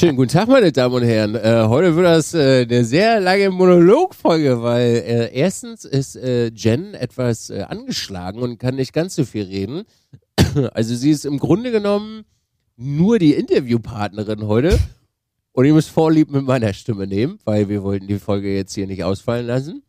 Schönen 0.00 0.16
guten 0.16 0.30
Tag, 0.30 0.48
meine 0.48 0.72
Damen 0.72 0.94
und 0.94 1.02
Herren. 1.02 1.34
Äh, 1.34 1.66
heute 1.68 1.94
wird 1.94 2.06
das 2.06 2.32
äh, 2.32 2.62
eine 2.62 2.86
sehr 2.86 3.20
lange 3.20 3.50
Monologfolge, 3.50 4.62
weil 4.62 4.94
äh, 4.94 5.34
erstens 5.34 5.84
ist 5.84 6.16
äh, 6.16 6.46
Jen 6.54 6.94
etwas 6.94 7.50
äh, 7.50 7.64
angeschlagen 7.68 8.40
und 8.40 8.58
kann 8.58 8.76
nicht 8.76 8.94
ganz 8.94 9.14
so 9.14 9.26
viel 9.26 9.44
reden. 9.44 9.82
Also 10.72 10.94
sie 10.94 11.10
ist 11.10 11.26
im 11.26 11.38
Grunde 11.38 11.70
genommen 11.70 12.24
nur 12.78 13.18
die 13.18 13.34
Interviewpartnerin 13.34 14.46
heute. 14.46 14.78
Und 15.52 15.66
ihr 15.66 15.74
müsst 15.74 15.90
Vorlieb 15.90 16.30
mit 16.30 16.46
meiner 16.46 16.72
Stimme 16.72 17.06
nehmen, 17.06 17.38
weil 17.44 17.68
wir 17.68 17.82
wollten 17.82 18.06
die 18.06 18.18
Folge 18.18 18.56
jetzt 18.56 18.72
hier 18.74 18.86
nicht 18.86 19.04
ausfallen 19.04 19.46
lassen. 19.46 19.82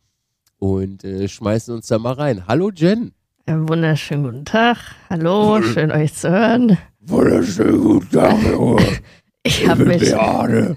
Und 0.58 1.04
äh, 1.04 1.26
schmeißen 1.26 1.74
uns 1.74 1.86
da 1.86 1.98
mal 1.98 2.12
rein. 2.12 2.46
Hallo 2.46 2.70
Jen. 2.70 3.12
Einen 3.46 3.66
wunderschönen 3.66 4.24
guten 4.24 4.44
Tag. 4.44 4.76
Hallo, 5.08 5.62
schön 5.62 5.90
euch 5.90 6.12
zu 6.12 6.30
hören. 6.30 6.76
Wunderschönen 7.00 7.80
guten 7.80 8.10
Tag. 8.10 8.36
Ich 9.42 9.66
habe 9.66 9.84
mich. 9.84 10.00
Beate. 10.10 10.76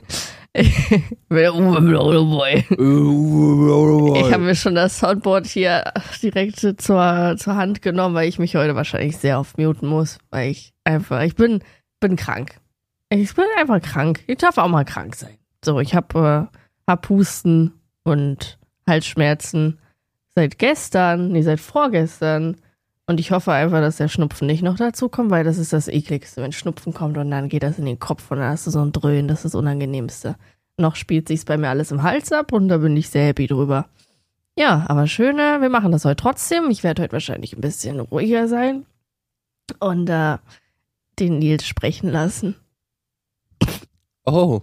Ich 4.17 4.33
habe 4.33 4.43
mir 4.43 4.55
schon 4.55 4.75
das 4.75 4.99
Soundboard 4.99 5.45
hier 5.45 5.91
direkt 6.21 6.59
zur, 6.59 7.35
zur 7.37 7.55
Hand 7.55 7.81
genommen, 7.81 8.15
weil 8.15 8.29
ich 8.29 8.39
mich 8.39 8.55
heute 8.55 8.75
wahrscheinlich 8.75 9.17
sehr 9.17 9.39
oft 9.39 9.57
muten 9.57 9.87
muss, 9.87 10.17
weil 10.31 10.51
ich 10.51 10.73
einfach, 10.85 11.21
ich 11.23 11.35
bin, 11.35 11.61
bin 11.99 12.15
krank. 12.15 12.55
Ich 13.09 13.35
bin 13.35 13.45
einfach 13.57 13.81
krank. 13.81 14.23
Ich 14.27 14.37
darf 14.37 14.57
auch 14.57 14.67
mal 14.67 14.85
krank 14.85 15.15
sein. 15.15 15.37
So, 15.63 15.79
ich 15.79 15.93
habe 15.93 16.49
äh, 16.51 16.57
hab 16.87 17.09
Husten 17.09 17.73
und 18.03 18.57
Halsschmerzen 18.87 19.79
seit 20.35 20.57
gestern, 20.57 21.31
nee, 21.31 21.41
seit 21.41 21.59
vorgestern. 21.59 22.57
Und 23.07 23.19
ich 23.19 23.31
hoffe 23.31 23.51
einfach, 23.51 23.81
dass 23.81 23.97
der 23.97 24.07
Schnupfen 24.07 24.47
nicht 24.47 24.63
noch 24.63 24.77
dazu 24.77 25.09
kommt, 25.09 25.29
weil 25.29 25.43
das 25.43 25.57
ist 25.57 25.73
das 25.73 25.87
ekligste, 25.87 26.41
wenn 26.41 26.51
Schnupfen 26.51 26.93
kommt 26.93 27.17
und 27.17 27.29
dann 27.29 27.49
geht 27.49 27.63
das 27.63 27.77
in 27.77 27.85
den 27.85 27.99
Kopf 27.99 28.31
und 28.31 28.39
dann 28.39 28.49
hast 28.49 28.65
du 28.65 28.71
so 28.71 28.81
ein 28.81 28.91
Dröhnen, 28.91 29.27
das 29.27 29.39
ist 29.39 29.53
das 29.53 29.55
Unangenehmste. 29.55 30.35
Noch 30.77 30.95
spielt 30.95 31.27
sich's 31.27 31.45
bei 31.45 31.57
mir 31.57 31.69
alles 31.69 31.91
im 31.91 32.01
Hals 32.01 32.31
ab 32.31 32.51
und 32.51 32.67
da 32.67 32.77
bin 32.77 32.97
ich 32.97 33.09
sehr 33.09 33.27
happy 33.27 33.47
drüber. 33.47 33.87
Ja, 34.57 34.85
aber 34.87 35.05
schöne, 35.07 35.61
wir 35.61 35.69
machen 35.69 35.91
das 35.91 36.05
heute 36.05 36.15
trotzdem. 36.15 36.69
Ich 36.71 36.83
werde 36.83 37.03
heute 37.03 37.13
wahrscheinlich 37.13 37.53
ein 37.53 37.61
bisschen 37.61 37.99
ruhiger 37.99 38.47
sein 38.47 38.85
und 39.79 40.09
äh, 40.09 40.37
den 41.19 41.39
Nils 41.39 41.65
sprechen 41.65 42.09
lassen. 42.09 42.55
Oh. 44.25 44.61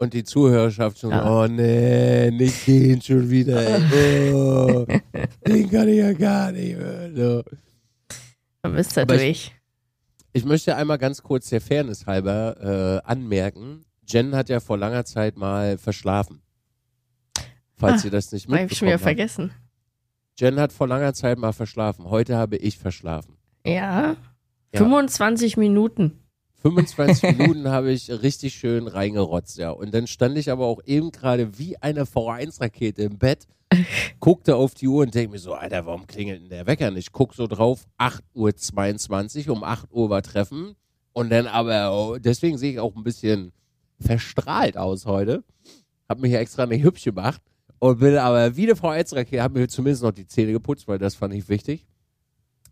Und 0.00 0.14
die 0.14 0.22
Zuhörerschaft 0.22 0.98
schon, 0.98 1.10
Ja. 1.10 1.28
oh 1.28 1.46
nee, 1.48 2.30
nicht 2.30 2.66
den 2.66 3.00
schon 3.02 3.28
wieder. 3.30 3.58
Oh, 4.32 4.86
den 5.46 5.70
kann 5.70 5.88
ich 5.88 5.96
ja 5.98 6.12
gar 6.12 6.52
nicht 6.52 6.76
hören. 6.76 7.16
So. 7.16 7.42
Dann 8.62 8.74
bist 8.74 8.96
du 8.96 9.02
Aber 9.02 9.14
ich- 9.16 9.20
durch. 9.20 9.54
Ich 10.34 10.44
möchte 10.44 10.76
einmal 10.76 10.98
ganz 10.98 11.22
kurz 11.22 11.48
der 11.48 11.60
Fairness 11.60 12.06
halber 12.06 13.02
äh, 13.04 13.08
anmerken, 13.10 13.84
Jen 14.06 14.36
hat 14.36 14.48
ja 14.48 14.60
vor 14.60 14.78
langer 14.78 15.04
Zeit 15.04 15.36
mal 15.36 15.78
verschlafen. 15.78 16.42
Falls 17.76 18.02
Ah, 18.02 18.04
ihr 18.06 18.10
das 18.12 18.30
nicht 18.32 18.48
Hab 18.48 18.70
ich 18.70 18.78
schon 18.78 18.86
wieder 18.86 18.92
mitbekommen 18.92 18.92
habt. 18.92 19.02
vergessen. 19.02 19.50
Jen 20.38 20.60
hat 20.60 20.72
vor 20.72 20.86
langer 20.86 21.12
Zeit 21.14 21.38
mal 21.38 21.52
verschlafen. 21.52 22.04
Heute 22.08 22.36
habe 22.36 22.56
ich 22.56 22.78
verschlafen. 22.78 23.36
Ja. 23.66 24.16
Ja. 24.72 24.78
25 24.78 25.56
Minuten. 25.56 26.20
25 26.62 27.22
Minuten 27.38 27.68
habe 27.68 27.92
ich 27.92 28.10
richtig 28.10 28.54
schön 28.54 28.86
reingerotzt, 28.86 29.58
ja. 29.58 29.70
Und 29.70 29.94
dann 29.94 30.06
stand 30.06 30.36
ich 30.38 30.50
aber 30.50 30.66
auch 30.66 30.80
eben 30.84 31.12
gerade 31.12 31.58
wie 31.58 31.76
eine 31.78 32.04
V1-Rakete 32.04 33.02
im 33.02 33.18
Bett, 33.18 33.46
guckte 34.20 34.56
auf 34.56 34.74
die 34.74 34.88
Uhr 34.88 35.02
und 35.02 35.14
denke 35.14 35.32
mir 35.32 35.38
so, 35.38 35.54
Alter, 35.54 35.86
warum 35.86 36.06
klingelt 36.06 36.42
denn 36.42 36.48
der 36.50 36.66
Wecker 36.66 36.90
nicht? 36.90 37.12
Guck 37.12 37.34
so 37.34 37.46
drauf, 37.46 37.86
8.22 37.98 39.48
Uhr, 39.48 39.56
um 39.56 39.64
8 39.64 39.92
Uhr 39.92 40.10
war 40.10 40.22
Treffen. 40.22 40.74
Und 41.12 41.30
dann 41.30 41.46
aber, 41.46 41.92
oh, 41.92 42.18
deswegen 42.18 42.58
sehe 42.58 42.72
ich 42.72 42.80
auch 42.80 42.94
ein 42.94 43.02
bisschen 43.02 43.52
verstrahlt 44.00 44.76
aus 44.76 45.06
heute. 45.06 45.44
Hab 46.08 46.20
mich 46.20 46.32
ja 46.32 46.38
extra 46.38 46.66
nicht 46.66 46.84
hübsch 46.84 47.04
gemacht 47.04 47.42
und 47.78 47.98
bin 48.00 48.16
aber 48.16 48.56
wie 48.56 48.64
eine 48.64 48.74
V1-Rakete, 48.74 49.42
hab 49.42 49.52
mir 49.52 49.68
zumindest 49.68 50.02
noch 50.02 50.12
die 50.12 50.26
Zähne 50.26 50.52
geputzt, 50.52 50.88
weil 50.88 50.98
das 50.98 51.14
fand 51.14 51.34
ich 51.34 51.48
wichtig. 51.48 51.86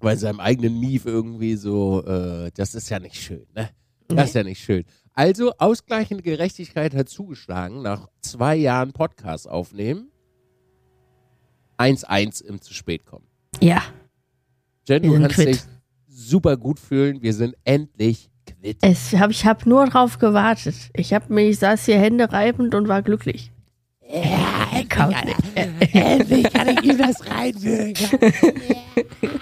Weil 0.01 0.17
seinem 0.19 0.41
eigenen 0.41 0.79
Mief 0.79 1.07
irgendwie 1.07 1.57
so, 1.57 2.05
äh, 2.05 2.51
das 2.55 2.75
ist 2.75 2.89
ja 2.91 2.99
nicht 2.99 3.17
schön, 3.17 3.47
ne? 3.55 3.71
Das 4.09 4.29
ist 4.29 4.35
ja 4.35 4.45
nicht 4.45 4.63
schön. 4.63 4.85
Also, 5.15 5.53
ausgleichende 5.59 6.23
Gerechtigkeit 6.23 6.95
hat 6.95 7.09
zugeschlagen 7.09 7.83
nach 7.83 8.09
zwei 8.21 8.55
Jahren 8.57 8.93
Podcast 8.93 9.49
aufnehmen. 9.49 10.11
1-1 11.79 12.45
im 12.45 12.61
zu 12.61 12.73
spät 12.75 13.05
kommen. 13.07 13.27
Ja. 13.61 13.83
Jen, 14.87 15.03
du 15.03 15.19
kannst 15.19 15.35
quitt. 15.37 15.49
dich 15.49 15.61
super 16.09 16.57
gut 16.57 16.79
fühlen. 16.79 17.23
Wir 17.23 17.35
sind 17.35 17.55
endlich 17.65 18.31
quitt. 18.47 18.79
Es 18.83 19.13
hab, 19.15 19.31
ich 19.31 19.45
habe 19.45 19.69
nur 19.69 19.87
drauf 19.87 20.19
gewartet. 20.19 20.75
Ich 20.95 21.13
habe 21.13 21.33
mich, 21.33 21.51
ich 21.51 21.59
saß 21.59 21.85
hier 21.87 21.99
Hände 21.99 22.31
reibend 22.33 22.75
und 22.75 22.89
war 22.89 23.03
glücklich. 23.03 23.51
Ja, 24.09 24.83
Kaum- 24.89 25.13
endlich 25.55 26.53
kann 26.53 26.69
ich 26.69 26.83
ihm 26.85 26.99
das 26.99 27.27
reinwirken. 27.29 28.21
Ja, 28.21 29.03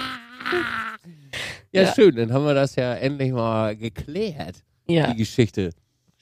Ja. 1.72 1.92
schön. 1.94 2.14
Dann 2.16 2.32
haben 2.32 2.44
wir 2.44 2.54
das 2.54 2.76
ja 2.76 2.94
endlich 2.94 3.32
mal 3.32 3.76
geklärt, 3.76 4.62
Ja, 4.86 5.10
die 5.12 5.18
Geschichte. 5.18 5.70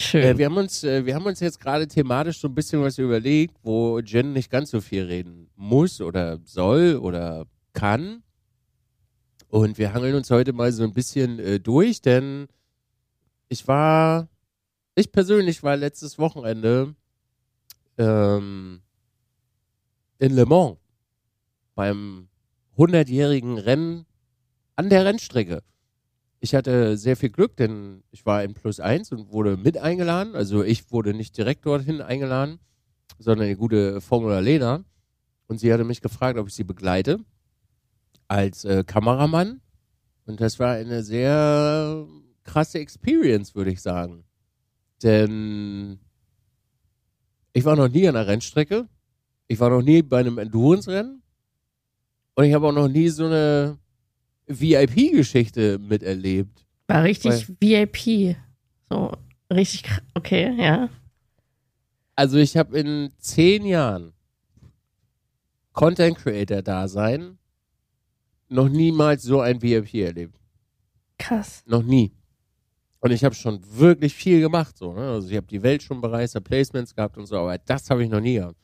schön. 0.00 0.22
Äh, 0.22 0.38
wir, 0.38 0.46
haben 0.46 0.56
uns, 0.56 0.82
äh, 0.84 1.04
wir 1.04 1.14
haben 1.14 1.26
uns 1.26 1.40
jetzt 1.40 1.60
gerade 1.60 1.86
thematisch 1.86 2.38
so 2.38 2.48
ein 2.48 2.54
bisschen 2.54 2.82
was 2.82 2.98
überlegt, 2.98 3.56
wo 3.62 3.98
Jen 3.98 4.32
nicht 4.32 4.50
ganz 4.50 4.70
so 4.70 4.80
viel 4.80 5.04
reden 5.04 5.50
muss 5.56 6.00
oder 6.00 6.38
soll 6.44 6.96
oder 6.96 7.46
kann. 7.74 8.22
Und 9.48 9.76
wir 9.76 9.92
hangeln 9.92 10.14
uns 10.14 10.30
heute 10.30 10.54
mal 10.54 10.72
so 10.72 10.82
ein 10.84 10.94
bisschen 10.94 11.38
äh, 11.38 11.60
durch, 11.60 12.00
denn 12.00 12.48
ich 13.50 13.68
war, 13.68 14.28
ich 14.94 15.12
persönlich 15.12 15.62
war 15.62 15.76
letztes 15.76 16.18
Wochenende 16.18 16.94
ähm, 17.98 18.80
in 20.18 20.34
Le 20.34 20.46
Mans 20.46 20.78
beim 21.74 22.28
100-jährigen 22.78 23.58
Rennen 23.58 24.06
an 24.76 24.88
der 24.88 25.04
Rennstrecke. 25.04 25.62
Ich 26.40 26.54
hatte 26.54 26.96
sehr 26.96 27.16
viel 27.16 27.30
Glück, 27.30 27.56
denn 27.56 28.02
ich 28.10 28.26
war 28.26 28.42
in 28.42 28.54
Plus 28.54 28.80
1 28.80 29.12
und 29.12 29.32
wurde 29.32 29.56
mit 29.56 29.78
eingeladen. 29.78 30.34
Also 30.34 30.64
ich 30.64 30.90
wurde 30.90 31.14
nicht 31.14 31.36
direkt 31.36 31.64
dorthin 31.66 32.00
eingeladen, 32.00 32.58
sondern 33.18 33.46
die 33.48 33.54
gute 33.54 34.00
Formula 34.00 34.40
Lena. 34.40 34.84
Und 35.46 35.58
sie 35.58 35.72
hatte 35.72 35.84
mich 35.84 36.00
gefragt, 36.00 36.38
ob 36.38 36.48
ich 36.48 36.54
sie 36.54 36.64
begleite 36.64 37.20
als 38.26 38.64
äh, 38.64 38.82
Kameramann. 38.84 39.60
Und 40.26 40.40
das 40.40 40.58
war 40.58 40.72
eine 40.72 41.02
sehr 41.02 42.06
krasse 42.44 42.78
Experience, 42.78 43.54
würde 43.54 43.70
ich 43.70 43.80
sagen. 43.80 44.24
Denn 45.02 45.98
ich 47.52 47.64
war 47.64 47.76
noch 47.76 47.88
nie 47.88 48.08
an 48.08 48.16
einer 48.16 48.26
Rennstrecke. 48.26 48.88
Ich 49.46 49.60
war 49.60 49.70
noch 49.70 49.82
nie 49.82 50.02
bei 50.02 50.20
einem 50.20 50.38
Endurance-Rennen. 50.38 51.22
Und 52.34 52.44
ich 52.44 52.54
habe 52.54 52.68
auch 52.68 52.72
noch 52.72 52.88
nie 52.88 53.08
so 53.08 53.26
eine 53.26 53.78
VIP-Geschichte 54.60 55.78
miterlebt. 55.78 56.64
War 56.86 57.04
richtig 57.04 57.48
VIP. 57.60 58.36
So, 58.88 59.12
richtig, 59.52 59.84
okay, 60.14 60.54
ja. 60.58 60.88
Also 62.14 62.38
ich 62.38 62.56
habe 62.56 62.78
in 62.78 63.10
zehn 63.18 63.64
Jahren 63.64 64.12
Content 65.72 66.18
Creator 66.18 66.62
Dasein 66.62 67.38
noch 68.48 68.68
niemals 68.68 69.22
so 69.22 69.40
ein 69.40 69.62
VIP 69.62 69.94
erlebt. 69.94 70.38
Krass. 71.18 71.62
Noch 71.66 71.82
nie. 71.82 72.12
Und 73.00 73.10
ich 73.10 73.24
habe 73.24 73.34
schon 73.34 73.60
wirklich 73.76 74.14
viel 74.14 74.40
gemacht, 74.40 74.76
so. 74.76 74.92
Ne? 74.92 75.00
Also 75.00 75.28
ich 75.28 75.36
habe 75.36 75.46
die 75.46 75.62
Welt 75.62 75.82
schon 75.82 76.00
bereist, 76.00 76.34
habe 76.34 76.44
Placements 76.44 76.94
gehabt 76.94 77.16
und 77.16 77.26
so, 77.26 77.36
aber 77.36 77.58
das 77.58 77.90
habe 77.90 78.04
ich 78.04 78.10
noch 78.10 78.20
nie 78.20 78.34
gehabt. 78.34 78.58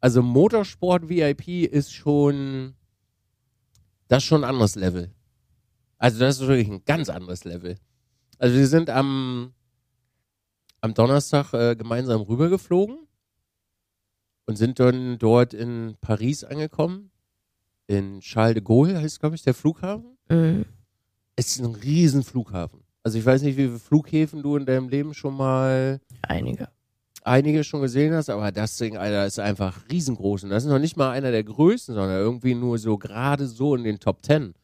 Also 0.00 0.22
Motorsport 0.22 1.08
VIP 1.08 1.70
ist 1.70 1.92
schon, 1.92 2.74
das 4.10 4.24
ist 4.24 4.28
schon 4.28 4.42
ein 4.42 4.50
anderes 4.50 4.74
Level. 4.74 5.12
Also 5.96 6.18
das 6.18 6.40
ist 6.40 6.48
wirklich 6.48 6.68
ein 6.68 6.84
ganz 6.84 7.08
anderes 7.08 7.44
Level. 7.44 7.76
Also 8.38 8.56
wir 8.56 8.66
sind 8.66 8.90
am, 8.90 9.52
am 10.80 10.94
Donnerstag 10.94 11.54
äh, 11.54 11.76
gemeinsam 11.76 12.22
rübergeflogen 12.22 13.06
und 14.46 14.56
sind 14.56 14.80
dann 14.80 15.18
dort 15.18 15.54
in 15.54 15.94
Paris 16.00 16.42
angekommen. 16.42 17.12
In 17.86 18.20
Charles 18.20 18.54
de 18.54 18.64
Gaulle 18.64 19.00
heißt, 19.00 19.20
glaube 19.20 19.36
ich, 19.36 19.42
der 19.42 19.54
Flughafen. 19.54 20.18
Mhm. 20.28 20.64
Es 21.36 21.54
ist 21.54 21.60
ein 21.60 21.74
riesen 21.76 22.24
Flughafen. 22.24 22.82
Also 23.04 23.16
ich 23.16 23.24
weiß 23.24 23.42
nicht, 23.42 23.56
wie 23.56 23.66
viele 23.66 23.78
Flughäfen 23.78 24.42
du 24.42 24.56
in 24.56 24.66
deinem 24.66 24.88
Leben 24.88 25.14
schon 25.14 25.36
mal 25.36 26.00
Einige. 26.22 26.68
Einige 27.22 27.64
schon 27.64 27.82
gesehen 27.82 28.14
hast, 28.14 28.30
aber 28.30 28.50
das 28.52 28.76
Ding, 28.76 28.96
Alter, 28.96 29.26
ist 29.26 29.38
einfach 29.38 29.80
riesengroß. 29.90 30.44
Und 30.44 30.50
das 30.50 30.64
ist 30.64 30.70
noch 30.70 30.78
nicht 30.78 30.96
mal 30.96 31.10
einer 31.10 31.30
der 31.30 31.44
größten, 31.44 31.94
sondern 31.94 32.18
irgendwie 32.18 32.54
nur 32.54 32.78
so 32.78 32.96
gerade 32.98 33.46
so 33.46 33.74
in 33.74 33.84
den 33.84 33.98
Top 34.00 34.22
Ten. 34.22 34.54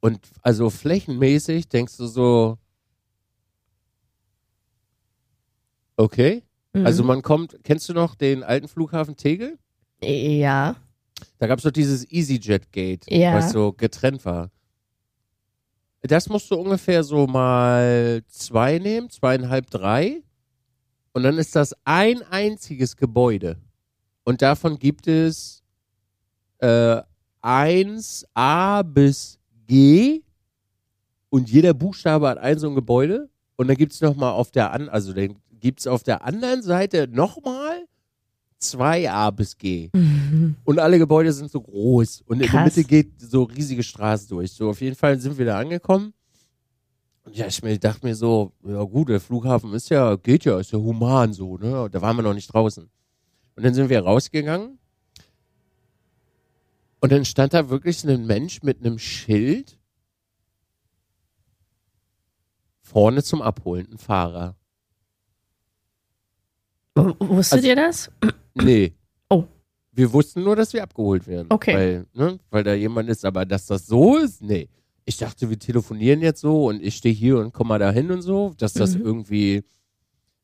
Und 0.00 0.20
also 0.42 0.70
flächenmäßig 0.70 1.68
denkst 1.68 1.96
du 1.96 2.06
so, 2.06 2.58
okay. 5.96 6.42
Mhm. 6.72 6.86
Also 6.86 7.04
man 7.04 7.22
kommt, 7.22 7.58
kennst 7.64 7.88
du 7.88 7.92
noch 7.94 8.14
den 8.14 8.42
alten 8.42 8.68
Flughafen 8.68 9.16
Tegel? 9.16 9.58
ja. 10.02 10.76
Da 11.38 11.46
gab 11.46 11.58
es 11.58 11.64
doch 11.64 11.70
dieses 11.70 12.10
EasyJet 12.10 12.72
Gate, 12.72 13.04
Ja. 13.10 13.34
was 13.34 13.52
so 13.52 13.72
getrennt 13.72 14.24
war. 14.24 14.50
Das 16.02 16.30
musst 16.30 16.50
du 16.50 16.54
ungefähr 16.54 17.04
so 17.04 17.26
mal 17.26 18.22
zwei 18.26 18.78
nehmen, 18.78 19.10
zweieinhalb, 19.10 19.68
drei. 19.68 20.22
Und 21.12 21.22
dann 21.24 21.38
ist 21.38 21.56
das 21.56 21.74
ein 21.84 22.22
einziges 22.22 22.96
Gebäude. 22.96 23.56
Und 24.24 24.42
davon 24.42 24.78
gibt 24.78 25.06
es 25.08 25.62
äh, 26.58 27.00
1a 27.42 28.82
bis 28.84 29.38
G. 29.66 30.22
Und 31.30 31.50
jeder 31.50 31.74
Buchstabe 31.74 32.28
hat 32.28 32.38
ein 32.38 32.58
so 32.58 32.68
ein 32.68 32.74
Gebäude. 32.74 33.28
Und 33.56 33.68
dann 33.68 33.76
gibt 33.76 33.92
es 33.92 34.00
nochmal 34.00 34.32
auf 34.32 34.50
der 34.50 34.72
an, 34.72 34.88
also 34.88 35.12
dann 35.12 35.36
gibt 35.60 35.80
es 35.80 35.86
auf 35.86 36.02
der 36.02 36.24
anderen 36.24 36.62
Seite 36.62 37.08
nochmal 37.08 37.84
2a 38.60 39.30
bis 39.32 39.56
G. 39.56 39.90
Und 40.64 40.78
alle 40.78 40.98
Gebäude 40.98 41.32
sind 41.32 41.50
so 41.50 41.60
groß. 41.60 42.22
Und 42.26 42.36
in 42.36 42.42
der 42.42 42.48
Krass. 42.48 42.76
Mitte 42.76 42.88
geht 42.88 43.20
so 43.20 43.44
riesige 43.44 43.82
Straße 43.82 44.28
durch. 44.28 44.52
So, 44.52 44.70
auf 44.70 44.80
jeden 44.80 44.96
Fall 44.96 45.18
sind 45.18 45.36
wir 45.38 45.46
da 45.46 45.58
angekommen. 45.58 46.12
Ja, 47.32 47.46
ich 47.46 47.62
mir, 47.62 47.78
dachte 47.78 48.04
mir 48.06 48.14
so, 48.14 48.52
ja 48.64 48.82
gut, 48.82 49.08
der 49.08 49.20
Flughafen 49.20 49.72
ist 49.74 49.88
ja, 49.90 50.16
geht 50.16 50.44
ja, 50.44 50.58
ist 50.58 50.72
ja 50.72 50.78
human 50.78 51.32
so, 51.32 51.56
ne? 51.58 51.88
Da 51.90 52.02
waren 52.02 52.16
wir 52.16 52.22
noch 52.22 52.34
nicht 52.34 52.52
draußen. 52.52 52.90
Und 53.56 53.62
dann 53.62 53.74
sind 53.74 53.88
wir 53.88 54.00
rausgegangen. 54.00 54.78
Und 57.00 57.12
dann 57.12 57.24
stand 57.24 57.54
da 57.54 57.68
wirklich 57.70 58.04
ein 58.04 58.26
Mensch 58.26 58.62
mit 58.62 58.80
einem 58.80 58.98
Schild 58.98 59.78
vorne 62.82 63.22
zum 63.22 63.42
Abholen, 63.42 63.86
ein 63.92 63.98
Fahrer. 63.98 64.56
Wusstet 66.96 67.58
Also- 67.58 67.68
ihr 67.68 67.76
das? 67.76 68.10
Nee. 68.54 68.94
Oh. 69.28 69.44
Wir 69.92 70.12
wussten 70.12 70.42
nur, 70.42 70.56
dass 70.56 70.72
wir 70.72 70.82
abgeholt 70.82 71.26
werden. 71.26 71.46
Okay. 71.50 71.74
Weil, 71.74 72.06
ne, 72.12 72.38
weil 72.50 72.64
da 72.64 72.74
jemand 72.74 73.08
ist, 73.08 73.24
aber 73.24 73.44
dass 73.46 73.66
das 73.66 73.86
so 73.86 74.16
ist, 74.16 74.42
nee. 74.42 74.68
Ich 75.10 75.16
dachte, 75.16 75.50
wir 75.50 75.58
telefonieren 75.58 76.20
jetzt 76.20 76.40
so 76.40 76.66
und 76.68 76.80
ich 76.80 76.94
stehe 76.94 77.12
hier 77.12 77.38
und 77.40 77.52
komm 77.52 77.66
mal 77.66 77.80
da 77.80 77.90
hin 77.90 78.12
und 78.12 78.22
so, 78.22 78.54
dass 78.58 78.74
das 78.74 78.94
Mhm. 78.94 79.04
irgendwie 79.04 79.64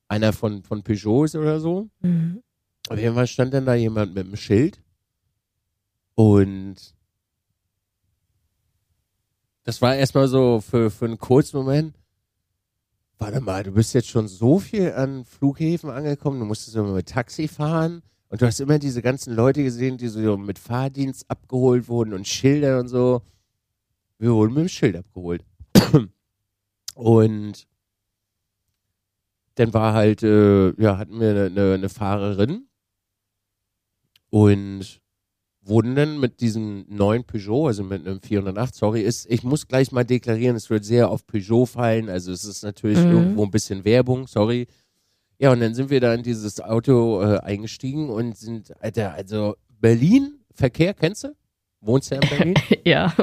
einer 0.09 0.33
von, 0.33 0.65
von 0.65 0.83
Peugeot 0.83 1.23
ist 1.27 1.37
oder 1.37 1.61
so. 1.61 1.89
Mhm. 2.01 2.43
Auf 2.89 2.99
jeden 2.99 3.15
Fall 3.15 3.29
stand 3.29 3.55
dann 3.55 3.65
da 3.65 3.75
jemand 3.77 4.13
mit 4.17 4.27
einem 4.27 4.35
Schild 4.35 4.83
und 6.17 6.75
das 9.63 9.81
war 9.81 9.95
erstmal 9.95 10.27
so 10.27 10.61
für, 10.61 10.91
für 10.91 11.05
einen 11.05 11.19
kurzen 11.19 11.59
Moment. 11.59 11.95
Warte 13.19 13.41
mal, 13.41 13.63
du 13.63 13.71
bist 13.71 13.95
jetzt 13.95 14.09
schon 14.09 14.27
so 14.27 14.59
viel 14.59 14.91
an 14.95 15.25
Flughäfen 15.25 15.91
angekommen, 15.91 16.41
du 16.41 16.45
musstest 16.45 16.75
immer 16.75 16.93
mit 16.93 17.09
Taxi 17.09 17.47
fahren 17.47 18.03
und 18.31 18.43
du 18.43 18.47
hast 18.47 18.59
immer 18.59 18.81
diese 18.81 19.01
ganzen 19.01 19.33
Leute 19.33 19.63
gesehen, 19.63 19.97
die 19.97 20.09
so 20.09 20.37
mit 20.37 20.59
Fahrdienst 20.59 21.25
abgeholt 21.31 21.87
wurden 21.87 22.13
und 22.15 22.27
Schilder 22.27 22.81
und 22.81 22.89
so. 22.89 23.23
Wir 24.19 24.33
wurden 24.33 24.55
mit 24.55 24.63
dem 24.63 24.69
Schild 24.69 24.97
abgeholt. 24.97 25.45
Und 26.95 27.67
dann 29.57 29.73
war 29.75 29.95
halt, 29.95 30.23
äh, 30.23 30.71
ja, 30.81 30.99
hatten 30.99 31.19
wir 31.21 31.31
eine, 31.31 31.45
eine, 31.47 31.75
eine 31.75 31.89
Fahrerin 31.89 32.69
und 34.31 35.01
wurden 35.63 35.95
dann 35.95 36.21
mit 36.21 36.41
diesem 36.41 36.85
neuen 36.89 37.25
Peugeot, 37.25 37.67
also 37.69 37.83
mit 37.83 38.07
einem 38.07 38.21
408, 38.21 38.75
sorry, 38.75 39.01
ist, 39.03 39.27
ich 39.31 39.43
muss 39.43 39.67
gleich 39.67 39.93
mal 39.93 40.05
deklarieren, 40.05 40.57
es 40.57 40.69
wird 40.71 40.85
sehr 40.85 41.11
auf 41.11 41.27
Peugeot 41.27 41.67
fallen, 41.67 42.09
also 42.09 42.33
es 42.33 42.45
ist 42.45 42.63
natürlich 42.63 43.05
Mhm. 43.05 43.13
irgendwo 43.13 43.45
ein 43.45 43.51
bisschen 43.51 43.85
Werbung, 43.85 44.27
sorry. 44.27 44.67
Ja, 45.39 45.53
und 45.53 45.61
dann 45.61 45.75
sind 45.75 45.91
wir 45.91 46.01
da 46.01 46.15
in 46.15 46.23
dieses 46.23 46.61
Auto 46.61 47.23
äh, 47.23 47.39
eingestiegen 47.39 48.11
und 48.11 48.37
sind, 48.37 48.73
Alter, 48.83 49.13
also 49.15 49.57
Berlin, 49.81 50.39
Verkehr, 50.55 50.95
kennst 50.95 51.25
du? 51.25 51.35
Wohnst 51.81 52.11
du 52.11 52.17
ja 52.17 52.21
in 52.23 52.29
Berlin? 52.29 52.55
Ja, 52.85 53.15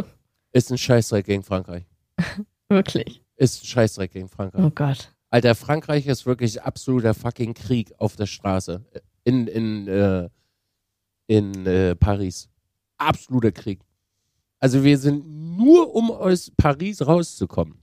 ist 0.54 0.72
ein 0.72 0.78
Scheißdreck 0.78 1.26
gegen 1.26 1.44
Frankreich. 1.44 1.84
wirklich. 2.70 3.22
Ist 3.36 3.64
ein 3.64 3.68
Scheißdreck 3.68 4.12
gegen 4.12 4.30
Frankreich. 4.30 4.64
Oh 4.64 4.70
Gott. 4.70 5.12
Alter, 5.30 5.56
Frankreich 5.56 6.06
ist 6.08 6.26
wirklich 6.26 6.62
absoluter 6.62 7.14
fucking 7.14 7.56
Krieg 7.56 7.92
auf 7.98 8.16
der 8.16 8.28
Straße. 8.28 8.86
In, 9.24 9.48
in, 9.48 9.88
äh, 9.88 10.30
in 11.28 11.66
äh, 11.66 11.96
Paris. 11.96 12.50
Absoluter 12.98 13.52
Krieg. 13.52 13.80
Also 14.60 14.84
wir 14.84 14.98
sind 14.98 15.26
nur, 15.58 15.94
um 15.94 16.12
aus 16.12 16.52
Paris 16.56 17.06
rauszukommen. 17.06 17.80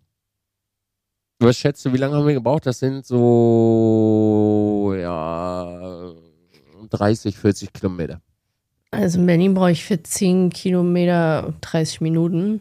Was 1.41 1.57
schätzt 1.57 1.85
du, 1.85 1.93
wie 1.93 1.97
lange 1.97 2.17
haben 2.17 2.27
wir 2.27 2.35
gebraucht? 2.35 2.67
Das 2.67 2.79
sind 2.79 3.05
so, 3.05 4.95
ja, 4.97 6.13
30, 6.91 7.37
40 7.37 7.73
Kilometer. 7.73 8.21
Also 8.91 9.21
in 9.21 9.27
Berlin 9.27 9.55
brauche 9.55 9.71
ich 9.71 9.85
für 9.85 10.03
10 10.03 10.51
Kilometer 10.51 11.55
30 11.61 12.01
Minuten. 12.01 12.61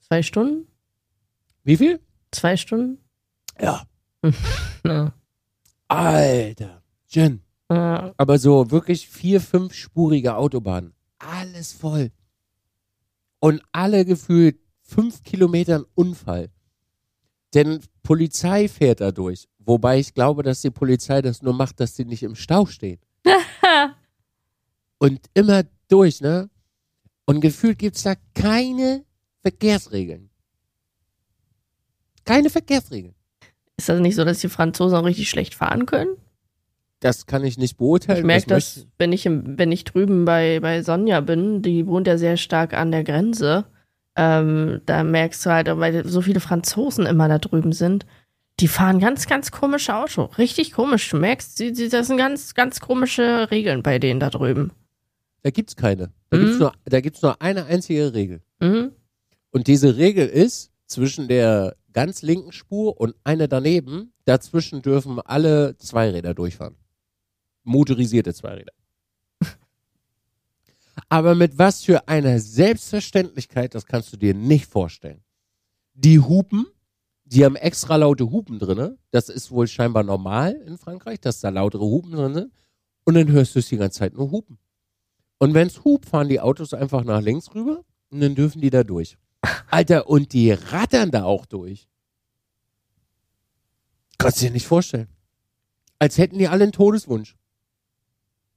Zwei 0.00 0.22
Stunden? 0.22 0.66
Wie 1.64 1.76
viel? 1.76 2.00
Zwei 2.30 2.56
Stunden? 2.56 2.98
Ja. 3.60 3.82
Ja. 4.84 5.12
Alter. 5.86 6.82
Jen. 7.06 7.40
Ja. 7.70 8.12
Aber 8.16 8.38
so 8.38 8.72
wirklich 8.72 9.08
vier, 9.08 9.40
fünfspurige 9.40 10.34
Autobahnen. 10.34 10.92
Alles 11.20 11.72
voll. 11.72 12.10
Und 13.38 13.62
alle 13.70 14.04
gefühlt 14.04 14.58
fünf 14.82 15.22
Kilometern 15.22 15.84
Unfall. 15.94 16.50
Denn 17.54 17.80
Polizei 18.02 18.66
fährt 18.68 19.00
da 19.00 19.12
durch. 19.12 19.48
Wobei 19.58 20.00
ich 20.00 20.14
glaube, 20.14 20.42
dass 20.42 20.62
die 20.62 20.70
Polizei 20.70 21.22
das 21.22 21.42
nur 21.42 21.54
macht, 21.54 21.78
dass 21.78 21.94
sie 21.94 22.04
nicht 22.04 22.24
im 22.24 22.34
Stau 22.34 22.66
stehen. 22.66 22.98
Und 25.02 25.18
immer 25.34 25.64
durch, 25.88 26.20
ne? 26.20 26.48
Und 27.24 27.40
gefühlt 27.40 27.80
gibt's 27.80 28.04
da 28.04 28.14
keine 28.36 29.04
Verkehrsregeln. 29.40 30.30
Keine 32.24 32.50
Verkehrsregeln. 32.50 33.16
Ist 33.76 33.88
das 33.88 33.98
nicht 33.98 34.14
so, 34.14 34.24
dass 34.24 34.38
die 34.38 34.48
Franzosen 34.48 34.96
auch 34.96 35.04
richtig 35.04 35.28
schlecht 35.28 35.56
fahren 35.56 35.86
können? 35.86 36.18
Das 37.00 37.26
kann 37.26 37.44
ich 37.44 37.58
nicht 37.58 37.78
beurteilen. 37.78 38.20
Ich 38.20 38.24
merke 38.24 38.46
Das 38.46 38.74
das, 38.76 38.86
wenn 38.96 39.12
ich, 39.12 39.26
im, 39.26 39.58
wenn 39.58 39.72
ich 39.72 39.82
drüben 39.82 40.24
bei, 40.24 40.60
bei 40.60 40.84
Sonja 40.84 41.20
bin, 41.20 41.62
die 41.62 41.84
wohnt 41.88 42.06
ja 42.06 42.16
sehr 42.16 42.36
stark 42.36 42.72
an 42.72 42.92
der 42.92 43.02
Grenze. 43.02 43.64
Ähm, 44.14 44.82
da 44.86 45.02
merkst 45.02 45.44
du 45.44 45.50
halt, 45.50 45.66
weil 45.66 46.06
so 46.06 46.20
viele 46.20 46.38
Franzosen 46.38 47.06
immer 47.06 47.26
da 47.26 47.40
drüben 47.40 47.72
sind, 47.72 48.06
die 48.60 48.68
fahren 48.68 49.00
ganz, 49.00 49.26
ganz 49.26 49.50
komische 49.50 49.96
Auto. 49.96 50.26
Richtig 50.38 50.70
komisch. 50.70 51.10
Du 51.10 51.16
merkst, 51.16 51.58
die, 51.58 51.72
die, 51.72 51.88
das 51.88 52.06
sind 52.06 52.18
ganz, 52.18 52.54
ganz 52.54 52.78
komische 52.78 53.50
Regeln 53.50 53.82
bei 53.82 53.98
denen 53.98 54.20
da 54.20 54.30
drüben. 54.30 54.70
Da 55.42 55.50
gibt's 55.50 55.76
keine. 55.76 56.12
Da 56.30 56.36
Mhm. 56.38 56.42
gibt's 56.44 56.58
nur, 56.58 56.72
da 56.84 57.00
gibt's 57.00 57.22
nur 57.22 57.40
eine 57.42 57.64
einzige 57.66 58.14
Regel. 58.14 58.42
Mhm. 58.60 58.92
Und 59.50 59.66
diese 59.66 59.96
Regel 59.96 60.26
ist, 60.28 60.70
zwischen 60.86 61.28
der 61.28 61.76
ganz 61.92 62.22
linken 62.22 62.52
Spur 62.52 63.00
und 63.00 63.14
einer 63.24 63.48
daneben, 63.48 64.12
dazwischen 64.24 64.82
dürfen 64.82 65.20
alle 65.20 65.76
Zweiräder 65.78 66.34
durchfahren. 66.34 66.76
Motorisierte 67.64 68.34
Zweiräder. 68.34 68.72
Aber 71.08 71.34
mit 71.34 71.58
was 71.58 71.82
für 71.82 72.08
einer 72.08 72.38
Selbstverständlichkeit, 72.38 73.74
das 73.74 73.86
kannst 73.86 74.12
du 74.12 74.16
dir 74.16 74.34
nicht 74.34 74.66
vorstellen. 74.66 75.22
Die 75.94 76.18
Hupen, 76.18 76.66
die 77.24 77.44
haben 77.44 77.56
extra 77.56 77.96
laute 77.96 78.30
Hupen 78.30 78.58
drinne. 78.58 78.98
Das 79.10 79.28
ist 79.28 79.50
wohl 79.50 79.66
scheinbar 79.66 80.02
normal 80.02 80.52
in 80.66 80.78
Frankreich, 80.78 81.20
dass 81.20 81.40
da 81.40 81.48
lautere 81.50 81.84
Hupen 81.84 82.12
drin 82.12 82.34
sind. 82.34 82.52
Und 83.04 83.14
dann 83.14 83.30
hörst 83.30 83.54
du 83.54 83.58
es 83.58 83.68
die 83.68 83.76
ganze 83.76 83.98
Zeit 84.00 84.14
nur 84.14 84.30
hupen. 84.30 84.58
Und 85.42 85.54
wenn's 85.54 85.82
hupt, 85.84 86.06
fahren 86.06 86.28
die 86.28 86.38
Autos 86.38 86.72
einfach 86.72 87.02
nach 87.02 87.20
links 87.20 87.52
rüber 87.52 87.84
und 88.10 88.20
dann 88.20 88.36
dürfen 88.36 88.60
die 88.60 88.70
da 88.70 88.84
durch. 88.84 89.18
Alter, 89.70 90.08
und 90.08 90.32
die 90.34 90.52
rattern 90.52 91.10
da 91.10 91.24
auch 91.24 91.46
durch. 91.46 91.88
Kannst 94.18 94.40
du 94.40 94.46
dir 94.46 94.52
nicht 94.52 94.68
vorstellen. 94.68 95.08
Als 95.98 96.16
hätten 96.16 96.38
die 96.38 96.46
alle 96.46 96.62
einen 96.62 96.70
Todeswunsch. 96.70 97.34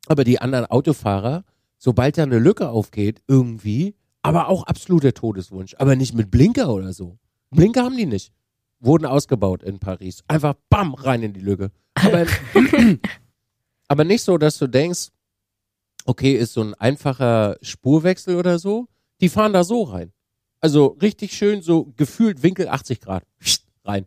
Aber 0.05 0.23
die 0.23 0.39
anderen 0.39 0.67
Autofahrer, 0.67 1.43
sobald 1.79 2.19
da 2.19 2.21
eine 2.21 2.37
Lücke 2.37 2.69
aufgeht, 2.69 3.19
irgendwie, 3.27 3.95
aber 4.21 4.47
auch 4.47 4.67
absoluter 4.67 5.15
Todeswunsch. 5.15 5.73
Aber 5.79 5.95
nicht 5.95 6.13
mit 6.13 6.29
Blinker 6.29 6.71
oder 6.71 6.93
so. 6.93 7.17
Blinker 7.49 7.83
haben 7.83 7.97
die 7.97 8.05
nicht. 8.05 8.31
Wurden 8.79 9.07
ausgebaut 9.07 9.63
in 9.63 9.79
Paris. 9.79 10.23
Einfach 10.27 10.53
bam, 10.69 10.93
rein 10.93 11.23
in 11.23 11.33
die 11.33 11.41
Lücke. 11.41 11.71
Aber, 11.95 12.27
aber 13.87 14.03
nicht 14.03 14.21
so, 14.21 14.37
dass 14.37 14.59
du 14.59 14.67
denkst, 14.67 15.09
okay, 16.05 16.33
ist 16.33 16.53
so 16.53 16.61
ein 16.61 16.73
einfacher 16.75 17.57
Spurwechsel 17.61 18.37
oder 18.37 18.57
so. 18.59 18.87
Die 19.21 19.29
fahren 19.29 19.53
da 19.53 19.63
so 19.63 19.83
rein. 19.83 20.11
Also 20.61 20.97
richtig 21.01 21.33
schön 21.33 21.61
so 21.61 21.93
gefühlt 21.97 22.41
Winkel 22.43 22.67
80 22.69 23.01
Grad. 23.01 23.23
Rein. 23.83 24.05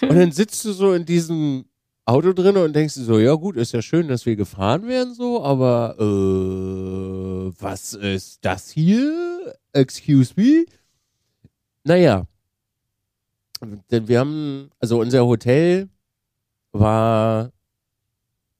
Und 0.01 0.15
dann 0.15 0.31
sitzt 0.31 0.65
du 0.65 0.73
so 0.73 0.93
in 0.93 1.05
diesem 1.05 1.65
Auto 2.05 2.33
drin 2.33 2.57
und 2.57 2.75
denkst 2.75 2.95
dir 2.95 3.03
so, 3.03 3.19
ja 3.19 3.35
gut, 3.35 3.55
ist 3.55 3.71
ja 3.71 3.81
schön, 3.81 4.07
dass 4.07 4.25
wir 4.25 4.35
gefahren 4.35 4.87
werden 4.87 5.13
so, 5.13 5.43
aber 5.43 5.95
äh, 5.99 7.53
was 7.61 7.93
ist 7.93 8.39
das 8.43 8.69
hier? 8.69 9.55
Excuse 9.71 10.33
me? 10.35 10.65
Naja. 11.83 12.27
Denn 13.91 14.07
wir 14.07 14.19
haben, 14.19 14.71
also 14.79 14.99
unser 14.99 15.25
Hotel 15.25 15.87
war 16.71 17.51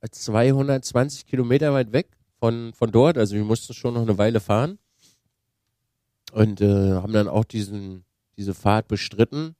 220 0.10 1.26
Kilometer 1.26 1.74
weit 1.74 1.92
weg 1.92 2.08
von, 2.40 2.74
von 2.74 2.92
dort, 2.92 3.18
also 3.18 3.36
wir 3.36 3.44
mussten 3.44 3.74
schon 3.74 3.94
noch 3.94 4.02
eine 4.02 4.18
Weile 4.18 4.40
fahren. 4.40 4.80
und 6.34 6.62
äh, 6.62 6.94
haben 6.94 7.14
dann 7.14 7.28
auch 7.28 7.44
diesen, 7.44 8.04
diese 8.38 8.54
Fahrt 8.54 8.88
bestritten. 8.88 9.56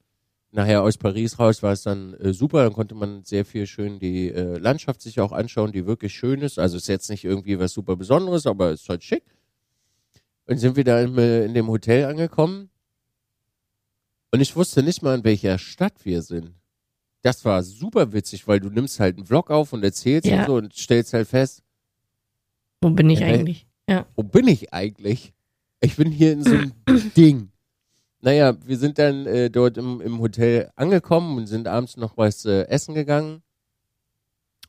Nachher 0.54 0.82
aus 0.84 0.98
Paris 0.98 1.40
raus 1.40 1.64
war 1.64 1.74
es 1.74 1.84
dann 1.84 2.14
äh, 2.16 2.34
super, 2.34 2.64
dann 2.64 2.74
konnte 2.74 2.96
man 2.96 3.24
sehr 3.24 3.46
viel 3.46 3.68
schön 3.68 4.00
die 4.00 4.30
äh, 4.30 4.58
Landschaft 4.58 5.02
sich 5.02 5.20
auch 5.20 5.32
anschauen, 5.32 5.72
die 5.72 5.86
wirklich 5.86 6.14
schön 6.14 6.42
ist. 6.42 6.60
Also 6.60 6.78
ist 6.78 6.88
jetzt 6.88 7.10
nicht 7.10 7.24
irgendwie 7.24 7.60
was 7.60 7.74
super 7.74 7.96
Besonderes, 7.96 8.46
aber 8.46 8.72
ist 8.72 8.90
halt 8.90 9.04
schick. 9.04 9.24
Und 10.46 10.58
sind 10.58 10.76
wir 10.76 10.84
da 10.84 11.00
in, 11.00 11.18
äh, 11.18 11.46
in 11.46 11.54
dem 11.54 11.68
Hotel 11.68 12.06
angekommen. 12.06 12.70
Und 14.32 14.42
ich 14.42 14.56
wusste 14.56 14.82
nicht 14.82 15.02
mal, 15.02 15.16
in 15.16 15.24
welcher 15.24 15.58
Stadt 15.58 16.04
wir 16.04 16.22
sind. 16.22 16.54
Das 17.24 17.46
war 17.46 17.62
super 17.64 18.14
witzig, 18.14 18.48
weil 18.48 18.60
du 18.60 18.70
nimmst 18.70 19.00
halt 19.00 19.18
einen 19.18 19.26
Vlog 19.26 19.52
auf 19.52 19.74
und 19.74 19.84
erzählst 19.84 20.28
Ja. 20.28 20.42
und 20.42 20.46
so 20.48 20.56
und 20.56 20.74
stellst 20.74 21.14
halt 21.14 21.28
fest, 21.28 21.64
Wo 22.82 22.90
bin 22.90 23.10
ich 23.10 23.20
Ja, 23.20 23.28
eigentlich? 23.28 23.68
Ja. 23.88 24.06
wo 24.16 24.24
bin 24.24 24.48
ich 24.48 24.74
eigentlich? 24.74 25.34
Ich 25.82 25.96
bin 25.98 26.12
hier 26.12 26.34
in 26.34 26.44
so 26.44 26.50
einem 26.56 26.74
Ding. 27.18 27.52
Naja, 28.22 28.56
wir 28.66 28.78
sind 28.78 28.98
dann 29.00 29.26
äh, 29.26 29.50
dort 29.50 29.78
im, 29.78 30.00
im 30.02 30.20
Hotel 30.20 30.72
angekommen 30.76 31.38
und 31.38 31.48
sind 31.48 31.68
abends 31.68 31.98
noch 31.98 32.18
was 32.18 32.46
äh, 32.46 32.64
essen 32.68 32.94
gegangen. 32.96 33.42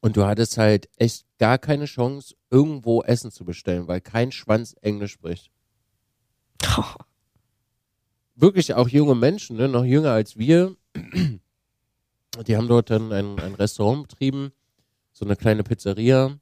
Und 0.01 0.17
du 0.17 0.25
hattest 0.27 0.57
halt 0.59 0.89
echt 0.97 1.27
gar 1.39 1.59
keine 1.59 1.85
Chance, 1.85 2.35
irgendwo 2.51 3.03
Essen 3.03 3.31
zu 3.31 3.45
bestellen, 3.45 3.87
weil 3.89 4.01
kein 4.01 4.33
Schwanz 4.33 4.75
Englisch 4.81 5.13
spricht. 5.13 5.51
Wirklich 8.35 8.75
auch 8.75 8.89
junge 8.89 9.15
Menschen, 9.15 9.57
ne, 9.57 9.69
noch 9.69 9.85
jünger 9.85 10.13
als 10.13 10.37
wir. 10.39 10.75
Die 12.47 12.57
haben 12.57 12.69
dort 12.69 12.91
dann 12.91 13.13
ein, 13.13 13.39
ein 13.41 13.55
Restaurant 13.55 14.09
betrieben, 14.09 14.53
so 15.13 15.25
eine 15.25 15.37
kleine 15.37 15.63
Pizzeria. 15.65 16.39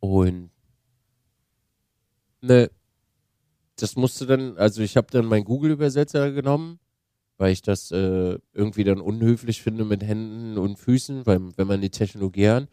Und 0.00 0.50
ne, 2.42 2.70
das 3.76 3.96
musste 3.96 4.26
dann, 4.26 4.56
also 4.58 4.82
ich 4.82 4.96
habe 4.96 5.06
dann 5.10 5.24
meinen 5.24 5.44
Google-Übersetzer 5.44 6.30
genommen, 6.32 6.78
weil 7.38 7.52
ich 7.52 7.62
das 7.62 7.90
äh, 7.90 8.38
irgendwie 8.52 8.84
dann 8.84 9.00
unhöflich 9.00 9.62
finde 9.62 9.84
mit 9.84 10.02
Händen 10.04 10.58
und 10.58 10.78
Füßen, 10.78 11.26
weil 11.26 11.40
wenn 11.56 11.66
man 11.66 11.80
die 11.80 11.90
Technologie 11.90 12.48
hat. 12.48 12.68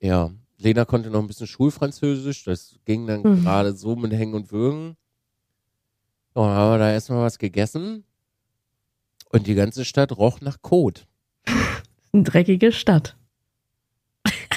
Ja, 0.00 0.30
Lena 0.58 0.84
konnte 0.84 1.10
noch 1.10 1.20
ein 1.20 1.26
bisschen 1.26 1.46
Schulfranzösisch, 1.46 2.44
das 2.44 2.78
ging 2.84 3.06
dann 3.06 3.22
Mhm. 3.22 3.40
gerade 3.42 3.74
so 3.74 3.96
mit 3.96 4.12
Hängen 4.12 4.34
und 4.34 4.52
Würgen. 4.52 4.96
Dann 6.34 6.44
haben 6.44 6.72
wir 6.74 6.78
da 6.78 6.92
erstmal 6.92 7.22
was 7.22 7.38
gegessen 7.38 8.04
und 9.30 9.46
die 9.46 9.54
ganze 9.54 9.84
Stadt 9.84 10.16
roch 10.16 10.40
nach 10.40 10.60
Kot. 10.62 11.06
Eine 12.14 12.22
dreckige 12.22 12.70
Stadt. 12.70 13.16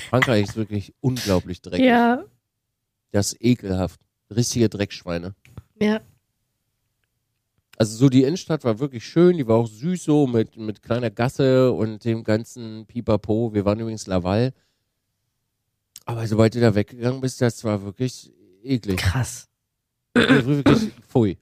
Frankreich 0.09 0.43
ist 0.43 0.55
wirklich 0.55 0.93
unglaublich 1.01 1.59
dreckig. 1.59 1.87
Ja. 1.87 2.23
Das 3.11 3.33
ist 3.33 3.43
ekelhaft. 3.43 3.99
Richtige 4.29 4.69
Dreckschweine. 4.69 5.33
Ja. 5.81 6.01
Also 7.77 7.97
so 7.97 8.09
die 8.09 8.23
Innenstadt 8.23 8.63
war 8.63 8.77
wirklich 8.77 9.05
schön, 9.05 9.37
die 9.37 9.47
war 9.47 9.55
auch 9.57 9.67
süß 9.67 10.03
so 10.03 10.27
mit, 10.27 10.55
mit 10.55 10.83
kleiner 10.83 11.09
Gasse 11.09 11.71
und 11.71 12.05
dem 12.05 12.23
ganzen 12.23 12.85
Pipapo. 12.85 13.53
Wir 13.55 13.65
waren 13.65 13.79
übrigens 13.79 14.05
Laval. 14.05 14.53
Aber 16.05 16.27
sobald 16.27 16.53
du 16.53 16.59
da 16.59 16.75
weggegangen 16.75 17.21
bist, 17.21 17.41
das 17.41 17.63
war 17.63 17.83
wirklich 17.83 18.31
eklig. 18.63 18.97
Krass. 18.97 19.49
wirklich, 20.13 20.91
pfui. 21.07 21.39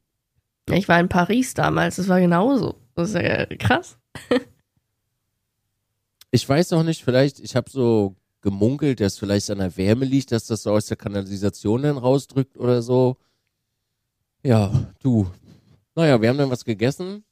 Ich 0.71 0.87
war 0.87 0.99
in 0.99 1.09
Paris 1.09 1.53
damals, 1.53 1.97
das 1.97 2.07
war 2.07 2.21
genauso. 2.21 2.75
Das 2.95 3.09
ist 3.09 3.15
ja 3.15 3.45
krass. 3.57 3.97
Ich 6.35 6.49
weiß 6.49 6.73
auch 6.73 6.83
nicht, 6.83 7.01
vielleicht, 7.01 7.39
ich 7.39 7.55
habe 7.55 7.69
so 7.69 8.13
gemunkelt, 8.41 8.99
dass 8.99 9.17
vielleicht 9.17 9.49
an 9.51 9.59
der 9.59 9.77
Wärme 9.77 10.03
liegt, 10.03 10.33
dass 10.33 10.47
das 10.47 10.63
so 10.63 10.71
aus 10.71 10.87
der 10.87 10.97
Kanalisation 10.97 11.83
dann 11.83 11.97
rausdrückt 11.97 12.57
oder 12.57 12.81
so. 12.81 13.15
Ja, 14.43 14.69
du. 14.99 15.31
Naja, 15.95 16.21
wir 16.21 16.27
haben 16.27 16.37
dann 16.37 16.49
was 16.49 16.65
gegessen. 16.65 17.23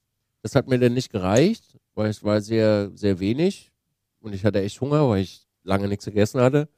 Das 0.41 0.55
hat 0.55 0.69
mir 0.69 0.79
dann 0.79 0.93
nicht 0.93 1.11
gereicht, 1.11 1.77
weil 1.95 2.09
es 2.09 2.23
war 2.23 2.39
sehr, 2.39 2.91
sehr 2.95 3.19
wenig. 3.19 3.73
Und 4.21 4.31
ich 4.31 4.45
hatte 4.45 4.61
echt 4.61 4.79
Hunger, 4.79 5.09
weil 5.09 5.23
ich 5.23 5.49
lange 5.63 5.89
nichts 5.89 6.05
gegessen 6.05 6.39
hatte. 6.39 6.69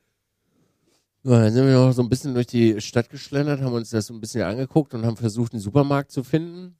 Ja, 1.21 1.41
dann 1.41 1.53
sind 1.53 1.67
wir 1.67 1.75
noch 1.75 1.91
so 1.91 2.01
ein 2.01 2.09
bisschen 2.09 2.33
durch 2.33 2.47
die 2.47 2.81
Stadt 2.81 3.11
geschlendert, 3.11 3.61
haben 3.61 3.73
uns 3.73 3.91
das 3.91 4.07
so 4.07 4.15
ein 4.15 4.19
bisschen 4.19 4.41
angeguckt 4.41 4.95
und 4.95 5.05
haben 5.05 5.15
versucht, 5.15 5.53
einen 5.53 5.61
Supermarkt 5.61 6.11
zu 6.11 6.23
finden. 6.23 6.75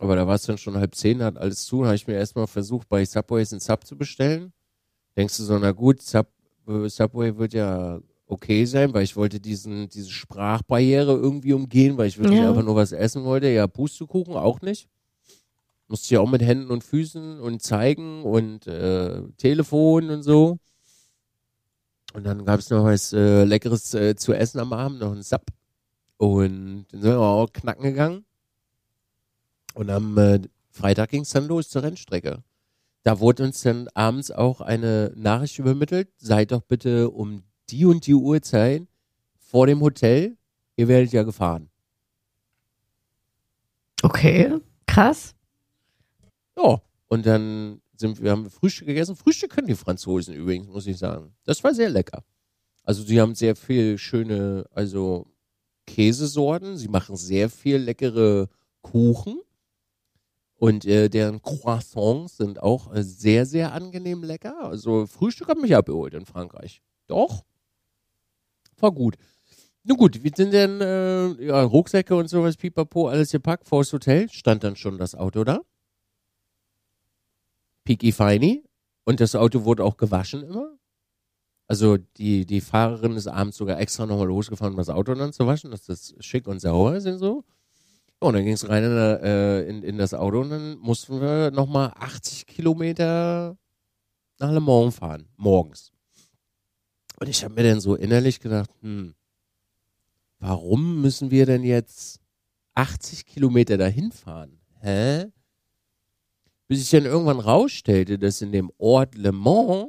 Aber 0.00 0.16
da 0.16 0.26
war 0.26 0.34
es 0.34 0.42
dann 0.42 0.58
schon 0.58 0.76
halb 0.76 0.94
zehn, 0.94 1.22
hat 1.22 1.38
alles 1.38 1.64
zu. 1.64 1.80
Da 1.80 1.86
habe 1.86 1.96
ich 1.96 2.06
mir 2.06 2.16
erstmal 2.16 2.46
versucht, 2.46 2.90
bei 2.90 3.02
Subways 3.06 3.54
einen 3.54 3.60
Sub 3.60 3.86
zu 3.86 3.96
bestellen. 3.96 4.52
Denkst 5.16 5.36
du 5.36 5.42
so, 5.44 5.58
na 5.58 5.72
gut, 5.72 6.02
Sub, 6.02 6.28
Subway 6.66 7.36
wird 7.36 7.52
ja 7.54 8.00
okay 8.26 8.64
sein, 8.64 8.94
weil 8.94 9.04
ich 9.04 9.14
wollte 9.16 9.40
diesen, 9.40 9.88
diese 9.88 10.10
Sprachbarriere 10.10 11.12
irgendwie 11.12 11.52
umgehen, 11.52 11.98
weil 11.98 12.06
ich 12.08 12.18
wirklich 12.18 12.40
Ja. 12.40 12.48
einfach 12.48 12.62
nur 12.62 12.76
was 12.76 12.92
essen 12.92 13.24
wollte. 13.24 13.48
Ja, 13.48 13.66
Pustekuchen 13.66 14.34
auch 14.34 14.62
nicht. 14.62 14.88
Musste 15.88 16.14
ja 16.14 16.20
auch 16.20 16.30
mit 16.30 16.40
Händen 16.42 16.70
und 16.70 16.82
Füßen 16.82 17.40
und 17.40 17.60
zeigen 17.60 18.22
und 18.22 18.66
äh, 18.66 19.22
Telefon 19.36 20.08
und 20.08 20.22
so. 20.22 20.58
Und 22.14 22.24
dann 22.24 22.44
gab 22.44 22.60
es 22.60 22.70
noch 22.70 22.84
was 22.84 23.12
äh, 23.12 23.44
Leckeres 23.44 23.92
äh, 23.94 24.14
zu 24.16 24.32
essen 24.32 24.60
am 24.60 24.72
Abend, 24.72 25.00
noch 25.00 25.12
ein 25.12 25.22
Sub. 25.22 25.44
Und 26.16 26.86
dann 26.90 27.00
sind 27.02 27.10
wir 27.10 27.18
auch 27.18 27.52
knacken 27.52 27.82
gegangen. 27.82 28.24
Und 29.74 29.90
am 29.90 30.16
äh, 30.16 30.40
Freitag 30.70 31.10
ging 31.10 31.22
es 31.22 31.30
dann 31.30 31.46
los 31.48 31.68
zur 31.68 31.82
Rennstrecke. 31.82 32.42
Da 33.02 33.18
wurde 33.18 33.44
uns 33.44 33.62
dann 33.62 33.88
abends 33.94 34.30
auch 34.30 34.60
eine 34.60 35.12
Nachricht 35.16 35.58
übermittelt. 35.58 36.08
Seid 36.18 36.52
doch 36.52 36.62
bitte 36.62 37.10
um 37.10 37.42
die 37.70 37.84
und 37.84 38.06
die 38.06 38.14
Uhrzeit 38.14 38.86
vor 39.38 39.66
dem 39.66 39.80
Hotel. 39.80 40.36
Ihr 40.76 40.88
werdet 40.88 41.12
ja 41.12 41.22
gefahren. 41.22 41.68
Okay, 44.02 44.58
krass. 44.86 45.34
Ja. 46.56 46.80
Und 47.08 47.26
dann 47.26 47.82
sind 47.96 48.22
wir, 48.22 48.30
haben 48.30 48.44
wir 48.44 48.50
Frühstück 48.50 48.86
gegessen. 48.86 49.16
Frühstück 49.16 49.50
können 49.50 49.66
die 49.66 49.74
Franzosen 49.74 50.34
übrigens, 50.34 50.68
muss 50.68 50.86
ich 50.86 50.98
sagen. 50.98 51.34
Das 51.44 51.62
war 51.62 51.74
sehr 51.74 51.90
lecker. 51.90 52.24
Also 52.84 53.02
sie 53.02 53.20
haben 53.20 53.34
sehr 53.34 53.54
viel 53.54 53.98
schöne, 53.98 54.66
also 54.70 55.26
Käsesorten. 55.86 56.76
Sie 56.76 56.88
machen 56.88 57.16
sehr 57.16 57.50
viel 57.50 57.76
leckere 57.76 58.48
Kuchen. 58.80 59.40
Und 60.62 60.84
äh, 60.84 61.08
deren 61.08 61.42
Croissants 61.42 62.36
sind 62.36 62.62
auch 62.62 62.94
äh, 62.94 63.02
sehr, 63.02 63.46
sehr 63.46 63.72
angenehm 63.72 64.22
lecker. 64.22 64.62
Also 64.62 65.08
Frühstück 65.08 65.48
hat 65.48 65.58
mich 65.58 65.74
abgeholt 65.74 66.14
in 66.14 66.24
Frankreich. 66.24 66.80
Doch. 67.08 67.42
War 68.78 68.92
gut. 68.92 69.16
Nun 69.82 69.96
gut, 69.96 70.22
wir 70.22 70.30
sind 70.32 70.54
dann, 70.54 70.80
äh, 70.80 71.46
ja, 71.46 71.64
Rucksäcke 71.64 72.14
und 72.14 72.28
sowas, 72.28 72.56
pipapo, 72.56 73.08
alles 73.08 73.32
gepackt 73.32 73.66
vor 73.66 73.80
das 73.80 73.92
Hotel. 73.92 74.28
Stand 74.28 74.62
dann 74.62 74.76
schon 74.76 74.98
das 74.98 75.16
Auto 75.16 75.42
da. 75.42 75.62
Piki 77.82 78.12
Feini. 78.12 78.62
Und 79.02 79.18
das 79.18 79.34
Auto 79.34 79.64
wurde 79.64 79.82
auch 79.82 79.96
gewaschen 79.96 80.44
immer. 80.44 80.78
Also 81.66 81.96
die, 81.96 82.46
die 82.46 82.60
Fahrerin 82.60 83.16
ist 83.16 83.26
abends 83.26 83.56
sogar 83.56 83.80
extra 83.80 84.06
nochmal 84.06 84.28
losgefahren, 84.28 84.74
um 84.74 84.78
das 84.78 84.90
Auto 84.90 85.12
dann 85.12 85.32
zu 85.32 85.44
waschen, 85.44 85.72
dass 85.72 85.86
das 85.86 86.14
schick 86.20 86.46
und 86.46 86.60
sauber 86.60 86.94
ist 86.94 87.06
und 87.06 87.18
so. 87.18 87.42
Und 88.22 88.34
dann 88.34 88.44
ging 88.44 88.54
es 88.54 88.68
rein 88.68 88.84
in, 88.84 88.92
äh, 88.92 89.62
in, 89.62 89.82
in 89.82 89.98
das 89.98 90.14
Auto 90.14 90.42
und 90.42 90.50
dann 90.50 90.78
mussten 90.78 91.20
wir 91.20 91.50
nochmal 91.50 91.92
80 91.96 92.46
Kilometer 92.46 93.58
nach 94.38 94.52
Le 94.52 94.60
Mans 94.60 94.94
fahren, 94.94 95.26
morgens. 95.36 95.90
Und 97.18 97.28
ich 97.28 97.42
habe 97.42 97.54
mir 97.54 97.64
dann 97.64 97.80
so 97.80 97.96
innerlich 97.96 98.38
gedacht, 98.38 98.70
hm, 98.80 99.14
warum 100.38 101.00
müssen 101.00 101.32
wir 101.32 101.46
denn 101.46 101.64
jetzt 101.64 102.20
80 102.74 103.26
Kilometer 103.26 103.76
dahin 103.76 104.12
fahren? 104.12 104.60
Hä? 104.80 105.26
Bis 106.68 106.80
ich 106.80 106.90
dann 106.90 107.06
irgendwann 107.06 107.40
rausstellte, 107.40 108.20
dass 108.20 108.40
in 108.40 108.52
dem 108.52 108.70
Ort 108.78 109.16
Le 109.16 109.32
Mans 109.32 109.88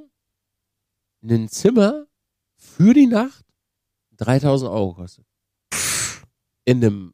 ein 1.22 1.50
Zimmer 1.50 2.08
für 2.56 2.96
die 2.96 3.08
Nacht 3.08 3.46
3000 4.18 4.72
Euro 4.72 4.96
kostet. 4.96 5.26
In 6.66 6.84
einem 6.84 7.14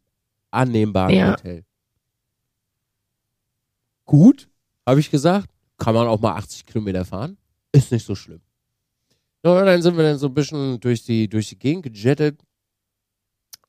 annehmbaren 0.51 1.13
Ja. 1.15 1.31
Hotel. 1.31 1.63
Gut, 4.05 4.49
habe 4.85 4.99
ich 4.99 5.11
gesagt. 5.11 5.49
Kann 5.77 5.93
man 5.95 6.07
auch 6.07 6.19
mal 6.19 6.35
80 6.35 6.65
Kilometer 6.65 7.05
fahren. 7.05 7.37
Ist 7.71 7.91
nicht 7.91 8.05
so 8.05 8.15
schlimm. 8.15 8.41
Ja, 9.45 9.63
dann 9.63 9.81
sind 9.81 9.95
wir 9.95 10.03
dann 10.03 10.17
so 10.17 10.27
ein 10.27 10.33
bisschen 10.33 10.79
durch 10.79 11.03
die, 11.05 11.29
durch 11.29 11.49
die 11.49 11.59
Gegend 11.59 11.83
gejettet 11.83 12.41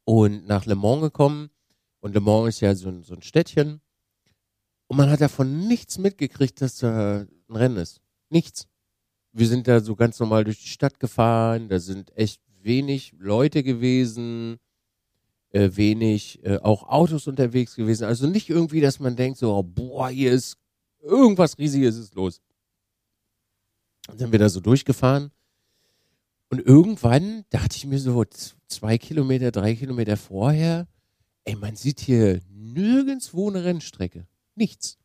und 0.04 0.46
nach 0.46 0.66
Le 0.66 0.74
Mans 0.74 1.02
gekommen. 1.02 1.50
Und 2.00 2.14
Le 2.14 2.20
Mans 2.20 2.48
ist 2.48 2.60
ja 2.60 2.74
so 2.74 2.88
ein, 2.88 3.02
so 3.04 3.14
ein 3.14 3.22
Städtchen. 3.22 3.80
Und 4.88 4.96
man 4.96 5.08
hat 5.10 5.20
davon 5.20 5.68
nichts 5.68 5.98
mitgekriegt, 5.98 6.60
dass 6.60 6.78
da 6.78 7.20
ein 7.20 7.56
Rennen 7.56 7.76
ist. 7.76 8.00
Nichts. 8.30 8.66
Wir 9.32 9.46
sind 9.46 9.68
da 9.68 9.80
so 9.80 9.94
ganz 9.94 10.18
normal 10.18 10.42
durch 10.42 10.60
die 10.60 10.68
Stadt 10.68 10.98
gefahren. 10.98 11.68
Da 11.68 11.78
sind 11.78 12.16
echt 12.16 12.40
wenig 12.62 13.12
Leute 13.16 13.62
gewesen, 13.62 14.58
äh, 15.52 15.70
wenig 15.74 16.44
äh, 16.44 16.58
auch 16.58 16.88
Autos 16.88 17.26
unterwegs 17.26 17.74
gewesen. 17.74 18.04
Also 18.04 18.26
nicht 18.26 18.48
irgendwie, 18.48 18.80
dass 18.80 19.00
man 19.00 19.16
denkt 19.16 19.38
so, 19.38 19.54
oh, 19.54 19.62
boah, 19.62 20.08
hier 20.08 20.32
ist 20.32 20.56
irgendwas 21.02 21.58
Riesiges 21.58 21.96
ist 21.96 22.14
los. 22.14 22.40
Dann 24.06 24.18
sind 24.18 24.32
wir 24.32 24.38
da 24.38 24.48
so 24.48 24.60
durchgefahren. 24.60 25.30
Und 26.50 26.60
irgendwann 26.60 27.44
dachte 27.50 27.76
ich 27.76 27.86
mir 27.86 27.98
so, 27.98 28.24
zwei 28.66 28.98
Kilometer, 28.98 29.52
drei 29.52 29.76
Kilometer 29.76 30.16
vorher, 30.16 30.88
ey, 31.44 31.54
man 31.54 31.76
sieht 31.76 32.00
hier 32.00 32.40
nirgendwo 32.48 33.48
eine 33.48 33.64
Rennstrecke. 33.64 34.26
Nichts. 34.56 34.98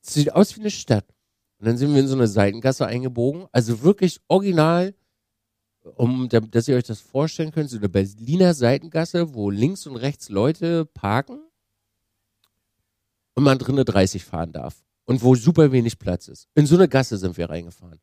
Sieht 0.00 0.32
aus 0.32 0.56
wie 0.56 0.60
eine 0.60 0.70
Stadt. 0.70 1.06
Und 1.58 1.66
dann 1.66 1.76
sind 1.76 1.92
wir 1.92 2.00
in 2.00 2.08
so 2.08 2.14
eine 2.14 2.26
Seitengasse 2.26 2.86
eingebogen. 2.86 3.46
Also 3.52 3.82
wirklich 3.82 4.20
original, 4.28 4.94
um, 5.96 6.28
dass 6.28 6.68
ihr 6.68 6.76
euch 6.76 6.84
das 6.84 7.00
vorstellen 7.00 7.52
könnt, 7.52 7.70
so 7.70 7.78
eine 7.78 7.88
Berliner 7.88 8.54
Seitengasse, 8.54 9.34
wo 9.34 9.50
links 9.50 9.86
und 9.86 9.96
rechts 9.96 10.28
Leute 10.28 10.84
parken 10.84 11.40
und 13.38 13.44
man 13.44 13.56
drinnen 13.56 13.84
30 13.84 14.24
fahren 14.24 14.52
darf. 14.52 14.82
Und 15.04 15.22
wo 15.22 15.36
super 15.36 15.70
wenig 15.72 15.98
Platz 15.98 16.26
ist. 16.26 16.48
In 16.54 16.66
so 16.66 16.74
eine 16.74 16.88
Gasse 16.88 17.16
sind 17.16 17.36
wir 17.38 17.48
reingefahren. 17.48 18.00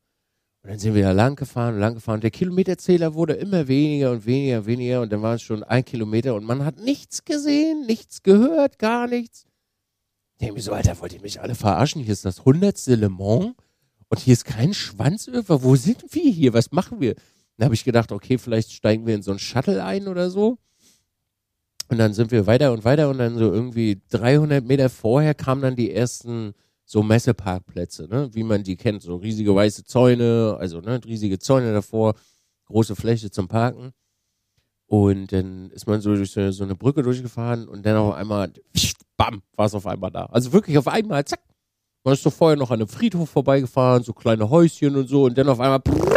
Und 0.63 0.69
dann 0.69 0.79
sind 0.79 0.95
wir 0.95 1.03
da 1.03 1.11
lang 1.11 1.35
gefahren, 1.35 1.77
lang 1.77 1.93
gefahren. 1.93 2.21
Der 2.21 2.31
Kilometerzähler 2.31 3.13
wurde 3.13 3.33
immer 3.33 3.67
weniger 3.67 4.11
und 4.11 4.25
weniger 4.25 4.59
und 4.59 4.65
weniger. 4.65 5.01
Und 5.01 5.11
dann 5.11 5.21
war 5.21 5.35
es 5.35 5.43
schon 5.43 5.61
ein 5.61 5.83
Kilometer 5.85 6.33
und 6.33 6.45
man 6.45 6.65
hat 6.65 6.79
nichts 6.79 7.25
gesehen, 7.25 7.85
nichts 7.85 8.23
gehört, 8.23 8.79
gar 8.79 9.07
nichts. 9.07 9.45
Ich 10.31 10.39
denke 10.39 10.55
mir 10.55 10.61
so, 10.61 10.71
Alter, 10.71 10.99
wollt 11.01 11.13
ihr 11.13 11.21
mich 11.21 11.41
alle 11.41 11.53
verarschen? 11.53 12.01
Hier 12.01 12.13
ist 12.13 12.25
das 12.25 12.45
hundertste 12.45 12.95
Le 12.95 13.09
Mans 13.09 13.53
und 14.07 14.19
hier 14.19 14.33
ist 14.33 14.45
kein 14.45 14.73
Schwanzöfer. 14.73 15.63
Wo 15.63 15.75
sind 15.75 16.03
wir 16.15 16.31
hier? 16.31 16.53
Was 16.53 16.71
machen 16.71 17.01
wir? 17.01 17.15
Dann 17.57 17.65
habe 17.65 17.75
ich 17.75 17.83
gedacht, 17.83 18.11
okay, 18.11 18.37
vielleicht 18.37 18.71
steigen 18.71 19.05
wir 19.05 19.15
in 19.15 19.21
so 19.21 19.31
ein 19.31 19.39
Shuttle 19.39 19.83
ein 19.83 20.07
oder 20.07 20.29
so. 20.29 20.57
Und 21.87 21.99
dann 21.99 22.13
sind 22.13 22.31
wir 22.31 22.47
weiter 22.47 22.71
und 22.73 22.83
weiter 22.83 23.09
und 23.09 23.19
dann 23.19 23.37
so 23.37 23.51
irgendwie 23.51 24.01
300 24.09 24.65
Meter 24.65 24.89
vorher 24.89 25.35
kamen 25.35 25.61
dann 25.61 25.75
die 25.75 25.91
ersten 25.91 26.53
so 26.83 27.01
Messeparkplätze, 27.03 28.07
ne? 28.07 28.29
wie 28.33 28.43
man 28.43 28.63
die 28.63 28.75
kennt, 28.75 29.01
so 29.01 29.15
riesige 29.15 29.55
weiße 29.55 29.85
Zäune, 29.85 30.55
also 30.59 30.81
ne, 30.81 30.99
riesige 31.03 31.39
Zäune 31.39 31.73
davor, 31.73 32.13
große 32.65 32.95
Fläche 32.95 33.31
zum 33.31 33.47
Parken. 33.47 33.91
Und 34.87 35.31
dann 35.31 35.71
ist 35.71 35.87
man 35.87 35.99
so 36.01 36.15
durch 36.15 36.31
so, 36.31 36.63
eine 36.63 36.75
Brücke 36.75 37.01
durchgefahren 37.01 37.67
und 37.67 37.85
dann 37.85 37.97
auf 37.97 38.13
einmal, 38.13 38.51
bam, 39.17 39.41
war 39.55 39.65
es 39.65 39.73
auf 39.73 39.87
einmal 39.87 40.11
da. 40.11 40.25
Also 40.27 40.53
wirklich 40.53 40.77
auf 40.77 40.87
einmal, 40.87 41.25
zack. 41.25 41.41
Man 42.03 42.13
ist 42.13 42.21
so 42.21 42.29
vorher 42.29 42.55
noch 42.55 42.69
an 42.69 42.79
einem 42.79 42.87
Friedhof 42.87 43.31
vorbeigefahren, 43.31 44.03
so 44.03 44.13
kleine 44.13 44.47
Häuschen 44.47 44.95
und 44.95 45.07
so 45.07 45.23
und 45.23 45.35
dann 45.35 45.49
auf 45.49 45.59
einmal, 45.59 45.81
zack, 45.83 46.14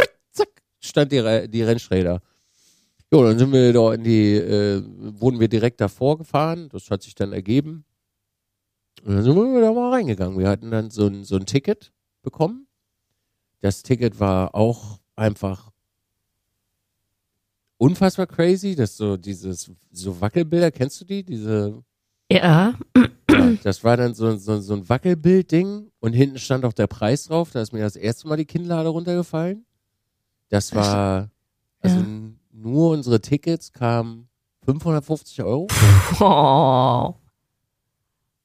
stand 0.89 1.11
die, 1.11 1.47
die 1.47 1.63
Rennsträder. 1.63 2.21
Jo, 3.11 3.23
dann 3.23 3.39
sind 3.39 3.51
wir 3.51 3.73
da 3.73 3.93
in 3.93 4.03
die, 4.03 4.35
äh, 4.35 4.83
wurden 5.19 5.39
wir 5.39 5.47
direkt 5.47 5.81
davor 5.81 6.17
gefahren. 6.17 6.69
Das 6.71 6.91
hat 6.91 7.01
sich 7.01 7.15
dann 7.15 7.33
ergeben. 7.33 7.85
Und 9.03 9.15
dann 9.15 9.23
sind 9.23 9.35
wir 9.35 9.61
da 9.61 9.71
mal 9.71 9.91
reingegangen. 9.93 10.37
Wir 10.37 10.49
hatten 10.49 10.69
dann 10.69 10.91
so 10.91 11.07
ein, 11.07 11.23
so 11.23 11.37
ein 11.37 11.45
Ticket 11.45 11.91
bekommen. 12.21 12.67
Das 13.61 13.81
Ticket 13.81 14.19
war 14.19 14.53
auch 14.53 14.99
einfach 15.15 15.71
unfassbar 17.77 18.27
crazy. 18.27 18.75
Das 18.75 18.95
so 18.95 19.17
dieses, 19.17 19.71
so 19.91 20.21
Wackelbilder, 20.21 20.71
kennst 20.71 21.01
du 21.01 21.05
die? 21.05 21.23
Diese. 21.23 21.81
Ja. 22.31 22.75
ja 22.95 23.09
das 23.63 23.83
war 23.83 23.97
dann 23.97 24.13
so, 24.13 24.35
so, 24.37 24.59
so 24.59 24.73
ein 24.73 24.87
Wackelbild-Ding 24.87 25.91
und 25.99 26.13
hinten 26.13 26.37
stand 26.37 26.65
auch 26.65 26.73
der 26.73 26.87
Preis 26.87 27.25
drauf. 27.25 27.51
Da 27.51 27.61
ist 27.61 27.73
mir 27.73 27.81
das 27.81 27.95
erste 27.95 28.27
Mal 28.27 28.37
die 28.37 28.45
Kinnlade 28.45 28.89
runtergefallen. 28.89 29.65
Das 30.49 30.73
war, 30.73 31.29
also 31.81 31.99
ja. 31.99 32.05
nur 32.51 32.91
unsere 32.91 33.21
Tickets 33.21 33.71
kamen 33.71 34.27
550 34.65 35.43
Euro. 35.43 35.67
Oh. 36.19 37.15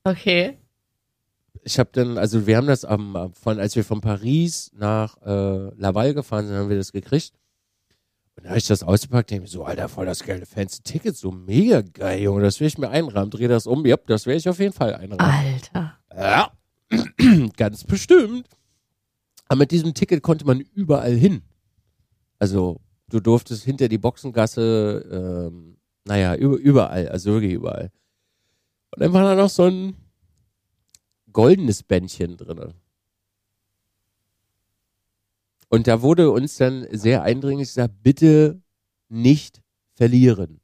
Okay. 0.05 0.59
Ich 1.63 1.79
habe 1.79 1.89
dann, 1.93 2.19
also 2.19 2.47
wir 2.47 2.59
haben 2.59 2.67
das 2.67 2.85
am, 2.85 3.33
von, 3.33 3.59
als 3.59 3.75
wir 3.75 3.85
von 3.85 4.03
Paris 4.03 4.71
nach 4.75 5.17
äh, 5.23 5.71
Laval 5.77 6.13
gefahren 6.13 6.47
sind, 6.47 6.57
haben 6.57 6.69
wir 6.69 6.77
das 6.77 6.93
gekriegt. 6.93 7.33
Und 8.37 8.45
da 8.45 8.51
habe 8.51 8.59
ich 8.59 8.67
das 8.67 8.83
ausgepackt, 8.83 9.31
denke 9.31 9.43
mir 9.43 9.49
so, 9.49 9.65
Alter, 9.65 9.89
voll 9.89 10.05
das 10.05 10.23
geile 10.23 10.45
fancy 10.45 10.83
Ticket, 10.83 11.17
so 11.17 11.31
mega 11.31 11.81
geil, 11.81 12.21
Junge, 12.21 12.43
das 12.43 12.61
will 12.61 12.67
ich 12.67 12.77
mir 12.77 12.91
einrahmen, 12.91 13.31
dreh 13.31 13.49
das 13.49 13.67
um, 13.67 13.87
ja, 13.87 13.97
das 14.07 14.27
werde 14.27 14.39
ich 14.39 14.49
auf 14.49 14.59
jeden 14.59 14.75
Fall 14.75 14.95
einrahmen. 14.95 15.21
Alter. 15.21 15.99
Ja, 16.15 16.53
ganz 17.57 17.85
bestimmt. 17.85 18.49
Aber 19.49 19.61
mit 19.61 19.71
diesem 19.71 19.95
Ticket 19.95 20.23
konnte 20.23 20.45
man 20.45 20.61
überall 20.61 21.15
hin. 21.15 21.43
Also, 22.39 22.81
du 23.09 23.21
durftest 23.21 23.65
hinter 23.65 23.89
die 23.89 23.99
Boxengasse, 23.99 25.51
ähm, 25.51 25.77
naja, 26.05 26.35
überall, 26.35 27.09
also 27.09 27.33
wirklich 27.33 27.53
überall. 27.53 27.91
Und 28.91 29.03
dann 29.03 29.13
war 29.13 29.25
da 29.25 29.35
noch 29.35 29.51
so 29.51 29.65
ein 29.65 29.97
goldenes 31.33 31.83
Bändchen 31.83 32.37
drin. 32.37 32.75
Und 35.69 35.87
da 35.89 36.03
wurde 36.03 36.31
uns 36.31 36.57
dann 36.57 36.87
sehr 36.93 37.23
eindringlich 37.23 37.69
gesagt, 37.69 37.95
bitte 38.03 38.63
nicht 39.09 39.63
verlieren. 39.95 40.61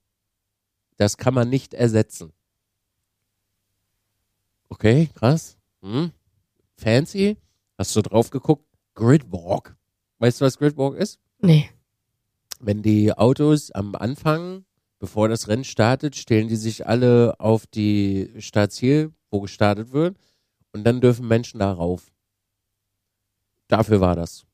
Das 0.97 1.17
kann 1.17 1.35
man 1.35 1.49
nicht 1.49 1.75
ersetzen. 1.75 2.33
Okay, 4.69 5.09
krass. 5.15 5.59
Hm. 5.83 6.13
Fancy. 6.77 7.37
Hast 7.77 7.97
du 7.97 8.03
drauf 8.03 8.31
geguckt? 8.31 8.65
Gridwalk. 8.95 9.77
Weißt 10.19 10.41
du, 10.41 10.45
was 10.45 10.59
Gridwalk 10.59 10.97
ist? 10.97 11.19
Nee. 11.41 11.71
Wenn 12.61 12.83
die 12.83 13.13
Autos 13.13 13.71
am 13.71 13.95
Anfang 13.95 14.65
bevor 15.01 15.29
das 15.29 15.49
Rennen 15.49 15.65
startet, 15.65 16.15
stellen 16.15 16.47
die 16.47 16.57
sich 16.57 16.87
alle 16.87 17.35
auf 17.41 17.67
die 17.67 18.33
Startziel, 18.39 19.13
wo 19.31 19.41
gestartet 19.41 19.93
wird. 19.93 20.17
Und 20.73 20.85
dann 20.85 21.01
dürfen 21.01 21.27
Menschen 21.27 21.59
da 21.59 21.73
rauf. 21.73 22.13
Dafür 23.67 24.01
war 24.01 24.15
das. 24.15 24.47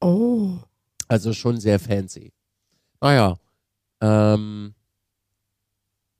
Oh. 0.00 0.52
Also 1.08 1.34
schon 1.34 1.60
sehr 1.60 1.78
fancy. 1.78 2.32
Naja, 3.00 3.36
ähm, 4.00 4.74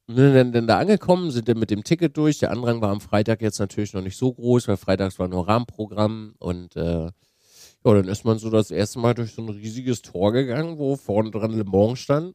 sind 0.06 0.34
dann, 0.34 0.52
dann 0.52 0.66
da 0.66 0.78
angekommen, 0.78 1.30
sind 1.30 1.48
dann 1.48 1.58
mit 1.58 1.70
dem 1.70 1.84
Ticket 1.84 2.16
durch. 2.16 2.38
Der 2.38 2.50
Andrang 2.50 2.80
war 2.80 2.90
am 2.90 3.00
Freitag 3.00 3.40
jetzt 3.42 3.58
natürlich 3.58 3.92
noch 3.92 4.02
nicht 4.02 4.16
so 4.16 4.32
groß, 4.32 4.68
weil 4.68 4.76
freitags 4.76 5.18
war 5.18 5.28
nur 5.28 5.46
Rahmenprogramm 5.46 6.34
und 6.38 6.76
äh, 6.76 7.10
ja, 7.88 8.02
dann 8.02 8.10
ist 8.10 8.24
man 8.24 8.38
so 8.38 8.50
das 8.50 8.70
erste 8.70 8.98
Mal 8.98 9.14
durch 9.14 9.32
so 9.32 9.42
ein 9.42 9.48
riesiges 9.48 10.02
Tor 10.02 10.32
gegangen, 10.32 10.78
wo 10.78 10.96
vorne 10.96 11.30
dran 11.30 11.52
Le 11.52 11.64
Mans 11.64 11.98
stand 11.98 12.34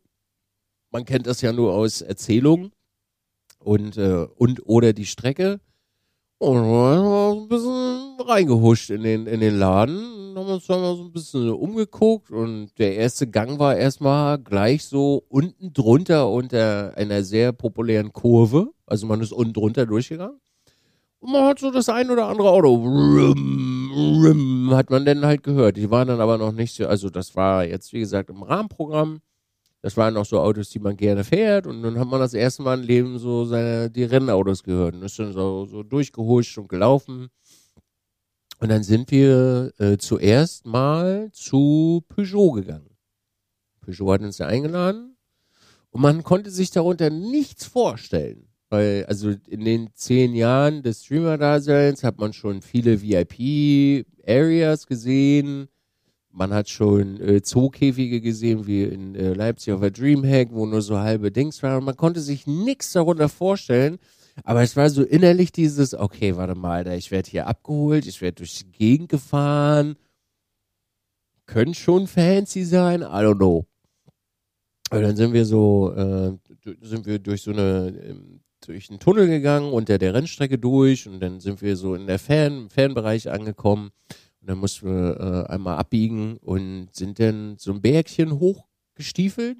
man 0.93 1.05
kennt 1.05 1.27
das 1.27 1.41
ja 1.41 1.51
nur 1.51 1.73
aus 1.73 2.01
Erzählungen 2.01 2.71
und, 3.59 3.97
äh, 3.97 4.27
und 4.37 4.61
oder 4.65 4.93
die 4.93 5.07
Strecke. 5.07 5.59
Und 6.37 6.55
dann 6.55 6.65
haben 6.65 7.03
wir 7.03 7.41
ein 7.41 7.47
bisschen 7.47 8.21
reingehuscht 8.27 8.89
in 8.91 9.03
den, 9.03 9.27
in 9.27 9.39
den 9.39 9.57
Laden, 9.57 10.35
haben 10.35 10.47
uns 10.47 10.67
da 10.67 10.77
mal 10.77 10.95
so 10.95 11.03
ein 11.03 11.11
bisschen 11.11 11.49
umgeguckt 11.49 12.31
und 12.31 12.77
der 12.77 12.95
erste 12.95 13.27
Gang 13.27 13.59
war 13.59 13.75
erstmal 13.75 14.37
gleich 14.37 14.85
so 14.85 15.23
unten 15.29 15.73
drunter 15.73 16.29
unter 16.29 16.93
einer 16.95 17.23
sehr 17.23 17.53
populären 17.53 18.13
Kurve. 18.13 18.71
Also 18.85 19.07
man 19.07 19.21
ist 19.21 19.31
unten 19.31 19.53
drunter 19.53 19.85
durchgegangen. 19.85 20.39
Und 21.19 21.31
man 21.31 21.45
hat 21.45 21.59
so 21.59 21.71
das 21.71 21.89
ein 21.89 22.11
oder 22.11 22.27
andere 22.27 22.51
Auto, 22.51 22.83
hat 24.71 24.89
man 24.89 25.05
dann 25.05 25.25
halt 25.25 25.43
gehört. 25.43 25.77
Die 25.77 25.89
waren 25.89 26.07
dann 26.07 26.21
aber 26.21 26.37
noch 26.37 26.51
nicht 26.51 26.75
so, 26.75 26.87
also 26.87 27.09
das 27.09 27.35
war 27.35 27.65
jetzt 27.65 27.93
wie 27.93 27.99
gesagt 27.99 28.29
im 28.29 28.43
Rahmenprogramm. 28.43 29.21
Das 29.81 29.97
waren 29.97 30.15
auch 30.15 30.25
so 30.25 30.39
Autos, 30.39 30.69
die 30.69 30.79
man 30.79 30.95
gerne 30.95 31.25
fährt. 31.25 31.67
Und 31.67 31.83
dann 31.83 31.99
hat 31.99 32.07
man 32.07 32.19
das 32.19 32.33
erste 32.33 32.63
Mal 32.63 32.79
im 32.79 32.87
Leben 32.87 33.19
so 33.19 33.43
seine, 33.43 33.89
die 33.89 34.05
Rennautos 34.05 34.63
gehört. 34.63 34.95
Und 34.95 35.03
ist 35.03 35.19
dann 35.19 35.33
so, 35.33 35.65
so 35.65 35.83
durchgehuscht 35.83 36.57
und 36.57 36.69
gelaufen. 36.69 37.27
Und 38.59 38.69
dann 38.69 38.83
sind 38.83 39.11
wir 39.11 39.73
äh, 39.79 39.97
zuerst 39.97 40.65
mal 40.65 41.29
zu 41.33 42.01
Peugeot 42.07 42.51
gegangen. 42.53 42.95
Peugeot 43.81 44.13
hat 44.13 44.21
uns 44.21 44.37
ja 44.37 44.47
eingeladen. 44.47 45.17
Und 45.89 46.01
man 46.01 46.23
konnte 46.23 46.49
sich 46.49 46.71
darunter 46.71 47.09
nichts 47.09 47.65
vorstellen. 47.65 48.52
Weil, 48.73 49.05
also 49.05 49.33
in 49.47 49.65
den 49.65 49.89
zehn 49.93 50.33
Jahren 50.33 50.81
des 50.81 51.05
Streamer-Daseins 51.05 52.03
hat 52.03 52.17
man 52.17 52.33
schon 52.33 52.61
viele 52.61 53.01
VIP-Areas 53.01 54.87
gesehen 54.87 55.67
man 56.33 56.51
hat 56.51 56.67
schon 56.67 57.21
äh, 57.21 57.41
Zookäfige 57.43 58.19
gesehen, 58.19 58.65
wie 58.65 58.83
in 58.83 59.13
äh, 59.15 59.33
Leipzig 59.33 59.71
auf 59.71 59.81
der 59.81 59.91
Dreamhack, 59.91 60.49
wo 60.51 60.65
nur 60.65 60.81
so 60.81 60.97
halbe 60.97 61.31
Dings 61.31 61.61
waren. 61.61 61.83
Man 61.83 61.95
konnte 61.95 62.21
sich 62.21 62.47
nichts 62.47 62.91
darunter 62.91 63.29
vorstellen. 63.29 63.99
Aber 64.43 64.63
es 64.63 64.75
war 64.75 64.89
so 64.89 65.03
innerlich 65.03 65.51
dieses, 65.51 65.93
okay, 65.93 66.35
warte 66.35 66.55
mal, 66.55 66.87
ich 66.87 67.11
werde 67.11 67.29
hier 67.29 67.45
abgeholt, 67.45 68.07
ich 68.07 68.19
werde 68.19 68.37
durch 68.37 68.57
die 68.57 68.71
Gegend 68.71 69.09
gefahren. 69.09 69.95
Könnte 71.45 71.75
schon 71.75 72.07
fancy 72.07 72.63
sein, 72.63 73.01
I 73.01 73.21
don't 73.21 73.35
know. 73.35 73.67
Und 74.89 75.03
dann 75.03 75.15
sind 75.15 75.33
wir 75.33 75.45
so, 75.45 75.93
äh, 75.93 76.33
sind 76.81 77.05
wir 77.05 77.19
durch 77.19 77.43
so 77.43 77.51
eine, 77.51 77.93
ähm, 78.03 78.42
durch 78.67 78.89
einen 78.89 78.99
Tunnel 78.99 79.27
gegangen, 79.27 79.71
unter 79.71 79.97
der 79.97 80.13
Rennstrecke 80.13 80.57
durch 80.57 81.07
und 81.07 81.19
dann 81.19 81.39
sind 81.39 81.61
wir 81.61 81.75
so 81.75 81.95
in 81.95 82.07
der 82.07 82.19
Fan, 82.19 82.69
Fanbereich 82.69 83.29
angekommen. 83.29 83.91
Und 84.41 84.49
dann 84.49 84.57
mussten 84.57 84.87
wir 84.87 85.19
äh, 85.47 85.51
einmal 85.51 85.77
abbiegen 85.77 86.37
und 86.37 86.89
sind 86.91 87.19
dann 87.19 87.57
so 87.57 87.71
ein 87.71 87.81
Bergchen 87.81 88.39
hochgestiefelt. 88.39 89.57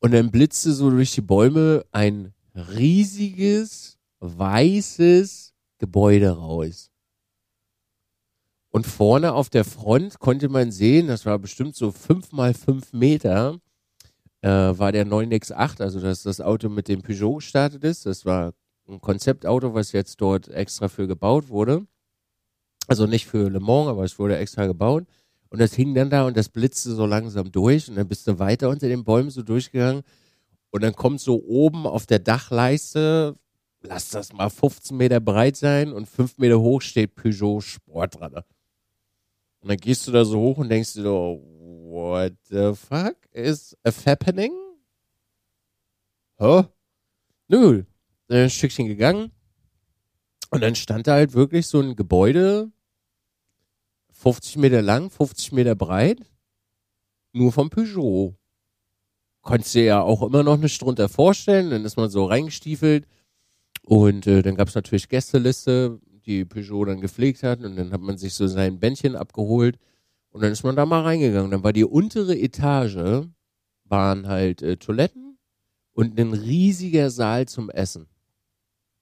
Und 0.00 0.12
dann 0.12 0.30
blitzte 0.30 0.72
so 0.72 0.90
durch 0.90 1.12
die 1.12 1.20
Bäume 1.20 1.84
ein 1.92 2.32
riesiges, 2.54 3.98
weißes 4.20 5.54
Gebäude 5.78 6.30
raus. 6.30 6.90
Und 8.70 8.86
vorne 8.86 9.32
auf 9.32 9.50
der 9.50 9.64
Front 9.64 10.18
konnte 10.18 10.48
man 10.48 10.72
sehen, 10.72 11.06
das 11.06 11.26
war 11.26 11.38
bestimmt 11.38 11.76
so 11.76 11.92
fünf 11.92 12.32
mal 12.32 12.54
fünf 12.54 12.92
Meter, 12.92 13.60
äh, 14.44 14.78
war 14.78 14.92
der 14.92 15.06
9X8, 15.06 15.80
also 15.80 16.00
das 16.00 16.22
das 16.22 16.40
Auto, 16.42 16.68
mit 16.68 16.88
dem 16.88 17.00
Peugeot 17.00 17.36
gestartet 17.36 17.82
ist. 17.82 18.04
Das 18.04 18.26
war 18.26 18.52
ein 18.86 19.00
Konzeptauto, 19.00 19.72
was 19.72 19.92
jetzt 19.92 20.20
dort 20.20 20.48
extra 20.48 20.88
für 20.88 21.06
gebaut 21.06 21.48
wurde. 21.48 21.86
Also 22.86 23.06
nicht 23.06 23.24
für 23.26 23.48
Le 23.48 23.60
Mans, 23.60 23.88
aber 23.88 24.04
es 24.04 24.18
wurde 24.18 24.36
extra 24.36 24.66
gebaut. 24.66 25.06
Und 25.48 25.60
das 25.60 25.72
hing 25.72 25.94
dann 25.94 26.10
da 26.10 26.26
und 26.26 26.36
das 26.36 26.50
blitzte 26.50 26.90
so 26.94 27.06
langsam 27.06 27.50
durch. 27.52 27.88
Und 27.88 27.96
dann 27.96 28.06
bist 28.06 28.26
du 28.26 28.38
weiter 28.38 28.68
unter 28.68 28.86
den 28.86 29.04
Bäumen 29.04 29.30
so 29.30 29.42
durchgegangen. 29.42 30.02
Und 30.70 30.82
dann 30.82 30.94
kommt 30.94 31.22
so 31.22 31.42
oben 31.42 31.86
auf 31.86 32.04
der 32.04 32.18
Dachleiste, 32.18 33.36
lass 33.80 34.10
das 34.10 34.34
mal 34.34 34.50
15 34.50 34.94
Meter 34.94 35.20
breit 35.20 35.56
sein 35.56 35.90
und 35.90 36.06
5 36.06 36.36
Meter 36.36 36.60
hoch 36.60 36.82
steht 36.82 37.14
Peugeot 37.14 37.62
Sportradar. 37.62 38.44
Und 39.60 39.70
dann 39.70 39.78
gehst 39.78 40.06
du 40.06 40.12
da 40.12 40.26
so 40.26 40.38
hoch 40.38 40.58
und 40.58 40.68
denkst 40.68 40.92
dir 40.92 41.02
so, 41.02 41.42
what 41.84 42.32
the 42.48 42.74
fuck 42.74 43.16
is 43.32 43.76
happening? 44.06 44.52
Hä? 46.38 46.64
Nö. 47.48 47.84
Dann 48.28 48.38
ein 48.38 48.50
Stückchen 48.50 48.86
gegangen. 48.86 49.30
Und 50.50 50.62
dann 50.62 50.74
stand 50.74 51.06
da 51.06 51.14
halt 51.14 51.34
wirklich 51.34 51.66
so 51.66 51.80
ein 51.80 51.96
Gebäude, 51.96 52.70
50 54.12 54.56
Meter 54.56 54.82
lang, 54.82 55.10
50 55.10 55.52
Meter 55.52 55.74
breit, 55.74 56.20
nur 57.32 57.52
vom 57.52 57.70
Peugeot. 57.70 58.36
Konntest 59.42 59.74
dir 59.74 59.84
ja 59.84 60.00
auch 60.00 60.22
immer 60.22 60.42
noch 60.42 60.54
eine 60.54 60.68
Stunde 60.68 61.08
vorstellen, 61.08 61.70
dann 61.70 61.84
ist 61.84 61.96
man 61.96 62.08
so 62.08 62.24
reingestiefelt 62.24 63.06
und 63.82 64.26
äh, 64.26 64.42
dann 64.42 64.54
gab 64.54 64.68
es 64.68 64.74
natürlich 64.74 65.08
Gästeliste, 65.08 66.00
die 66.24 66.44
Peugeot 66.44 66.86
dann 66.86 67.00
gepflegt 67.00 67.42
hat 67.42 67.60
und 67.60 67.76
dann 67.76 67.92
hat 67.92 68.00
man 68.00 68.16
sich 68.16 68.32
so 68.32 68.46
sein 68.46 68.78
Bändchen 68.78 69.16
abgeholt 69.16 69.78
und 70.34 70.42
dann 70.42 70.50
ist 70.50 70.64
man 70.64 70.74
da 70.74 70.84
mal 70.84 71.02
reingegangen. 71.02 71.52
Dann 71.52 71.62
war 71.62 71.72
die 71.72 71.84
untere 71.84 72.36
Etage, 72.36 73.28
waren 73.84 74.26
halt 74.26 74.62
äh, 74.62 74.76
Toiletten 74.76 75.38
und 75.92 76.18
ein 76.18 76.32
riesiger 76.32 77.08
Saal 77.10 77.46
zum 77.46 77.70
Essen. 77.70 78.08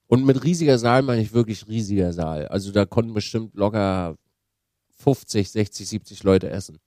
Und 0.05 0.25
mit 0.25 0.43
riesiger 0.43 0.77
Saal 0.77 1.01
meine 1.01 1.23
ich 1.23 1.33
wirklich 1.33 1.67
riesiger 1.67 2.13
Saal. 2.13 2.47
Also 2.49 2.71
da 2.71 2.85
konnten 2.85 3.15
bestimmt 3.15 3.55
locker 3.55 4.15
50, 4.99 5.49
60, 5.49 5.89
70 5.89 6.23
Leute 6.23 6.51
essen. 6.51 6.77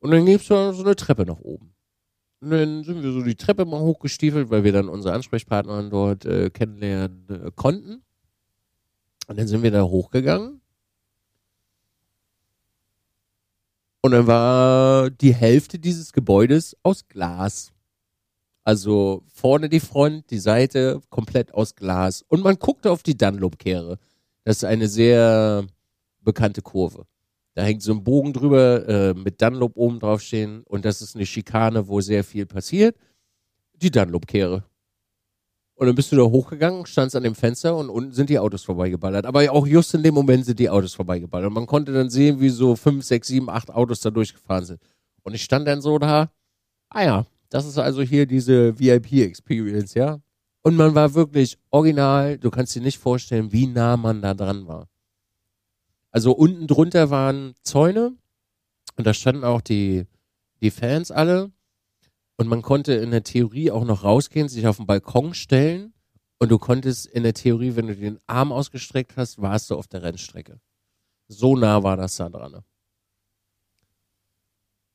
Und 0.00 0.10
dann 0.10 0.26
gibt's 0.26 0.48
da 0.48 0.72
so 0.72 0.82
eine 0.82 0.96
Treppe 0.96 1.24
nach 1.24 1.38
oben. 1.38 1.76
Und 2.40 2.50
dann 2.50 2.82
sind 2.82 3.04
wir 3.04 3.12
so 3.12 3.22
die 3.22 3.36
Treppe 3.36 3.64
mal 3.66 3.80
hochgestiefelt, 3.80 4.50
weil 4.50 4.64
wir 4.64 4.72
dann 4.72 4.88
unsere 4.88 5.14
Ansprechpartnerin 5.14 5.90
dort 5.90 6.24
äh, 6.24 6.50
kennenlernen 6.50 7.28
äh, 7.28 7.50
konnten. 7.54 8.02
Und 9.28 9.38
dann 9.38 9.46
sind 9.46 9.62
wir 9.62 9.70
da 9.70 9.84
hochgegangen. 9.84 10.60
Und 14.08 14.12
dann 14.12 14.26
war 14.26 15.10
die 15.10 15.34
Hälfte 15.34 15.78
dieses 15.78 16.14
Gebäudes 16.14 16.74
aus 16.82 17.06
Glas. 17.08 17.74
Also 18.64 19.22
vorne 19.26 19.68
die 19.68 19.80
Front, 19.80 20.30
die 20.30 20.38
Seite 20.38 21.02
komplett 21.10 21.52
aus 21.52 21.74
Glas. 21.74 22.24
Und 22.26 22.42
man 22.42 22.58
guckte 22.58 22.90
auf 22.90 23.02
die 23.02 23.18
Dunlop-Kehre. 23.18 23.98
Das 24.44 24.56
ist 24.56 24.64
eine 24.64 24.88
sehr 24.88 25.66
bekannte 26.22 26.62
Kurve. 26.62 27.04
Da 27.52 27.64
hängt 27.64 27.82
so 27.82 27.92
ein 27.92 28.02
Bogen 28.02 28.32
drüber 28.32 28.88
äh, 28.88 29.12
mit 29.12 29.42
Dunlop 29.42 29.76
oben 29.76 30.00
drauf 30.00 30.22
stehen 30.22 30.62
und 30.62 30.86
das 30.86 31.02
ist 31.02 31.14
eine 31.14 31.26
Schikane, 31.26 31.86
wo 31.86 32.00
sehr 32.00 32.24
viel 32.24 32.46
passiert. 32.46 32.96
Die 33.74 33.90
Dunlop-Kehre. 33.90 34.64
Und 35.78 35.86
dann 35.86 35.94
bist 35.94 36.10
du 36.10 36.16
da 36.16 36.24
hochgegangen, 36.24 36.86
standst 36.86 37.14
an 37.14 37.22
dem 37.22 37.36
Fenster 37.36 37.76
und 37.76 37.88
unten 37.88 38.10
sind 38.10 38.30
die 38.30 38.40
Autos 38.40 38.64
vorbeigeballert. 38.64 39.24
Aber 39.24 39.48
auch 39.52 39.64
just 39.64 39.94
in 39.94 40.02
dem 40.02 40.12
Moment 40.12 40.44
sind 40.44 40.58
die 40.58 40.68
Autos 40.68 40.94
vorbeigeballert. 40.94 41.46
Und 41.46 41.54
man 41.54 41.66
konnte 41.66 41.92
dann 41.92 42.10
sehen, 42.10 42.40
wie 42.40 42.48
so 42.48 42.74
fünf, 42.74 43.04
sechs, 43.04 43.28
sieben, 43.28 43.48
acht 43.48 43.70
Autos 43.70 44.00
da 44.00 44.10
durchgefahren 44.10 44.64
sind. 44.64 44.80
Und 45.22 45.34
ich 45.34 45.44
stand 45.44 45.68
dann 45.68 45.80
so 45.80 46.00
da, 46.00 46.32
ah 46.88 47.04
ja, 47.04 47.26
das 47.48 47.64
ist 47.64 47.78
also 47.78 48.02
hier 48.02 48.26
diese 48.26 48.76
VIP-Experience, 48.76 49.94
ja. 49.94 50.18
Und 50.62 50.74
man 50.74 50.96
war 50.96 51.14
wirklich 51.14 51.56
original, 51.70 52.38
du 52.38 52.50
kannst 52.50 52.74
dir 52.74 52.82
nicht 52.82 52.98
vorstellen, 52.98 53.52
wie 53.52 53.68
nah 53.68 53.96
man 53.96 54.20
da 54.20 54.34
dran 54.34 54.66
war. 54.66 54.88
Also 56.10 56.32
unten 56.32 56.66
drunter 56.66 57.10
waren 57.10 57.54
Zäune 57.62 58.16
und 58.96 59.06
da 59.06 59.14
standen 59.14 59.44
auch 59.44 59.60
die, 59.60 60.06
die 60.60 60.72
Fans 60.72 61.12
alle. 61.12 61.52
Und 62.38 62.46
man 62.46 62.62
konnte 62.62 62.94
in 62.94 63.10
der 63.10 63.24
Theorie 63.24 63.72
auch 63.72 63.84
noch 63.84 64.04
rausgehen, 64.04 64.48
sich 64.48 64.66
auf 64.68 64.76
den 64.76 64.86
Balkon 64.86 65.34
stellen. 65.34 65.92
Und 66.38 66.50
du 66.52 66.58
konntest 66.58 67.06
in 67.06 67.24
der 67.24 67.34
Theorie, 67.34 67.74
wenn 67.74 67.88
du 67.88 67.96
den 67.96 68.20
Arm 68.28 68.52
ausgestreckt 68.52 69.16
hast, 69.16 69.42
warst 69.42 69.70
du 69.70 69.74
auf 69.74 69.88
der 69.88 70.04
Rennstrecke. 70.04 70.60
So 71.26 71.56
nah 71.56 71.82
war 71.82 71.96
das 71.96 72.14
da 72.14 72.28
dran. 72.28 72.62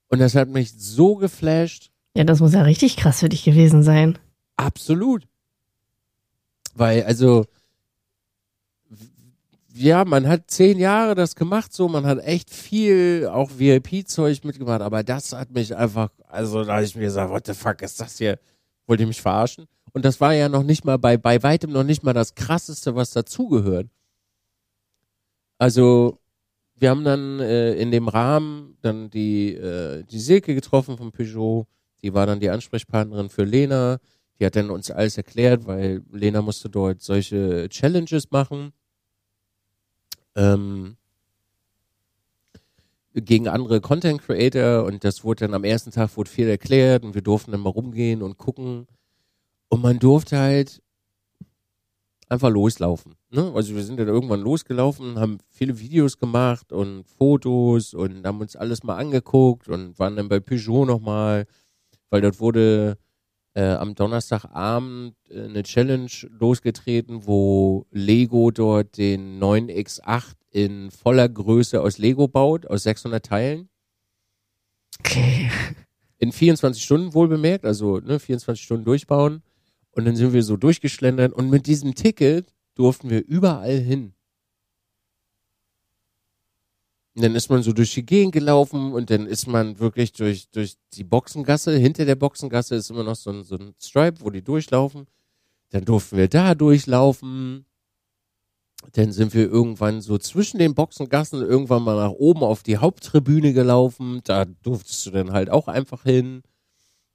Und 0.07 0.19
das 0.19 0.35
hat 0.35 0.47
mich 0.47 0.71
so 0.71 1.17
geflasht. 1.17 1.91
Ja, 2.15 2.23
das 2.23 2.39
muss 2.39 2.53
ja 2.53 2.61
richtig 2.61 2.95
krass 2.95 3.19
für 3.19 3.29
dich 3.29 3.43
gewesen 3.43 3.83
sein. 3.83 4.17
Absolut. 4.55 5.27
Weil, 6.75 7.03
also, 7.03 7.45
ja, 9.75 10.05
man 10.05 10.27
hat 10.27 10.51
zehn 10.51 10.77
Jahre 10.77 11.15
das 11.15 11.35
gemacht, 11.35 11.73
so, 11.73 11.87
man 11.87 12.05
hat 12.05 12.19
echt 12.19 12.51
viel 12.51 13.27
auch 13.31 13.49
VIP-Zeug 13.57 14.43
mitgemacht, 14.43 14.81
aber 14.81 15.03
das 15.03 15.33
hat 15.33 15.51
mich 15.51 15.75
einfach, 15.75 16.09
also 16.27 16.63
da 16.63 16.75
habe 16.75 16.85
ich 16.85 16.95
mir 16.95 17.03
gesagt, 17.03 17.31
what 17.31 17.47
the 17.47 17.53
fuck 17.53 17.81
ist 17.81 17.99
das 17.99 18.17
hier? 18.17 18.37
Wollt 18.85 18.99
ihr 18.99 19.07
mich 19.07 19.21
verarschen? 19.21 19.65
Und 19.91 20.05
das 20.05 20.21
war 20.21 20.33
ja 20.33 20.47
noch 20.47 20.63
nicht 20.63 20.85
mal 20.85 20.97
bei, 20.97 21.17
bei 21.17 21.41
weitem 21.41 21.71
noch 21.71 21.83
nicht 21.83 22.03
mal 22.03 22.13
das 22.13 22.35
krasseste, 22.35 22.95
was 22.95 23.11
dazugehört. 23.11 23.87
Also, 25.57 26.19
wir 26.75 26.89
haben 26.89 27.03
dann 27.03 27.39
äh, 27.39 27.73
in 27.73 27.91
dem 27.91 28.07
Rahmen 28.07 28.77
dann 28.81 29.09
die, 29.09 29.53
äh, 29.53 30.03
die 30.03 30.19
Silke 30.19 30.53
getroffen 30.53 30.97
von 30.97 31.11
Peugeot, 31.11 31.67
die 32.03 32.13
war 32.13 32.25
dann 32.25 32.39
die 32.39 32.49
Ansprechpartnerin 32.49 33.29
für 33.29 33.43
Lena, 33.43 33.99
die 34.39 34.45
hat 34.45 34.55
dann 34.55 34.69
uns 34.69 34.91
alles 34.91 35.17
erklärt, 35.17 35.65
weil 35.65 36.03
Lena 36.11 36.41
musste 36.41 36.69
dort 36.69 37.01
solche 37.01 37.69
Challenges 37.69 38.29
machen 38.31 38.73
ähm, 40.35 40.97
gegen 43.13 43.47
andere 43.47 43.79
Content 43.81 44.21
Creator 44.21 44.85
und 44.85 45.03
das 45.03 45.23
wurde 45.23 45.45
dann 45.45 45.53
am 45.53 45.63
ersten 45.63 45.91
Tag 45.91 46.15
wurde 46.17 46.29
viel 46.29 46.47
erklärt 46.47 47.03
und 47.03 47.13
wir 47.13 47.21
durften 47.21 47.51
dann 47.51 47.61
mal 47.61 47.69
rumgehen 47.69 48.23
und 48.23 48.37
gucken 48.37 48.87
und 49.69 49.81
man 49.81 49.99
durfte 49.99 50.39
halt 50.39 50.81
einfach 52.29 52.49
loslaufen. 52.49 53.15
Ne? 53.29 53.51
Also 53.53 53.75
wir 53.75 53.83
sind 53.83 53.99
dann 53.99 54.07
irgendwann 54.07 54.41
losgelaufen, 54.41 55.19
haben 55.19 55.37
viele 55.49 55.79
Videos 55.79 56.17
gemacht 56.17 56.71
und 56.73 57.05
Fotos 57.05 57.93
und 57.93 58.25
haben 58.25 58.41
uns 58.41 58.55
alles 58.55 58.83
mal 58.83 58.97
angeguckt 58.97 59.67
und 59.69 59.97
waren 59.99 60.15
dann 60.15 60.29
bei 60.29 60.39
Peugeot 60.39 60.85
nochmal, 60.85 61.45
weil 62.09 62.21
dort 62.21 62.39
wurde 62.39 62.97
äh, 63.55 63.63
am 63.63 63.95
Donnerstagabend 63.95 65.15
äh, 65.29 65.43
eine 65.43 65.63
Challenge 65.63 66.11
losgetreten, 66.39 67.25
wo 67.25 67.85
Lego 67.91 68.51
dort 68.51 68.97
den 68.97 69.39
9X8 69.41 70.33
in 70.51 70.91
voller 70.91 71.29
Größe 71.29 71.81
aus 71.81 71.97
Lego 71.97 72.27
baut, 72.27 72.67
aus 72.67 72.83
600 72.83 73.25
Teilen. 73.25 73.69
Okay. 74.99 75.49
In 76.19 76.31
24 76.31 76.83
Stunden 76.83 77.13
wohl 77.13 77.27
bemerkt, 77.27 77.65
also 77.65 77.99
ne, 77.99 78.19
24 78.19 78.63
Stunden 78.63 78.85
durchbauen. 78.85 79.43
Und 79.91 80.05
dann 80.05 80.15
sind 80.15 80.33
wir 80.33 80.43
so 80.43 80.57
durchgeschlendert 80.57 81.33
und 81.33 81.49
mit 81.49 81.67
diesem 81.67 81.93
Ticket 81.93 82.53
durften 82.75 83.09
wir 83.09 83.23
überall 83.25 83.77
hin. 83.77 84.13
Und 87.15 87.23
dann 87.23 87.35
ist 87.35 87.49
man 87.49 87.61
so 87.61 87.73
durch 87.73 87.93
die 87.93 88.05
Gegend 88.05 88.33
gelaufen 88.33 88.91
und 88.91 89.09
dann 89.11 89.27
ist 89.27 89.47
man 89.47 89.77
wirklich 89.79 90.13
durch, 90.13 90.49
durch 90.49 90.77
die 90.93 91.03
Boxengasse. 91.03 91.77
Hinter 91.77 92.05
der 92.05 92.15
Boxengasse 92.15 92.75
ist 92.75 92.89
immer 92.89 93.03
noch 93.03 93.15
so 93.15 93.29
ein, 93.29 93.43
so 93.43 93.55
ein 93.55 93.75
Stripe, 93.79 94.21
wo 94.21 94.31
die 94.31 94.41
durchlaufen. 94.41 95.05
Dann 95.69 95.85
durften 95.85 96.17
wir 96.17 96.27
da 96.27 96.55
durchlaufen. 96.55 97.65
Dann 98.93 99.11
sind 99.11 99.33
wir 99.33 99.49
irgendwann 99.49 100.01
so 100.01 100.17
zwischen 100.17 100.57
den 100.57 100.73
Boxengassen 100.73 101.41
irgendwann 101.41 101.83
mal 101.83 101.95
nach 101.95 102.11
oben 102.11 102.43
auf 102.43 102.63
die 102.63 102.77
Haupttribüne 102.77 103.53
gelaufen. 103.53 104.21
Da 104.23 104.45
durftest 104.45 105.05
du 105.05 105.11
dann 105.11 105.31
halt 105.31 105.51
auch 105.51 105.67
einfach 105.67 106.03
hin. 106.03 106.41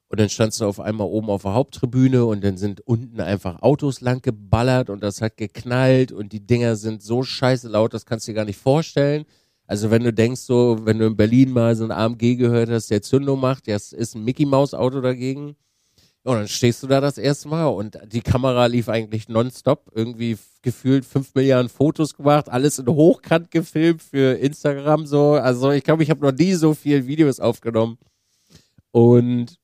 Und 0.09 0.21
dann 0.21 0.31
standst 0.31 0.61
du 0.61 0.65
auf 0.65 0.81
einmal 0.81 1.09
oben 1.09 1.29
auf 1.29 1.43
der 1.43 1.55
Haupttribüne 1.55 2.25
und 2.25 2.43
dann 2.43 2.57
sind 2.57 2.81
unten 2.81 3.21
einfach 3.21 3.61
Autos 3.63 4.01
lang 4.01 4.23
geballert 4.23 4.89
und 4.89 5.03
das 5.03 5.21
hat 5.21 5.37
geknallt 5.37 6.13
und 6.13 6.33
die 6.33 6.47
Dinger 6.47 6.77
sind 6.77 7.03
so 7.03 7.23
scheiße 7.23 7.69
laut, 7.69 7.93
das 7.93 8.07
kannst 8.07 8.27
du 8.27 8.33
dir 8.33 8.37
gar 8.37 8.45
nicht 8.47 8.59
vorstellen. 8.59 9.27
Also 9.69 9.91
wenn 9.91 10.03
du 10.03 10.15
denkst 10.15 10.41
so, 10.41 10.79
wenn 10.85 10.99
du 10.99 11.07
in 11.07 11.17
Berlin 11.17 11.53
mal 11.53 11.77
so 11.77 11.85
ein 11.85 11.91
AMG 11.91 12.37
gehört 12.37 12.71
hast, 12.71 12.91
der 12.91 13.03
Zündung 13.03 13.39
macht, 13.39 13.69
das 13.69 13.93
ist 13.93 14.17
ein 14.17 14.25
Mickey 14.25 14.47
Maus 14.47 14.73
Auto 14.73 15.03
dagegen. 15.03 15.57
Und 16.25 16.37
dann 16.37 16.49
stehst 16.49 16.83
du 16.83 16.87
da 16.87 17.03
das 17.03 17.19
erste 17.19 17.49
Mal 17.49 17.67
und 17.67 17.99
die 18.07 18.23
Kamera 18.23 18.65
lief 18.67 18.89
eigentlich 18.89 19.29
nonstop, 19.29 19.91
irgendwie 19.95 20.39
gefühlt 20.63 21.05
fünf 21.05 21.35
Milliarden 21.35 21.69
Fotos 21.69 22.15
gemacht, 22.15 22.49
alles 22.49 22.79
in 22.79 22.87
Hochkant 22.87 23.51
gefilmt 23.51 24.03
für 24.03 24.39
Instagram 24.39 25.07
so. 25.07 25.33
Also 25.33 25.71
ich 25.71 25.85
glaube, 25.85 26.03
ich 26.03 26.09
habe 26.11 26.25
noch 26.25 26.37
nie 26.37 26.55
so 26.55 26.73
viel 26.73 27.07
Videos 27.07 27.39
aufgenommen. 27.39 27.99
Und 28.91 29.55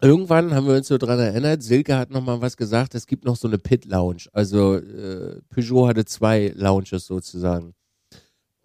irgendwann 0.00 0.54
haben 0.54 0.68
wir 0.68 0.76
uns 0.76 0.86
so 0.86 0.98
dran 0.98 1.18
erinnert, 1.18 1.64
Silke 1.64 1.96
hat 1.96 2.10
nochmal 2.10 2.40
was 2.40 2.56
gesagt, 2.56 2.94
es 2.94 3.08
gibt 3.08 3.24
noch 3.24 3.36
so 3.36 3.48
eine 3.48 3.58
Pit 3.58 3.86
Lounge. 3.86 4.28
Also 4.32 4.76
äh, 4.76 5.40
Peugeot 5.50 5.88
hatte 5.88 6.04
zwei 6.04 6.52
Lounges 6.54 7.06
sozusagen. 7.06 7.74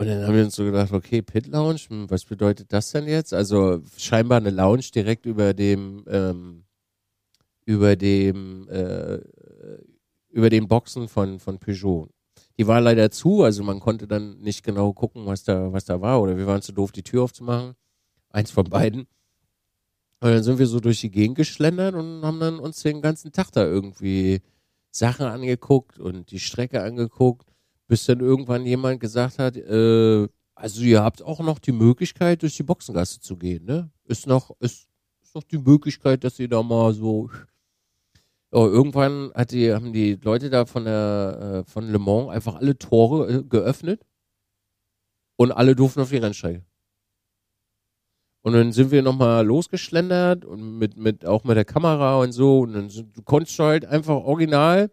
Und 0.01 0.07
dann 0.07 0.25
haben 0.25 0.33
wir 0.33 0.45
uns 0.45 0.55
so 0.55 0.63
gedacht, 0.63 0.93
okay, 0.93 1.21
Pit 1.21 1.47
Lounge, 1.47 1.81
hm, 1.89 2.09
was 2.09 2.23
bedeutet 2.23 2.71
das 2.71 2.91
denn 2.91 3.05
jetzt? 3.05 3.33
Also 3.33 3.81
scheinbar 3.97 4.37
eine 4.37 4.49
Lounge 4.49 4.85
direkt 4.95 5.25
über 5.25 5.53
dem, 5.53 6.05
ähm, 6.07 6.63
über 7.65 7.97
dem, 7.97 8.69
äh, 8.69 9.19
über 10.29 10.49
den 10.49 10.69
Boxen 10.69 11.09
von, 11.09 11.39
von 11.39 11.59
Peugeot. 11.59 12.07
Die 12.57 12.65
war 12.65 12.79
leider 12.79 13.11
zu, 13.11 13.43
also 13.43 13.61
man 13.61 13.81
konnte 13.81 14.07
dann 14.07 14.39
nicht 14.39 14.63
genau 14.63 14.93
gucken, 14.93 15.25
was 15.25 15.43
da, 15.43 15.73
was 15.73 15.83
da 15.83 15.99
war, 15.99 16.21
oder 16.21 16.37
wir 16.37 16.47
waren 16.47 16.61
zu 16.61 16.71
doof, 16.71 16.93
die 16.93 17.03
Tür 17.03 17.23
aufzumachen. 17.23 17.75
Eins 18.29 18.51
von 18.51 18.65
beiden. 18.65 19.01
Und 20.21 20.29
dann 20.29 20.43
sind 20.43 20.59
wir 20.59 20.67
so 20.67 20.79
durch 20.79 21.01
die 21.01 21.11
Gegend 21.11 21.35
geschlendert 21.35 21.95
und 21.95 22.21
haben 22.23 22.39
dann 22.39 22.59
uns 22.59 22.81
den 22.81 23.01
ganzen 23.01 23.33
Tag 23.33 23.51
da 23.51 23.65
irgendwie 23.65 24.41
Sachen 24.91 25.25
angeguckt 25.25 25.99
und 25.99 26.31
die 26.31 26.39
Strecke 26.39 26.83
angeguckt, 26.83 27.48
bis 27.89 28.05
dann 28.05 28.19
irgendwann 28.19 28.65
jemand 28.65 29.01
gesagt 29.01 29.39
hat, 29.39 29.57
äh, 29.57 30.27
also 30.55 30.81
ihr 30.81 31.03
habt 31.03 31.23
auch 31.23 31.39
noch 31.39 31.59
die 31.59 31.71
Möglichkeit, 31.71 32.43
durch 32.43 32.55
die 32.55 32.63
Boxengasse 32.63 33.19
zu 33.19 33.35
gehen, 33.35 33.65
ne? 33.65 33.89
Ist 34.05 34.27
noch, 34.27 34.55
ist, 34.59 34.87
ist 35.23 35.35
noch 35.35 35.43
die 35.43 35.57
Möglichkeit, 35.57 36.23
dass 36.23 36.39
ihr 36.39 36.47
da 36.47 36.63
mal 36.63 36.93
so. 36.93 37.29
Oh, 38.51 38.65
irgendwann 38.65 39.31
hat 39.35 39.51
die, 39.51 39.73
haben 39.73 39.91
die 39.93 40.15
Leute 40.15 40.49
da 40.49 40.65
von 40.65 40.85
der 40.85 41.65
äh, 41.67 41.69
von 41.69 41.91
Le 41.91 41.99
Mans 41.99 42.29
einfach 42.29 42.55
alle 42.55 42.77
Tore 42.77 43.27
äh, 43.31 43.43
geöffnet 43.43 44.05
und 45.35 45.51
alle 45.51 45.75
durften 45.75 46.01
auf 46.01 46.09
die 46.09 46.17
Rennstrecke. 46.17 46.63
Und 48.41 48.53
dann 48.53 48.71
sind 48.71 48.91
wir 48.91 49.01
nochmal 49.01 49.45
losgeschlendert 49.45 50.45
und 50.45 50.77
mit, 50.77 50.97
mit, 50.97 51.25
auch 51.25 51.43
mit 51.43 51.57
der 51.57 51.65
Kamera 51.65 52.19
und 52.21 52.31
so. 52.31 52.61
Und 52.61 52.73
dann 52.73 52.89
sind, 52.89 53.15
du 53.17 53.21
konntest 53.21 53.57
halt 53.59 53.85
einfach 53.85 54.15
original, 54.15 54.91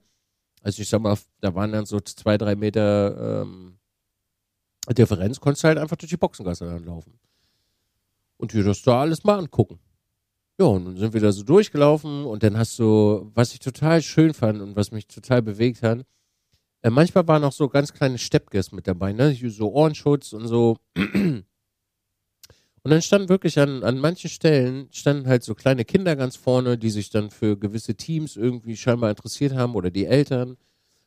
also 0.67 0.83
ich 0.83 0.89
sag 0.89 1.01
mal, 1.01 1.17
da 1.41 1.55
waren 1.55 1.71
dann 1.71 1.87
so 1.87 2.01
zwei, 2.01 2.37
drei 2.37 2.57
Meter 2.57 3.43
ähm, 3.43 3.79
Differenz, 4.89 5.39
konntest 5.39 5.63
du 5.63 5.69
halt 5.69 5.79
einfach 5.79 5.95
durch 5.95 6.11
die 6.11 6.17
Boxengasse 6.17 6.65
dann 6.65 6.85
laufen. 6.85 7.21
Und 8.37 8.53
dir 8.53 8.65
das 8.65 8.83
da 8.83 9.01
alles 9.01 9.23
mal 9.23 9.39
angucken. 9.39 9.79
Ja, 10.59 10.67
und 10.67 10.87
dann 10.87 10.97
sind 10.97 11.15
wir 11.15 11.21
da 11.21 11.31
so 11.31 11.45
durchgelaufen 11.45 12.25
und 12.25 12.43
dann 12.43 12.59
hast 12.59 12.81
du, 12.81 13.31
was 13.33 13.53
ich 13.53 13.61
total 13.61 14.03
schön 14.03 14.35
fand 14.35 14.61
und 14.61 14.75
was 14.75 14.91
mich 14.91 15.07
total 15.07 15.41
bewegt 15.41 15.85
hat, 15.85 16.05
äh, 16.83 16.91
manchmal 16.91 17.29
waren 17.29 17.45
auch 17.45 17.53
so 17.53 17.69
ganz 17.69 17.93
kleine 17.93 18.19
Steppkes 18.19 18.73
mit 18.73 18.89
dabei, 18.89 19.13
ne? 19.13 19.37
So 19.49 19.73
Ohrenschutz 19.73 20.33
und 20.33 20.49
so. 20.49 20.79
Und 22.87 22.91
dann 22.91 23.03
standen 23.03 23.29
wirklich 23.29 23.59
an, 23.59 23.83
an 23.83 23.99
manchen 23.99 24.31
Stellen, 24.31 24.87
standen 24.93 25.27
halt 25.27 25.43
so 25.43 25.57
kleine 25.57 25.85
Kinder 25.85 26.15
ganz 26.15 26.37
vorne, 26.37 26.79
die 26.79 26.91
sich 26.91 27.11
dann 27.11 27.31
für 27.31 27.59
gewisse 27.59 27.97
Teams 27.97 28.37
irgendwie 28.37 28.77
scheinbar 28.77 29.11
interessiert 29.11 29.57
haben 29.57 29.75
oder 29.75 29.91
die 29.91 30.07
Eltern. 30.07 30.57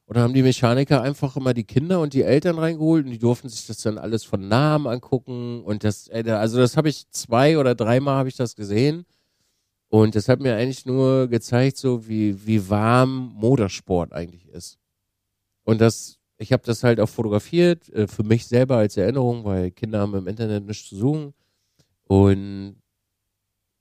Oder 0.06 0.20
haben 0.20 0.34
die 0.34 0.42
Mechaniker 0.42 1.02
einfach 1.02 1.38
immer 1.38 1.54
die 1.54 1.63
Kinder 1.63 2.02
und 2.02 2.13
die 2.13 2.24
Eltern 2.24 2.60
reingeholt 2.60 3.06
und 3.06 3.12
die 3.12 3.18
durften 3.18 3.48
sich 3.48 3.65
das 3.65 3.78
dann 3.78 3.98
alles 3.98 4.26
von 4.26 4.50
Namen 4.50 4.88
angucken. 4.88 5.63
Und 5.63 5.86
das, 5.86 6.10
äh, 6.10 6.26
also 6.30 6.58
das 6.58 6.76
habe 6.76 6.89
ich 6.89 7.10
zwei 7.12 7.58
oder 7.58 7.76
dreimal 7.76 8.18
habe 8.18 8.28
ich 8.28 8.36
das 8.36 8.58
gesehen. 8.58 9.06
Und 9.88 10.15
das 10.15 10.28
hat 10.28 10.42
mir 10.42 10.58
eigentlich 10.58 10.86
nur 10.86 11.30
gezeigt, 11.30 11.78
so 11.78 12.10
wie, 12.10 12.46
wie 12.46 12.70
warm 12.70 13.32
Motorsport 13.36 14.12
eigentlich 14.12 14.50
ist. 14.50 14.80
Und 15.63 15.80
das, 15.80 16.20
ich 16.39 16.52
habe 16.52 16.63
das 16.65 16.84
halt 16.84 17.00
auch 17.00 17.08
fotografiert, 17.08 17.88
äh, 17.94 18.06
für 18.06 18.24
mich 18.24 18.48
selber 18.48 18.76
als 18.76 18.98
Erinnerung, 18.98 19.46
weil 19.46 19.72
Kinder 19.72 20.00
haben 20.02 20.15
im 20.15 20.28
Internet 20.28 20.65
nichts 20.65 20.89
zu 20.89 20.98
suchen. 20.98 21.34
Und 22.10 22.76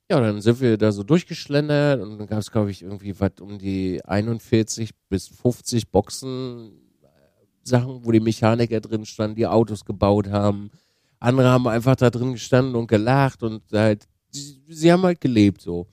ja, 0.07 0.19
dann 0.19 0.39
sind 0.39 0.61
wir 0.61 0.77
da 0.77 0.91
so 0.91 1.01
durchgeschlendert 1.01 1.99
und 1.99 2.19
dann 2.19 2.27
gab 2.27 2.37
es, 2.37 2.51
glaube 2.51 2.69
ich, 2.69 2.83
irgendwie 2.83 3.19
was 3.19 3.31
um 3.41 3.57
die 3.57 4.05
41 4.05 4.91
bis 5.09 5.27
50 5.27 5.89
Boxen, 5.89 6.73
äh, 7.01 7.07
Sachen, 7.63 8.05
wo 8.05 8.11
die 8.11 8.19
Mechaniker 8.19 8.81
drin 8.81 9.05
standen, 9.05 9.35
die 9.35 9.47
Autos 9.47 9.83
gebaut 9.83 10.29
haben. 10.29 10.69
Andere 11.19 11.49
haben 11.49 11.67
einfach 11.67 11.95
da 11.95 12.11
drin 12.11 12.33
gestanden 12.33 12.75
und 12.75 12.85
gelacht 12.85 13.41
und 13.41 13.63
halt, 13.73 14.07
sie, 14.29 14.61
sie 14.67 14.91
haben 14.91 15.01
halt 15.03 15.21
gelebt 15.21 15.61
so. 15.61 15.87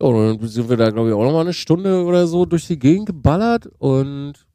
Ja, 0.00 0.08
und 0.08 0.40
dann 0.40 0.48
sind 0.48 0.68
wir 0.68 0.76
da, 0.76 0.90
glaube 0.90 1.08
ich, 1.08 1.14
auch 1.14 1.24
nochmal 1.24 1.40
eine 1.40 1.54
Stunde 1.54 2.04
oder 2.04 2.26
so 2.26 2.44
durch 2.44 2.66
die 2.66 2.78
Gegend 2.78 3.06
geballert 3.06 3.66
und 3.78 4.46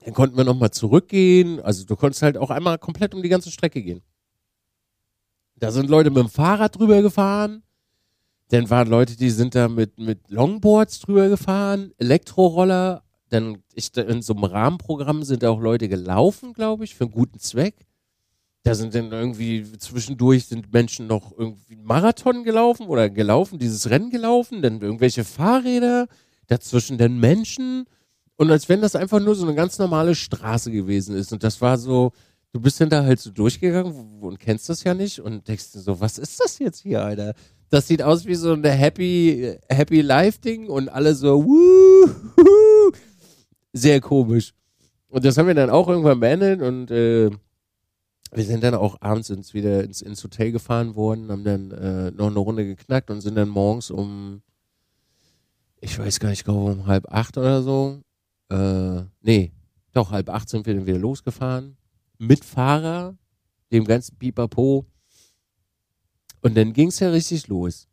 dann 0.00 0.14
konnten 0.14 0.36
wir 0.36 0.44
nochmal 0.44 0.72
zurückgehen. 0.72 1.60
Also 1.60 1.84
du 1.84 1.94
konntest 1.94 2.22
halt 2.22 2.36
auch 2.38 2.50
einmal 2.50 2.78
komplett 2.78 3.14
um 3.14 3.22
die 3.22 3.28
ganze 3.28 3.52
Strecke 3.52 3.82
gehen. 3.82 4.02
Da 5.58 5.70
sind 5.70 5.90
Leute 5.90 6.10
mit 6.10 6.18
dem 6.18 6.28
Fahrrad 6.28 6.78
drüber 6.78 7.02
gefahren. 7.02 7.62
Dann 8.50 8.70
waren 8.70 8.88
Leute, 8.88 9.16
die 9.16 9.30
sind 9.30 9.54
da 9.54 9.68
mit, 9.68 9.98
mit 9.98 10.30
Longboards 10.30 11.00
drüber 11.00 11.28
gefahren, 11.28 11.92
Elektroroller. 11.98 13.02
Dann 13.28 13.58
ich, 13.74 13.94
in 13.96 14.22
so 14.22 14.34
einem 14.34 14.44
Rahmenprogramm 14.44 15.22
sind 15.22 15.44
auch 15.44 15.60
Leute 15.60 15.88
gelaufen, 15.88 16.54
glaube 16.54 16.84
ich, 16.84 16.94
für 16.94 17.04
einen 17.04 17.12
guten 17.12 17.38
Zweck. 17.38 17.86
Da 18.62 18.74
sind 18.74 18.94
dann 18.94 19.12
irgendwie 19.12 19.64
zwischendurch 19.78 20.46
sind 20.46 20.72
Menschen 20.72 21.06
noch 21.06 21.36
irgendwie 21.36 21.76
Marathon 21.76 22.42
gelaufen 22.44 22.86
oder 22.86 23.10
gelaufen, 23.10 23.58
dieses 23.58 23.88
Rennen 23.90 24.10
gelaufen, 24.10 24.62
dann 24.62 24.80
irgendwelche 24.80 25.24
Fahrräder, 25.24 26.06
dazwischen 26.46 26.98
dann 26.98 27.18
Menschen. 27.18 27.84
Und 28.36 28.50
als 28.50 28.68
wenn 28.68 28.80
das 28.80 28.96
einfach 28.96 29.20
nur 29.20 29.34
so 29.34 29.44
eine 29.44 29.54
ganz 29.54 29.78
normale 29.78 30.14
Straße 30.14 30.70
gewesen 30.70 31.14
ist. 31.16 31.32
Und 31.32 31.42
das 31.44 31.60
war 31.60 31.76
so, 31.76 32.12
du 32.52 32.60
bist 32.60 32.80
da 32.80 33.04
halt 33.04 33.20
so 33.20 33.30
durchgegangen 33.30 34.22
und 34.22 34.38
kennst 34.38 34.68
das 34.68 34.84
ja 34.84 34.94
nicht 34.94 35.20
und 35.20 35.46
denkst 35.48 35.66
so, 35.72 36.00
was 36.00 36.18
ist 36.18 36.40
das 36.40 36.58
jetzt 36.58 36.80
hier, 36.80 37.02
Alter? 37.02 37.34
Das 37.70 37.86
sieht 37.86 38.02
aus 38.02 38.24
wie 38.24 38.34
so 38.34 38.52
eine 38.52 38.70
Happy, 38.70 39.56
Happy 39.68 40.00
Life-Ding 40.00 40.68
und 40.68 40.88
alle 40.88 41.14
so, 41.14 41.44
wuhu, 41.44 42.92
sehr 43.72 44.00
komisch. 44.00 44.54
Und 45.08 45.24
das 45.24 45.36
haben 45.36 45.46
wir 45.46 45.54
dann 45.54 45.70
auch 45.70 45.88
irgendwann 45.88 46.20
beendet 46.20 46.62
und 46.62 46.90
äh, 46.90 47.30
wir 48.30 48.44
sind 48.44 48.62
dann 48.62 48.74
auch 48.74 49.00
abends 49.00 49.30
ins, 49.30 49.54
wieder 49.54 49.84
ins, 49.84 50.02
ins 50.02 50.22
Hotel 50.22 50.52
gefahren 50.52 50.94
worden, 50.94 51.30
haben 51.30 51.44
dann 51.44 51.70
äh, 51.70 52.10
noch 52.10 52.26
eine 52.26 52.38
Runde 52.38 52.66
geknackt 52.66 53.10
und 53.10 53.20
sind 53.20 53.36
dann 53.36 53.48
morgens 53.48 53.90
um, 53.90 54.42
ich 55.80 55.98
weiß 55.98 56.20
gar 56.20 56.30
nicht, 56.30 56.40
ich 56.40 56.44
glaube 56.44 56.72
um 56.72 56.86
halb 56.86 57.10
acht 57.10 57.38
oder 57.38 57.62
so, 57.62 58.00
äh, 58.50 59.02
nee, 59.22 59.52
doch 59.92 60.10
halb 60.10 60.28
acht 60.28 60.48
sind 60.48 60.66
wir 60.66 60.74
dann 60.74 60.86
wieder 60.86 60.98
losgefahren 60.98 61.77
mit 62.18 62.44
Fahrer, 62.44 63.16
dem 63.72 63.84
ganzen 63.84 64.18
Pipapo. 64.18 64.84
Und 66.40 66.56
dann 66.56 66.72
ging 66.72 66.86
es 66.88 67.00
ja 67.00 67.10
richtig 67.10 67.48
los. 67.48 67.88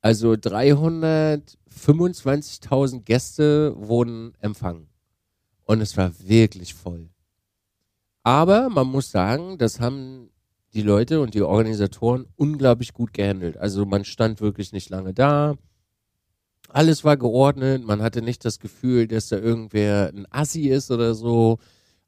Also 0.00 0.30
325.000 0.32 3.02
Gäste 3.02 3.74
wurden 3.76 4.32
empfangen. 4.40 4.88
Und 5.64 5.80
es 5.80 5.96
war 5.96 6.12
wirklich 6.20 6.74
voll. 6.74 7.10
Aber 8.22 8.68
man 8.68 8.86
muss 8.86 9.10
sagen, 9.10 9.58
das 9.58 9.80
haben 9.80 10.30
die 10.74 10.82
Leute 10.82 11.20
und 11.20 11.34
die 11.34 11.42
Organisatoren 11.42 12.26
unglaublich 12.36 12.92
gut 12.92 13.12
gehandelt. 13.12 13.56
Also 13.56 13.86
man 13.86 14.04
stand 14.04 14.40
wirklich 14.40 14.72
nicht 14.72 14.90
lange 14.90 15.14
da. 15.14 15.56
Alles 16.68 17.04
war 17.04 17.16
geordnet. 17.16 17.84
Man 17.84 18.02
hatte 18.02 18.22
nicht 18.22 18.44
das 18.44 18.60
Gefühl, 18.60 19.08
dass 19.08 19.28
da 19.28 19.38
irgendwer 19.38 20.12
ein 20.14 20.26
Assi 20.30 20.68
ist 20.68 20.90
oder 20.90 21.14
so. 21.14 21.58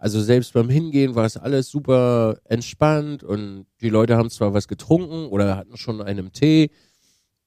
Also 0.01 0.23
selbst 0.23 0.55
beim 0.55 0.71
Hingehen 0.71 1.15
war 1.15 1.27
es 1.27 1.37
alles 1.37 1.69
super 1.69 2.39
entspannt 2.45 3.23
und 3.23 3.67
die 3.83 3.91
Leute 3.91 4.17
haben 4.17 4.31
zwar 4.31 4.55
was 4.55 4.67
getrunken 4.67 5.27
oder 5.27 5.59
hatten 5.59 5.77
schon 5.77 6.01
einen 6.01 6.33
Tee, 6.33 6.71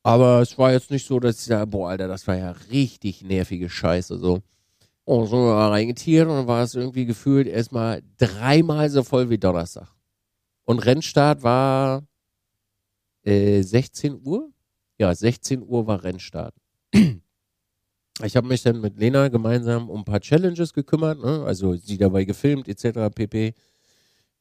aber 0.04 0.39
es 0.42 0.56
war 0.60 0.72
jetzt 0.72 0.92
nicht 0.92 1.08
so, 1.08 1.20
dass 1.20 1.39
ich 1.39 1.46
sage, 1.46 1.66
boah, 1.66 1.89
Alter, 1.89 2.08
das 2.08 2.28
war 2.28 2.38
ja 2.38 2.52
richtig 2.70 3.24
nervige 3.24 3.72
Scheiße. 3.72 4.20
So. 4.20 4.44
Und 5.04 5.28
so 5.28 5.38
war 5.48 5.72
reingetiert 5.72 6.28
und 6.28 6.36
dann 6.36 6.48
war 6.48 6.62
es 6.62 6.76
irgendwie 6.76 7.06
gefühlt 7.08 7.48
erstmal 7.48 8.04
dreimal 8.20 8.88
so 8.92 9.02
voll 9.02 9.32
wie 9.32 9.39
Donnerstag. 9.39 9.88
Und 10.66 10.86
Rennstart 10.86 11.42
war 11.42 12.04
äh, 13.24 13.63
16 13.63 14.22
Uhr? 14.24 14.52
Ja, 15.00 15.16
16 15.16 15.63
Uhr 15.63 15.88
war 15.88 16.04
Rennstart 16.04 16.54
ich 18.21 18.36
habe 18.36 18.47
mich 18.47 18.62
dann 18.62 18.80
mit 18.82 18.99
Lena 18.99 19.28
gemeinsam 19.30 19.89
um 19.89 20.02
ein 20.02 20.06
paar 20.06 20.19
Challenges 20.19 20.73
gekümmert, 20.73 21.19
ne? 21.19 21.43
also 21.45 21.76
sie 21.76 21.97
dabei 21.97 22.26
gefilmt 22.26 22.67
etc. 22.67 23.13
pp. 23.13 23.54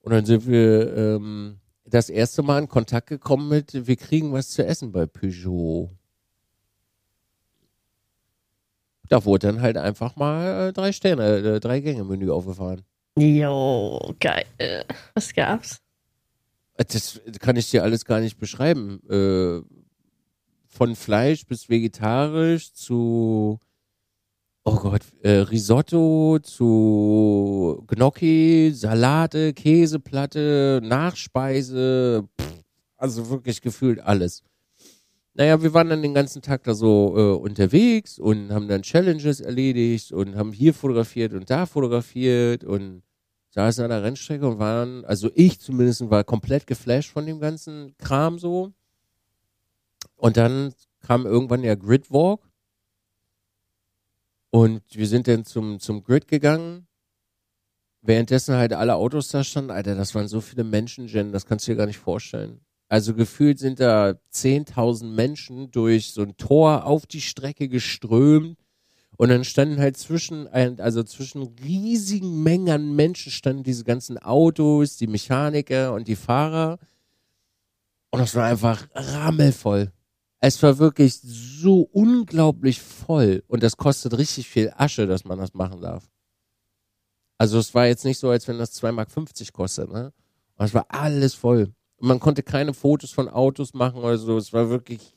Und 0.02 0.12
dann 0.12 0.26
sind 0.26 0.46
wir 0.46 0.94
ähm, 0.96 1.58
das 1.86 2.10
erste 2.10 2.42
Mal 2.42 2.62
in 2.62 2.68
Kontakt 2.68 3.08
gekommen 3.08 3.48
mit, 3.48 3.86
wir 3.86 3.96
kriegen 3.96 4.32
was 4.32 4.50
zu 4.50 4.64
essen 4.64 4.92
bei 4.92 5.06
Peugeot. 5.06 5.90
Da 9.08 9.24
wurde 9.24 9.48
dann 9.48 9.60
halt 9.60 9.76
einfach 9.76 10.16
mal 10.16 10.68
äh, 10.68 10.72
drei 10.72 10.92
Sterne, 10.92 11.36
äh, 11.36 11.60
drei 11.60 11.80
Gänge 11.80 12.04
Menü 12.04 12.30
aufgefahren. 12.30 12.82
Jo, 13.16 14.14
geil. 14.18 14.46
Was 15.14 15.34
gab's? 15.34 15.82
Das 16.76 17.20
kann 17.38 17.56
ich 17.56 17.70
dir 17.70 17.82
alles 17.82 18.04
gar 18.04 18.20
nicht 18.20 18.38
beschreiben. 18.38 19.00
Äh, 19.08 19.81
von 20.72 20.96
Fleisch 20.96 21.46
bis 21.46 21.68
vegetarisch 21.68 22.72
zu 22.72 23.58
oh 24.64 24.76
Gott, 24.76 25.02
äh, 25.22 25.30
Risotto 25.30 26.38
zu 26.42 27.84
Gnocchi, 27.86 28.72
Salate, 28.74 29.52
Käseplatte, 29.52 30.80
Nachspeise, 30.82 32.28
pff, 32.40 32.64
also 32.96 33.28
wirklich 33.28 33.60
gefühlt 33.60 34.00
alles. 34.00 34.42
Naja, 35.34 35.62
wir 35.62 35.72
waren 35.74 35.88
dann 35.88 36.02
den 36.02 36.14
ganzen 36.14 36.42
Tag 36.42 36.62
da 36.64 36.74
so 36.74 37.14
äh, 37.16 37.36
unterwegs 37.40 38.18
und 38.18 38.52
haben 38.52 38.68
dann 38.68 38.82
Challenges 38.82 39.40
erledigt 39.40 40.12
und 40.12 40.36
haben 40.36 40.52
hier 40.52 40.74
fotografiert 40.74 41.32
und 41.32 41.48
da 41.50 41.66
fotografiert 41.66 42.64
und 42.64 43.02
saßen 43.50 43.84
an 43.84 43.90
der 43.90 44.02
Rennstrecke 44.02 44.46
und 44.46 44.58
waren, 44.58 45.04
also 45.04 45.30
ich 45.34 45.58
zumindest 45.60 46.08
war 46.10 46.24
komplett 46.24 46.66
geflasht 46.66 47.10
von 47.10 47.26
dem 47.26 47.40
ganzen 47.40 47.96
Kram 47.98 48.38
so. 48.38 48.72
Und 50.22 50.36
dann 50.36 50.72
kam 51.00 51.26
irgendwann 51.26 51.62
der 51.62 51.76
Gridwalk. 51.76 52.48
Und 54.50 54.82
wir 54.92 55.08
sind 55.08 55.26
dann 55.26 55.44
zum, 55.44 55.80
zum 55.80 56.04
Grid 56.04 56.28
gegangen. 56.28 56.86
Währenddessen 58.02 58.54
halt 58.54 58.72
alle 58.72 58.94
Autos 58.94 59.28
da 59.28 59.42
standen. 59.42 59.72
Alter, 59.72 59.96
das 59.96 60.14
waren 60.14 60.28
so 60.28 60.40
viele 60.40 60.62
Menschen, 60.62 61.08
Jen, 61.08 61.32
das 61.32 61.44
kannst 61.44 61.66
du 61.66 61.72
dir 61.72 61.76
gar 61.78 61.86
nicht 61.86 61.98
vorstellen. 61.98 62.60
Also 62.88 63.14
gefühlt 63.14 63.58
sind 63.58 63.80
da 63.80 64.14
10.000 64.32 65.06
Menschen 65.06 65.72
durch 65.72 66.12
so 66.12 66.22
ein 66.22 66.36
Tor 66.36 66.86
auf 66.86 67.04
die 67.04 67.20
Strecke 67.20 67.68
geströmt. 67.68 68.58
Und 69.16 69.28
dann 69.28 69.42
standen 69.42 69.80
halt 69.80 69.96
zwischen, 69.96 70.46
also 70.46 71.02
zwischen 71.02 71.42
riesigen 71.64 72.44
Mengen 72.44 72.70
an 72.70 72.94
Menschen 72.94 73.32
standen 73.32 73.64
diese 73.64 73.82
ganzen 73.82 74.18
Autos, 74.18 74.98
die 74.98 75.08
Mechaniker 75.08 75.92
und 75.92 76.06
die 76.06 76.14
Fahrer. 76.14 76.78
Und 78.10 78.20
das 78.20 78.36
war 78.36 78.44
einfach 78.44 78.86
rammelvoll. 78.94 79.90
Es 80.44 80.60
war 80.60 80.78
wirklich 80.78 81.20
so 81.22 81.88
unglaublich 81.92 82.82
voll. 82.82 83.44
Und 83.46 83.62
das 83.62 83.76
kostet 83.76 84.18
richtig 84.18 84.48
viel 84.48 84.72
Asche, 84.76 85.06
dass 85.06 85.24
man 85.24 85.38
das 85.38 85.54
machen 85.54 85.80
darf. 85.80 86.04
Also 87.38 87.60
es 87.60 87.72
war 87.74 87.86
jetzt 87.86 88.04
nicht 88.04 88.18
so, 88.18 88.28
als 88.28 88.48
wenn 88.48 88.58
das 88.58 88.74
2,50 88.82 88.92
Mark 88.92 89.52
kostet, 89.52 89.92
ne? 89.92 90.12
Und 90.56 90.66
es 90.66 90.74
war 90.74 90.86
alles 90.88 91.34
voll. 91.34 91.72
Und 91.96 92.08
man 92.08 92.18
konnte 92.18 92.42
keine 92.42 92.74
Fotos 92.74 93.12
von 93.12 93.28
Autos 93.28 93.72
machen 93.72 94.00
oder 94.02 94.18
so. 94.18 94.36
Es 94.36 94.52
war 94.52 94.68
wirklich 94.68 95.14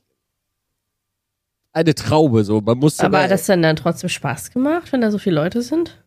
eine 1.71 1.95
Traube. 1.95 2.43
So. 2.43 2.61
Man 2.61 2.77
musste 2.77 3.03
Aber 3.03 3.23
hat 3.23 3.31
das 3.31 3.47
denn 3.47 3.63
dann 3.63 3.75
trotzdem 3.75 4.09
Spaß 4.09 4.51
gemacht, 4.51 4.93
wenn 4.93 5.01
da 5.01 5.09
so 5.09 5.17
viele 5.17 5.37
Leute 5.37 5.63
sind? 5.63 6.04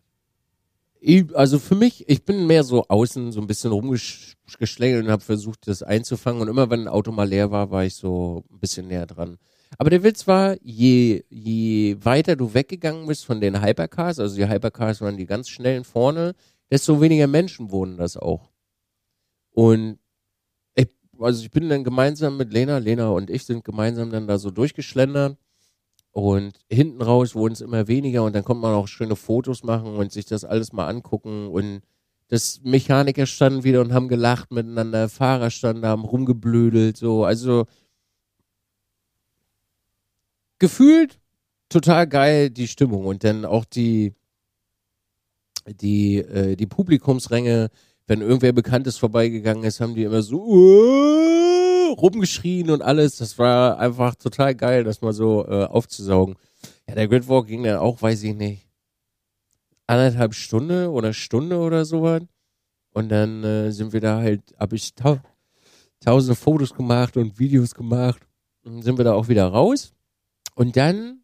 Also 1.33 1.59
für 1.59 1.75
mich, 1.75 2.09
ich 2.09 2.25
bin 2.25 2.45
mehr 2.45 2.63
so 2.63 2.85
außen 2.87 3.31
so 3.31 3.39
ein 3.39 3.47
bisschen 3.47 3.71
rumgeschlängelt 3.71 5.05
und 5.05 5.11
habe 5.11 5.23
versucht, 5.23 5.67
das 5.67 5.81
einzufangen. 5.81 6.41
Und 6.41 6.49
immer 6.49 6.69
wenn 6.69 6.81
ein 6.81 6.87
Auto 6.89 7.11
mal 7.11 7.27
leer 7.27 7.51
war, 7.51 7.71
war 7.71 7.85
ich 7.85 7.95
so 7.95 8.43
ein 8.51 8.59
bisschen 8.59 8.87
näher 8.87 9.05
dran. 9.05 9.37
Aber 9.77 9.89
der 9.89 10.03
Witz 10.03 10.27
war, 10.27 10.57
je, 10.61 11.23
je 11.29 11.97
weiter 12.03 12.35
du 12.35 12.53
weggegangen 12.53 13.07
bist 13.07 13.25
von 13.25 13.39
den 13.39 13.61
Hypercars, 13.61 14.19
also 14.19 14.35
die 14.35 14.47
Hypercars 14.49 14.99
waren 15.01 15.15
die 15.15 15.25
ganz 15.25 15.47
schnellen 15.47 15.83
vorne, 15.83 16.33
desto 16.71 16.99
weniger 16.99 17.27
Menschen 17.27 17.71
wohnen 17.71 17.97
das 17.97 18.17
auch. 18.17 18.51
Und 19.51 19.99
ich, 20.75 20.87
also 21.19 21.43
ich 21.43 21.51
bin 21.51 21.69
dann 21.69 21.83
gemeinsam 21.83 22.37
mit 22.37 22.51
Lena, 22.51 22.77
Lena 22.79 23.09
und 23.09 23.29
ich 23.29 23.45
sind 23.45 23.63
gemeinsam 23.63 24.11
dann 24.11 24.27
da 24.27 24.37
so 24.37 24.51
durchgeschlendert 24.51 25.37
und 26.23 26.59
hinten 26.69 27.01
raus 27.01 27.35
wurden 27.35 27.53
es 27.53 27.61
immer 27.61 27.87
weniger 27.87 28.23
und 28.23 28.33
dann 28.35 28.43
konnte 28.43 28.61
man 28.61 28.73
auch 28.73 28.87
schöne 28.87 29.15
Fotos 29.15 29.63
machen 29.63 29.95
und 29.95 30.11
sich 30.11 30.25
das 30.25 30.45
alles 30.45 30.73
mal 30.73 30.87
angucken. 30.87 31.47
Und 31.47 31.81
das 32.29 32.61
Mechaniker 32.63 33.25
standen 33.25 33.63
wieder 33.63 33.81
und 33.81 33.93
haben 33.93 34.07
gelacht 34.07 34.51
miteinander, 34.51 35.09
Fahrer 35.09 35.49
standen 35.51 35.81
da, 35.81 35.89
haben 35.89 36.05
rumgeblödelt, 36.05 36.97
so. 36.97 37.25
Also 37.25 37.65
gefühlt 40.59 41.19
total 41.69 42.07
geil 42.07 42.49
die 42.49 42.67
Stimmung 42.67 43.05
und 43.05 43.23
dann 43.23 43.45
auch 43.45 43.65
die, 43.65 44.13
die, 45.67 46.17
äh, 46.17 46.55
die 46.55 46.67
Publikumsränge, 46.67 47.69
wenn 48.07 48.21
irgendwer 48.21 48.53
Bekanntes 48.53 48.97
vorbeigegangen 48.97 49.63
ist, 49.63 49.79
haben 49.79 49.95
die 49.95 50.03
immer 50.03 50.21
so, 50.21 50.43
uh, 50.43 51.68
rumgeschrien 51.93 52.69
und 52.71 52.81
alles. 52.81 53.17
Das 53.17 53.37
war 53.37 53.79
einfach 53.79 54.15
total 54.15 54.55
geil, 54.55 54.83
das 54.83 55.01
mal 55.01 55.13
so 55.13 55.45
äh, 55.47 55.65
aufzusaugen. 55.65 56.35
Ja, 56.87 56.95
der 56.95 57.07
Gridwalk 57.07 57.47
ging 57.47 57.63
dann 57.63 57.77
auch, 57.77 58.01
weiß 58.01 58.23
ich 58.23 58.35
nicht, 58.35 58.67
anderthalb 59.87 60.33
Stunde 60.33 60.91
oder 60.91 61.13
Stunde 61.13 61.57
oder 61.57 61.85
sowas. 61.85 62.23
Und 62.93 63.09
dann 63.09 63.43
äh, 63.43 63.71
sind 63.71 63.93
wir 63.93 64.01
da 64.01 64.17
halt, 64.17 64.41
habe 64.59 64.75
ich 64.75 64.93
ta 64.93 65.21
tausende 65.99 66.35
Fotos 66.35 66.73
gemacht 66.73 67.17
und 67.17 67.39
Videos 67.39 67.75
gemacht. 67.75 68.21
Und 68.63 68.81
sind 68.83 68.97
wir 68.97 69.05
da 69.05 69.13
auch 69.13 69.27
wieder 69.27 69.47
raus. 69.47 69.93
Und 70.55 70.75
dann, 70.77 71.23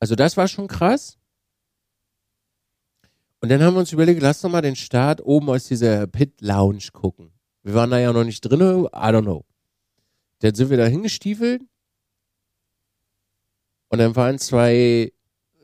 also 0.00 0.14
das 0.14 0.36
war 0.36 0.48
schon 0.48 0.68
krass. 0.68 1.18
Und 3.40 3.48
dann 3.48 3.62
haben 3.62 3.74
wir 3.74 3.80
uns 3.80 3.92
überlegt, 3.92 4.22
lass 4.22 4.40
doch 4.40 4.50
mal 4.50 4.62
den 4.62 4.76
Start 4.76 5.20
oben 5.24 5.50
aus 5.50 5.66
dieser 5.66 6.06
Pit 6.06 6.40
Lounge 6.40 6.88
gucken. 6.92 7.31
Wir 7.62 7.74
waren 7.74 7.90
da 7.90 7.98
ja 7.98 8.12
noch 8.12 8.24
nicht 8.24 8.40
drin, 8.40 8.60
I 8.60 8.88
don't 8.90 9.22
know. 9.22 9.44
Dann 10.40 10.54
sind 10.54 10.70
wir 10.70 10.76
da 10.76 10.86
hingestiefelt 10.86 11.62
und 13.88 13.98
dann 13.98 14.16
waren 14.16 14.38
zwei, 14.38 15.12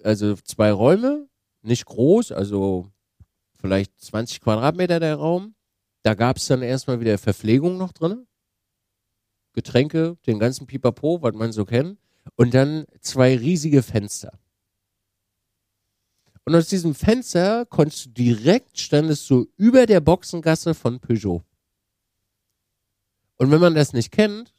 also 0.05 0.37
zwei 0.37 0.71
Räume, 0.71 1.29
nicht 1.63 1.87
groß, 1.87 2.31
also 2.33 2.91
vielleicht 3.59 3.99
20 4.01 4.41
Quadratmeter 4.41 5.01
der 5.01 5.17
Raum. 5.17 5.55
Da 6.03 6.15
gab 6.15 6.37
es 6.37 6.47
dann 6.47 6.63
erstmal 6.63 7.01
wieder 7.01 7.19
Verpflegung 7.19 7.77
noch 7.77 7.93
drin. 7.93 8.27
Getränke, 9.53 10.17
den 10.27 10.39
ganzen 10.39 10.67
Pipapo, 10.67 11.21
was 11.23 11.35
man 11.35 11.53
so 11.53 11.65
kennt. 11.65 11.99
Und 12.37 12.55
dann 12.55 12.87
zwei 13.01 13.37
riesige 13.37 13.83
Fenster. 13.83 14.39
Und 16.45 16.55
aus 16.55 16.69
diesem 16.69 16.95
Fenster 16.95 17.67
konntest 17.67 18.07
du 18.07 18.11
direkt, 18.11 18.79
standest 18.79 19.29
du 19.29 19.47
über 19.57 19.87
der 19.87 20.01
Boxengasse 20.01 20.75
von 20.75 21.01
Peugeot. 21.01 21.43
Und 23.39 23.51
wenn 23.51 23.61
man 23.61 23.75
das 23.75 23.93
nicht 23.93 24.13
kennt 24.13 24.53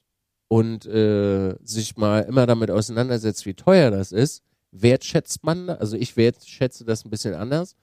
und 0.48 0.86
äh, 0.86 1.56
sich 1.64 1.98
mal 1.98 2.22
immer 2.22 2.48
damit 2.48 2.72
auseinandersetzt, 2.72 3.46
wie 3.46 3.54
teuer 3.54 3.92
das 3.92 4.12
ist, 4.12 4.42
wertschätzt 4.72 5.44
man, 5.44 5.70
also 5.70 5.96
ich 5.96 6.18
wertschätze 6.18 6.86
das 6.86 7.06
ein 7.06 7.10
bisschen 7.10 7.36
anders. 7.36 7.76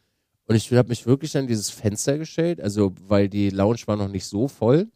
Und 0.46 0.54
ich 0.54 0.72
habe 0.72 0.88
mich 0.88 1.06
wirklich 1.06 1.36
an 1.36 1.46
dieses 1.46 1.70
Fenster 1.70 2.18
gestellt, 2.18 2.60
also 2.60 2.94
weil 3.08 3.28
die 3.28 3.50
Lounge 3.50 3.80
war 3.86 3.96
noch 3.96 4.08
nicht 4.08 4.26
so 4.26 4.48
voll. 4.48 4.88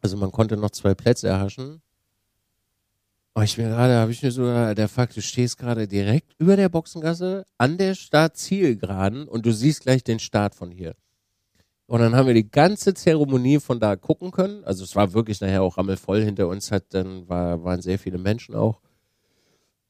Also 0.00 0.16
man 0.16 0.32
konnte 0.32 0.56
noch 0.56 0.70
zwei 0.70 0.94
Plätze 0.94 1.28
erhaschen. 1.28 1.80
Aber 3.32 3.44
ich 3.44 3.56
mir 3.58 3.68
gerade, 3.68 3.94
habe 3.94 4.12
ich 4.12 4.22
mir 4.22 4.30
so, 4.30 4.44
der 4.74 4.88
Fakt, 4.88 5.16
du 5.16 5.22
stehst 5.22 5.58
gerade 5.58 5.88
direkt 5.88 6.34
über 6.38 6.56
der 6.56 6.68
Boxengasse 6.68 7.46
an 7.58 7.78
der 7.78 7.94
Startzielgeraden 7.94 9.26
und 9.26 9.46
du 9.46 9.52
siehst 9.52 9.82
gleich 9.82 10.04
den 10.04 10.20
Start 10.20 10.54
von 10.54 10.70
hier. 10.70 10.94
Und 11.86 12.00
dann 12.00 12.14
haben 12.16 12.26
wir 12.26 12.34
die 12.34 12.50
ganze 12.50 12.94
Zeremonie 12.94 13.60
von 13.60 13.78
da 13.78 13.96
gucken 13.96 14.30
können. 14.30 14.64
Also 14.64 14.84
es 14.84 14.96
war 14.96 15.12
wirklich 15.12 15.40
nachher 15.40 15.62
auch 15.62 15.76
rammelvoll. 15.76 16.22
Hinter 16.22 16.48
uns 16.48 16.70
hat 16.72 16.94
dann 16.94 17.28
war, 17.28 17.62
waren 17.62 17.82
sehr 17.82 17.98
viele 17.98 18.18
Menschen 18.18 18.54
auch. 18.54 18.80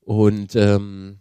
Und 0.00 0.57
ähm, 0.57 1.20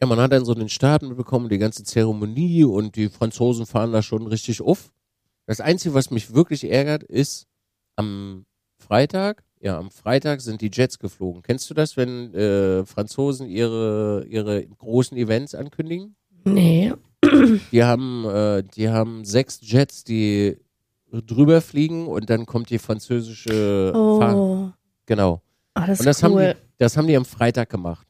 ja, 0.00 0.06
man 0.06 0.18
hat 0.18 0.32
dann 0.32 0.44
so 0.44 0.54
den 0.54 0.68
Start 0.68 1.02
mitbekommen, 1.02 1.48
die 1.48 1.58
ganze 1.58 1.84
Zeremonie 1.84 2.64
und 2.64 2.96
die 2.96 3.08
Franzosen 3.08 3.66
fahren 3.66 3.92
da 3.92 4.02
schon 4.02 4.26
richtig 4.26 4.60
auf. 4.60 4.92
Das 5.46 5.60
Einzige, 5.60 5.94
was 5.94 6.10
mich 6.10 6.34
wirklich 6.34 6.64
ärgert, 6.64 7.02
ist 7.02 7.46
am 7.96 8.46
Freitag, 8.78 9.44
ja, 9.60 9.78
am 9.78 9.90
Freitag 9.90 10.40
sind 10.40 10.60
die 10.60 10.70
Jets 10.72 10.98
geflogen. 10.98 11.42
Kennst 11.42 11.70
du 11.70 11.74
das, 11.74 11.96
wenn 11.96 12.34
äh, 12.34 12.84
Franzosen 12.84 13.48
ihre, 13.48 14.26
ihre 14.28 14.66
großen 14.66 15.16
Events 15.16 15.54
ankündigen? 15.54 16.16
Nee. 16.44 16.92
Die 17.72 17.84
haben, 17.84 18.24
äh, 18.26 18.62
die 18.62 18.88
haben 18.88 19.24
sechs 19.24 19.58
Jets, 19.62 20.04
die 20.04 20.58
drüber 21.10 21.60
fliegen 21.60 22.06
und 22.06 22.28
dann 22.30 22.46
kommt 22.46 22.70
die 22.70 22.78
französische 22.78 23.92
oh. 23.94 24.18
Fahr 24.18 24.76
Genau. 25.06 25.42
Ah, 25.74 25.86
das 25.86 26.00
und 26.00 26.06
das 26.06 26.22
cool. 26.22 26.30
haben 26.30 26.38
die, 26.38 26.54
das 26.78 26.96
haben 26.96 27.06
die 27.06 27.16
am 27.16 27.24
Freitag 27.24 27.68
gemacht. 27.68 28.06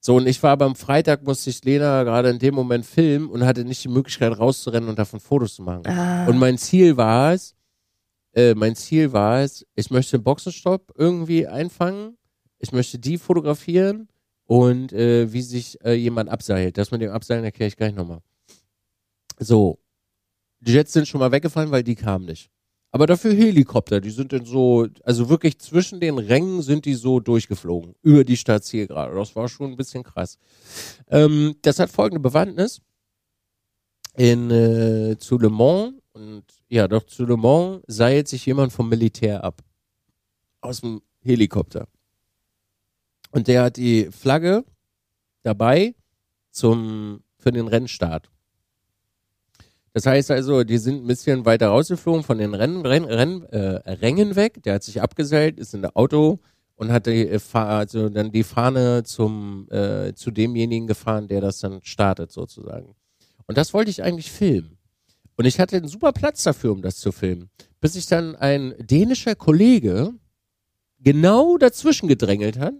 So, 0.00 0.16
und 0.16 0.26
ich 0.26 0.42
war 0.42 0.52
aber 0.52 0.64
am 0.64 0.74
Freitag, 0.74 1.22
musste 1.22 1.50
ich 1.50 1.64
Lena 1.64 2.02
gerade 2.02 2.30
in 2.30 2.38
dem 2.38 2.54
Moment 2.54 2.84
filmen 2.84 3.28
und 3.28 3.44
hatte 3.44 3.64
nicht 3.64 3.84
die 3.84 3.88
Möglichkeit 3.88 4.36
rauszurennen 4.36 4.88
und 4.88 4.98
davon 4.98 5.20
Fotos 5.20 5.54
zu 5.54 5.62
machen. 5.62 5.86
Ah. 5.86 6.26
Und 6.26 6.38
mein 6.38 6.58
Ziel 6.58 6.96
war 6.96 7.32
es, 7.32 7.54
äh, 8.32 8.54
mein 8.54 8.74
Ziel 8.74 9.12
war 9.12 9.40
es, 9.40 9.64
ich 9.74 9.90
möchte 9.90 10.18
den 10.18 10.24
Boxenstopp 10.24 10.92
irgendwie 10.96 11.46
einfangen, 11.46 12.16
ich 12.58 12.72
möchte 12.72 12.98
die 12.98 13.16
fotografieren 13.16 14.08
und 14.46 14.92
äh, 14.92 15.32
wie 15.32 15.42
sich 15.42 15.82
äh, 15.84 15.94
jemand 15.94 16.28
abseilt. 16.28 16.78
Das 16.78 16.90
mit 16.90 17.00
dem 17.00 17.10
Abseilen 17.10 17.44
erkläre 17.44 17.68
ich 17.68 17.76
gleich 17.76 17.94
nochmal. 17.94 18.20
So, 19.38 19.78
die 20.60 20.72
Jets 20.72 20.92
sind 20.92 21.08
schon 21.08 21.20
mal 21.20 21.32
weggefallen, 21.32 21.70
weil 21.70 21.82
die 21.82 21.94
kamen 21.94 22.26
nicht. 22.26 22.50
Aber 22.94 23.06
dafür 23.06 23.32
Helikopter, 23.32 24.02
die 24.02 24.10
sind 24.10 24.34
dann 24.34 24.44
so, 24.44 24.86
also 25.02 25.30
wirklich 25.30 25.58
zwischen 25.58 25.98
den 25.98 26.18
Rängen 26.18 26.60
sind 26.60 26.84
die 26.84 26.92
so 26.92 27.20
durchgeflogen, 27.20 27.94
über 28.02 28.22
die 28.22 28.36
Startzielgerade. 28.36 29.14
Das 29.14 29.34
war 29.34 29.48
schon 29.48 29.70
ein 29.70 29.76
bisschen 29.76 30.02
krass. 30.02 30.36
Ähm, 31.08 31.56
das 31.62 31.78
hat 31.78 31.90
folgende 31.90 32.20
Bewandtnis. 32.20 32.82
In, 34.14 34.50
äh, 34.50 35.16
zu 35.18 35.38
Le 35.38 35.48
Mans, 35.48 35.94
und 36.12 36.44
ja, 36.68 36.86
doch 36.86 37.04
zu 37.04 37.24
Le 37.24 37.38
Mans 37.38 37.82
seilt 37.86 38.28
sich 38.28 38.44
jemand 38.44 38.74
vom 38.74 38.90
Militär 38.90 39.42
ab. 39.42 39.62
Aus 40.60 40.82
dem 40.82 41.00
Helikopter. 41.22 41.88
Und 43.32 43.48
der 43.48 43.64
hat 43.64 43.76
die 43.78 44.10
Flagge 44.12 44.64
dabei 45.42 45.94
zum, 46.50 47.24
für 47.38 47.50
den 47.50 47.66
Rennstart. 47.66 48.30
Das 49.94 50.06
heißt 50.06 50.30
also, 50.30 50.64
die 50.64 50.78
sind 50.78 51.04
ein 51.04 51.06
bisschen 51.06 51.44
weiter 51.44 51.68
rausgeflogen 51.68 52.22
von 52.22 52.38
den 52.38 52.54
Rennen, 52.54 52.86
Renn, 52.86 53.04
Renn, 53.04 53.42
äh, 53.44 53.90
Rängen 53.90 54.36
weg. 54.36 54.62
Der 54.62 54.74
hat 54.74 54.82
sich 54.82 55.02
abgeseilt, 55.02 55.58
ist 55.58 55.74
in 55.74 55.82
der 55.82 55.96
Auto 55.96 56.38
und 56.76 56.92
hat 56.92 57.06
die, 57.06 57.26
äh, 57.26 57.40
also 57.52 58.08
dann 58.08 58.30
die 58.32 58.44
Fahne 58.44 59.02
zum, 59.02 59.66
äh, 59.70 60.14
zu 60.14 60.30
demjenigen 60.30 60.86
gefahren, 60.86 61.28
der 61.28 61.40
das 61.40 61.60
dann 61.60 61.80
startet 61.82 62.32
sozusagen. 62.32 62.94
Und 63.46 63.58
das 63.58 63.74
wollte 63.74 63.90
ich 63.90 64.02
eigentlich 64.02 64.30
filmen. 64.30 64.78
Und 65.36 65.46
ich 65.46 65.58
hatte 65.58 65.76
einen 65.76 65.88
super 65.88 66.12
Platz 66.12 66.42
dafür, 66.42 66.72
um 66.72 66.82
das 66.82 66.96
zu 66.96 67.12
filmen. 67.12 67.50
Bis 67.80 67.94
sich 67.94 68.06
dann 68.06 68.36
ein 68.36 68.74
dänischer 68.78 69.34
Kollege 69.34 70.12
genau 71.00 71.58
dazwischen 71.58 72.08
gedrängelt 72.08 72.58
hat 72.58 72.74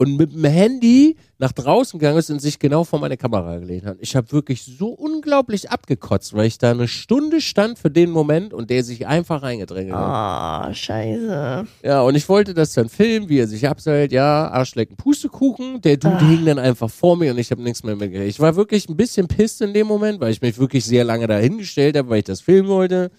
und 0.00 0.16
mit 0.16 0.32
dem 0.32 0.46
Handy 0.46 1.16
nach 1.36 1.52
draußen 1.52 1.98
gegangen 2.00 2.16
ist 2.18 2.30
und 2.30 2.40
sich 2.40 2.58
genau 2.58 2.84
vor 2.84 3.00
meine 3.00 3.18
Kamera 3.18 3.58
gelehnt 3.58 3.84
hat. 3.84 3.98
Ich 4.00 4.16
habe 4.16 4.32
wirklich 4.32 4.62
so 4.64 4.88
unglaublich 4.88 5.70
abgekotzt, 5.70 6.32
weil 6.32 6.46
ich 6.46 6.56
da 6.56 6.70
eine 6.70 6.88
Stunde 6.88 7.42
stand 7.42 7.78
für 7.78 7.90
den 7.90 8.10
Moment 8.10 8.54
und 8.54 8.70
der 8.70 8.82
sich 8.82 9.06
einfach 9.06 9.42
reingedrängelt 9.42 9.94
hat. 9.94 10.00
Ah, 10.02 10.72
scheiße. 10.72 11.66
Ja, 11.84 12.00
und 12.00 12.14
ich 12.14 12.26
wollte 12.30 12.54
das 12.54 12.72
dann 12.72 12.88
filmen, 12.88 13.28
wie 13.28 13.40
er 13.40 13.46
sich 13.46 13.68
abseilt. 13.68 14.10
Ja, 14.10 14.48
Arschlecken, 14.48 14.96
Pustekuchen. 14.96 15.82
Der 15.82 15.98
Dude 15.98 16.16
Ah. 16.16 16.28
hing 16.30 16.46
dann 16.46 16.58
einfach 16.58 16.88
vor 16.88 17.18
mir 17.18 17.32
und 17.32 17.38
ich 17.38 17.50
habe 17.50 17.62
nichts 17.62 17.82
mehr 17.84 17.94
mitgekriegt. 17.94 18.30
Ich 18.30 18.40
war 18.40 18.56
wirklich 18.56 18.88
ein 18.88 18.96
bisschen 18.96 19.28
pisst 19.28 19.60
in 19.60 19.74
dem 19.74 19.86
Moment, 19.86 20.18
weil 20.20 20.32
ich 20.32 20.40
mich 20.40 20.58
wirklich 20.58 20.86
sehr 20.86 21.04
lange 21.04 21.26
dahingestellt 21.26 21.98
habe, 21.98 22.08
weil 22.08 22.20
ich 22.20 22.24
das 22.24 22.40
filmen 22.40 22.70
wollte. 22.70 23.10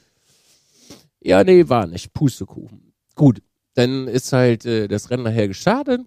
Ja, 1.22 1.44
nee, 1.44 1.70
war 1.70 1.86
nicht. 1.86 2.12
Pustekuchen. 2.12 2.92
Gut, 3.14 3.44
dann 3.76 4.08
ist 4.08 4.34
halt 4.34 4.66
äh, 4.66 4.88
das 4.88 5.12
Rennen 5.12 5.22
nachher 5.24 5.48
gestartet. 5.48 6.02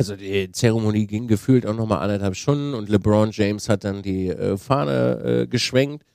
Also 0.00 0.16
die 0.16 0.50
Zeremonie 0.50 1.06
ging 1.06 1.26
gefühlt 1.26 1.66
auch 1.66 1.74
nochmal 1.74 1.98
anderthalb 1.98 2.34
Stunden 2.34 2.72
und 2.72 2.88
LeBron 2.88 3.32
James 3.32 3.68
hat 3.68 3.84
dann 3.84 4.00
die 4.00 4.28
äh, 4.28 4.56
Fahne 4.56 5.42
äh, 5.42 5.46
geschwenkt. 5.46 6.06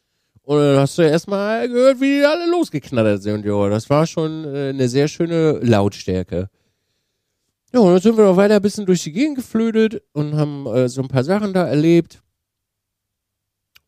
Und 0.42 0.58
dann 0.58 0.80
hast 0.80 0.98
du 0.98 1.04
erstmal 1.04 1.70
gehört, 1.70 2.02
wie 2.02 2.18
die 2.18 2.26
alle 2.26 2.50
losgeknattert 2.50 3.22
sind. 3.22 3.46
Ja, 3.46 3.70
das 3.70 3.88
war 3.92 4.08
schon 4.08 4.44
äh, 4.44 4.70
eine 4.70 4.90
sehr 4.90 5.08
schöne 5.08 5.60
Lautstärke. 5.60 6.50
Ja, 7.76 7.80
und 7.80 7.92
dann 7.92 8.02
sind 8.02 8.18
wir 8.18 8.26
noch 8.26 8.38
weiter 8.38 8.56
ein 8.56 8.62
bisschen 8.64 8.88
durch 8.88 9.04
die 9.04 9.12
Gegend 9.12 9.36
geflötet 9.36 10.02
und 10.14 10.36
haben 10.36 10.66
äh, 10.66 10.90
so 10.90 11.04
ein 11.04 11.08
paar 11.08 11.24
Sachen 11.24 11.54
da 11.54 11.68
erlebt. 11.68 12.24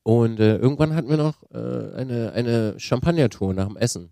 Und 0.03 0.39
äh, 0.39 0.57
irgendwann 0.57 0.93
hatten 0.93 1.09
wir 1.09 1.17
noch 1.17 1.41
äh, 1.49 1.95
eine, 1.95 2.33
eine 2.33 2.75
Champagnertour 2.79 3.51
nach 3.55 3.65
dem 3.65 3.77
Essen. 3.77 4.11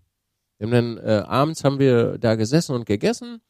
Haben 0.60 0.70
dann 0.72 0.98
äh, 0.98 1.22
abends 1.28 1.62
haben 1.62 1.78
wir 1.78 2.18
da 2.18 2.34
gesessen 2.34 2.74
und 2.74 2.86
gegessen. 2.86 3.40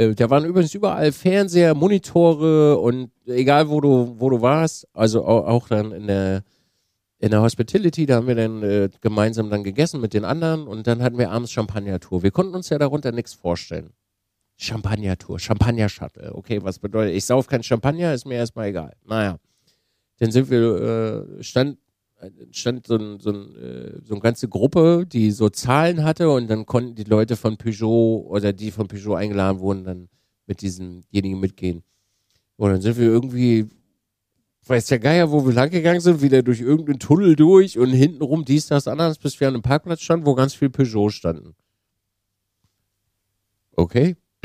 Äh, 0.00 0.14
da 0.14 0.30
waren 0.30 0.46
übrigens 0.46 0.74
überall 0.74 1.12
Fernseher, 1.12 1.74
Monitore 1.74 2.78
und 2.78 3.10
egal 3.26 3.68
wo 3.68 3.80
du 3.82 4.14
wo 4.18 4.30
du 4.30 4.40
warst, 4.40 4.88
also 4.94 5.24
auch, 5.26 5.46
auch 5.46 5.68
dann 5.68 5.92
in 5.92 6.06
der 6.06 6.42
in 7.18 7.30
der 7.30 7.42
Hospitality, 7.42 8.06
da 8.06 8.16
haben 8.16 8.26
wir 8.26 8.34
dann 8.34 8.62
äh, 8.62 8.88
gemeinsam 9.02 9.50
dann 9.50 9.62
gegessen 9.62 10.00
mit 10.00 10.14
den 10.14 10.24
anderen 10.24 10.66
und 10.66 10.86
dann 10.86 11.02
hatten 11.02 11.18
wir 11.18 11.30
abends 11.30 11.52
Champagnertour. 11.52 12.22
Wir 12.22 12.30
konnten 12.30 12.54
uns 12.54 12.70
ja 12.70 12.78
darunter 12.78 13.12
nichts 13.12 13.34
vorstellen. 13.34 13.90
Champagnertour, 14.56 15.38
Champagner-Shuttle. 15.38 16.34
Okay, 16.34 16.62
was 16.62 16.78
bedeutet, 16.78 17.14
ich 17.14 17.26
sauf 17.26 17.46
kein 17.46 17.62
Champagner, 17.62 18.14
ist 18.14 18.24
mir 18.24 18.36
erstmal 18.36 18.68
egal. 18.68 18.94
Naja. 19.04 19.36
Dann 20.18 20.30
sind 20.32 20.50
wir, 20.50 20.60
äh, 21.38 21.42
stand, 21.42 21.76
stand 22.50 22.86
so, 22.86 22.96
ein, 22.96 23.20
so, 23.20 23.30
ein, 23.30 23.56
äh, 23.56 24.00
so 24.04 24.14
eine 24.14 24.20
ganze 24.20 24.48
Gruppe, 24.48 25.06
die 25.06 25.30
so 25.30 25.48
Zahlen 25.48 26.04
hatte 26.04 26.30
und 26.30 26.48
dann 26.48 26.66
konnten 26.66 26.94
die 26.94 27.04
Leute 27.04 27.36
von 27.36 27.56
Peugeot 27.56 28.26
oder 28.28 28.52
die 28.52 28.70
von 28.70 28.88
Peugeot 28.88 29.14
eingeladen 29.14 29.60
wurden, 29.60 29.84
dann 29.84 30.08
mit 30.46 30.60
diesemjenigen 30.62 31.40
mitgehen. 31.40 31.82
Und 32.56 32.70
dann 32.70 32.80
sind 32.82 32.98
wir 32.98 33.06
irgendwie, 33.06 33.68
weiß 34.66 34.86
der 34.86 34.98
Geier, 34.98 35.30
wo 35.30 35.46
wir 35.46 35.52
lang 35.52 35.70
gegangen 35.70 36.00
sind, 36.00 36.20
wieder 36.22 36.42
durch 36.42 36.60
irgendeinen 36.60 36.98
Tunnel 36.98 37.36
durch 37.36 37.78
und 37.78 37.90
hintenrum 37.90 38.44
dies, 38.44 38.66
das, 38.66 38.88
anderes, 38.88 39.18
bis 39.18 39.40
wir 39.40 39.48
an 39.48 39.54
einem 39.54 39.62
Parkplatz 39.62 40.00
standen, 40.00 40.26
wo 40.26 40.34
ganz 40.34 40.54
viel 40.54 40.70
Peugeot 40.70 41.10
standen. 41.10 41.54
Okay. 43.72 44.16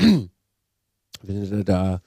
Wir 1.22 1.46
sind 1.46 1.68
da 1.68 2.00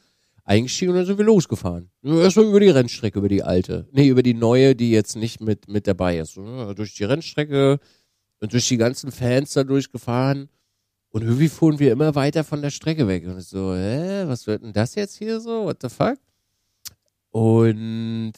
eingestiegen 0.50 0.92
und 0.92 0.98
dann 0.98 1.06
sind 1.06 1.20
wir 1.20 1.26
losgefahren. 1.26 1.92
Erstmal 2.04 2.46
über 2.46 2.60
die 2.60 2.70
Rennstrecke, 2.70 3.20
über 3.20 3.30
die 3.30 3.44
alte. 3.44 3.88
Nee, 3.92 4.08
über 4.08 4.24
die 4.24 4.34
neue, 4.34 4.76
die 4.76 4.90
jetzt 4.90 5.16
nicht 5.16 5.42
mit, 5.42 5.68
mit 5.68 5.86
dabei 5.86 6.18
ist. 6.18 6.36
Durch 6.38 6.96
die 6.96 7.04
Rennstrecke 7.04 7.80
und 8.40 8.52
durch 8.52 8.68
die 8.68 8.78
ganzen 8.78 9.12
Fans 9.12 9.54
da 9.54 9.64
durchgefahren. 9.64 10.50
Und 11.12 11.22
irgendwie 11.22 11.50
fuhren 11.50 11.78
wir 11.80 11.92
immer 11.92 12.16
weiter 12.16 12.44
von 12.44 12.64
der 12.64 12.72
Strecke 12.72 13.08
weg. 13.08 13.28
Und 13.28 13.38
ich 13.38 13.46
so, 13.46 13.76
hä, 13.76 14.24
was 14.26 14.48
wird 14.48 14.64
denn 14.64 14.74
das 14.74 14.96
jetzt 14.96 15.18
hier 15.18 15.40
so? 15.40 15.66
What 15.66 15.78
the 15.82 15.90
fuck? 15.90 16.18
Und 17.30 18.34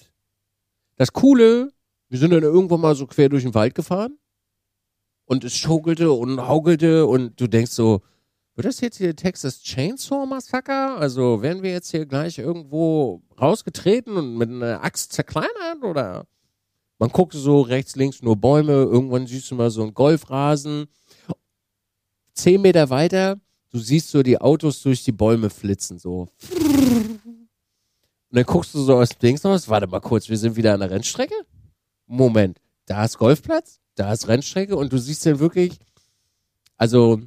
das 0.97 1.13
Coole, 1.13 1.71
wir 2.09 2.19
sind 2.19 2.31
dann 2.31 2.43
irgendwann 2.43 2.81
mal 2.81 2.95
so 2.95 3.07
quer 3.07 3.29
durch 3.29 3.43
den 3.43 3.55
Wald 3.55 3.73
gefahren. 3.73 4.17
Und 5.25 5.45
es 5.45 5.55
schaukelte 5.55 6.11
und 6.11 6.45
haukelte 6.45 7.05
und 7.05 7.39
du 7.39 7.47
denkst 7.47 7.71
so, 7.71 8.01
wird 8.55 8.67
das 8.67 8.81
jetzt 8.81 8.97
hier 8.97 9.15
Texas 9.15 9.61
Chainsaw 9.61 10.25
Massacre? 10.25 10.95
Also 10.97 11.41
werden 11.41 11.63
wir 11.63 11.71
jetzt 11.71 11.91
hier 11.91 12.05
gleich 12.05 12.37
irgendwo 12.37 13.21
rausgetreten 13.39 14.17
und 14.17 14.37
mit 14.37 14.49
einer 14.49 14.83
Axt 14.83 15.13
zerkleinert 15.13 15.83
oder? 15.83 16.27
Man 16.99 17.09
guckt 17.09 17.33
so 17.33 17.61
rechts, 17.61 17.95
links 17.95 18.21
nur 18.21 18.35
Bäume, 18.35 18.73
irgendwann 18.73 19.25
siehst 19.25 19.49
du 19.49 19.55
mal 19.55 19.71
so 19.71 19.81
einen 19.81 19.93
Golfrasen. 19.93 20.87
Zehn 22.33 22.61
Meter 22.61 22.89
weiter, 22.89 23.39
du 23.71 23.79
siehst 23.79 24.09
so 24.09 24.21
die 24.21 24.39
Autos 24.39 24.83
durch 24.83 25.03
die 25.03 25.11
Bäume 25.11 25.49
flitzen, 25.49 25.97
so. 25.97 26.27
Und 28.31 28.37
dann 28.37 28.45
guckst 28.45 28.73
du 28.75 28.81
so 28.81 28.97
aus 28.97 29.09
dem 29.09 29.19
Dings 29.19 29.43
raus, 29.43 29.67
warte 29.67 29.87
mal 29.87 29.99
kurz, 29.99 30.29
wir 30.29 30.37
sind 30.37 30.55
wieder 30.55 30.73
an 30.73 30.81
der 30.81 30.91
Rennstrecke? 30.91 31.33
Moment, 32.05 32.59
da 32.85 33.05
ist 33.05 33.17
Golfplatz, 33.17 33.79
da 33.95 34.13
ist 34.13 34.27
Rennstrecke 34.27 34.75
und 34.75 34.93
du 34.93 34.97
siehst 34.97 35.25
dann 35.25 35.39
wirklich, 35.39 35.79
also 36.77 37.19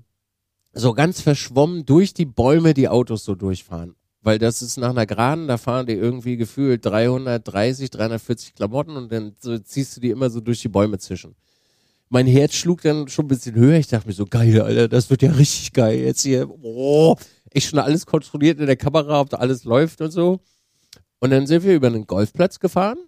so 0.75 0.93
ganz 0.93 1.21
verschwommen 1.21 1.87
durch 1.87 2.15
die 2.15 2.25
Bäume 2.25 2.75
die 2.75 2.89
Autos 2.89 3.25
so 3.25 3.35
durchfahren. 3.35 3.95
Weil 4.23 4.39
das 4.39 4.63
ist 4.63 4.79
nach 4.79 4.91
einer 4.91 5.07
Geraden, 5.07 5.49
da 5.49 5.59
fahren 5.59 5.87
die 5.87 5.93
irgendwie 5.93 6.37
gefühlt 6.37 6.85
330, 6.85 7.91
340 7.91 8.55
Klamotten 8.55 8.97
und 8.97 9.13
dann 9.13 9.35
so 9.39 9.59
ziehst 9.59 9.97
du 9.97 10.01
die 10.01 10.11
immer 10.11 10.31
so 10.31 10.41
durch 10.41 10.63
die 10.63 10.69
Bäume 10.69 10.99
zwischen. 10.99 11.37
Mein 12.09 12.27
Herz 12.27 12.55
schlug 12.55 12.81
dann 12.83 13.09
schon 13.09 13.27
ein 13.27 13.29
bisschen 13.29 13.55
höher. 13.55 13.79
Ich 13.79 13.89
dachte 13.89 14.07
mir 14.07 14.15
so, 14.15 14.25
geil, 14.25 14.61
Alter, 14.61 14.89
das 14.89 15.11
wird 15.11 15.23
ja 15.23 15.33
richtig 15.33 15.73
geil. 15.73 15.99
Jetzt 16.01 16.23
hier, 16.23 16.49
oh, 16.49 17.17
ich 17.53 17.69
schon 17.69 17.79
alles 17.79 18.07
kontrolliert 18.07 18.61
in 18.61 18.67
der 18.67 18.77
Kamera, 18.77 19.21
ob 19.21 19.31
da 19.31 19.39
alles 19.39 19.65
läuft 19.65 20.01
und 20.01 20.11
so. 20.11 20.41
Und 21.21 21.31
dann 21.31 21.47
sind 21.47 21.65
wir 21.65 21.75
über 21.75 21.89
einen 21.89 22.07
Golfplatz 22.07 22.61
gefahren. 22.61 22.99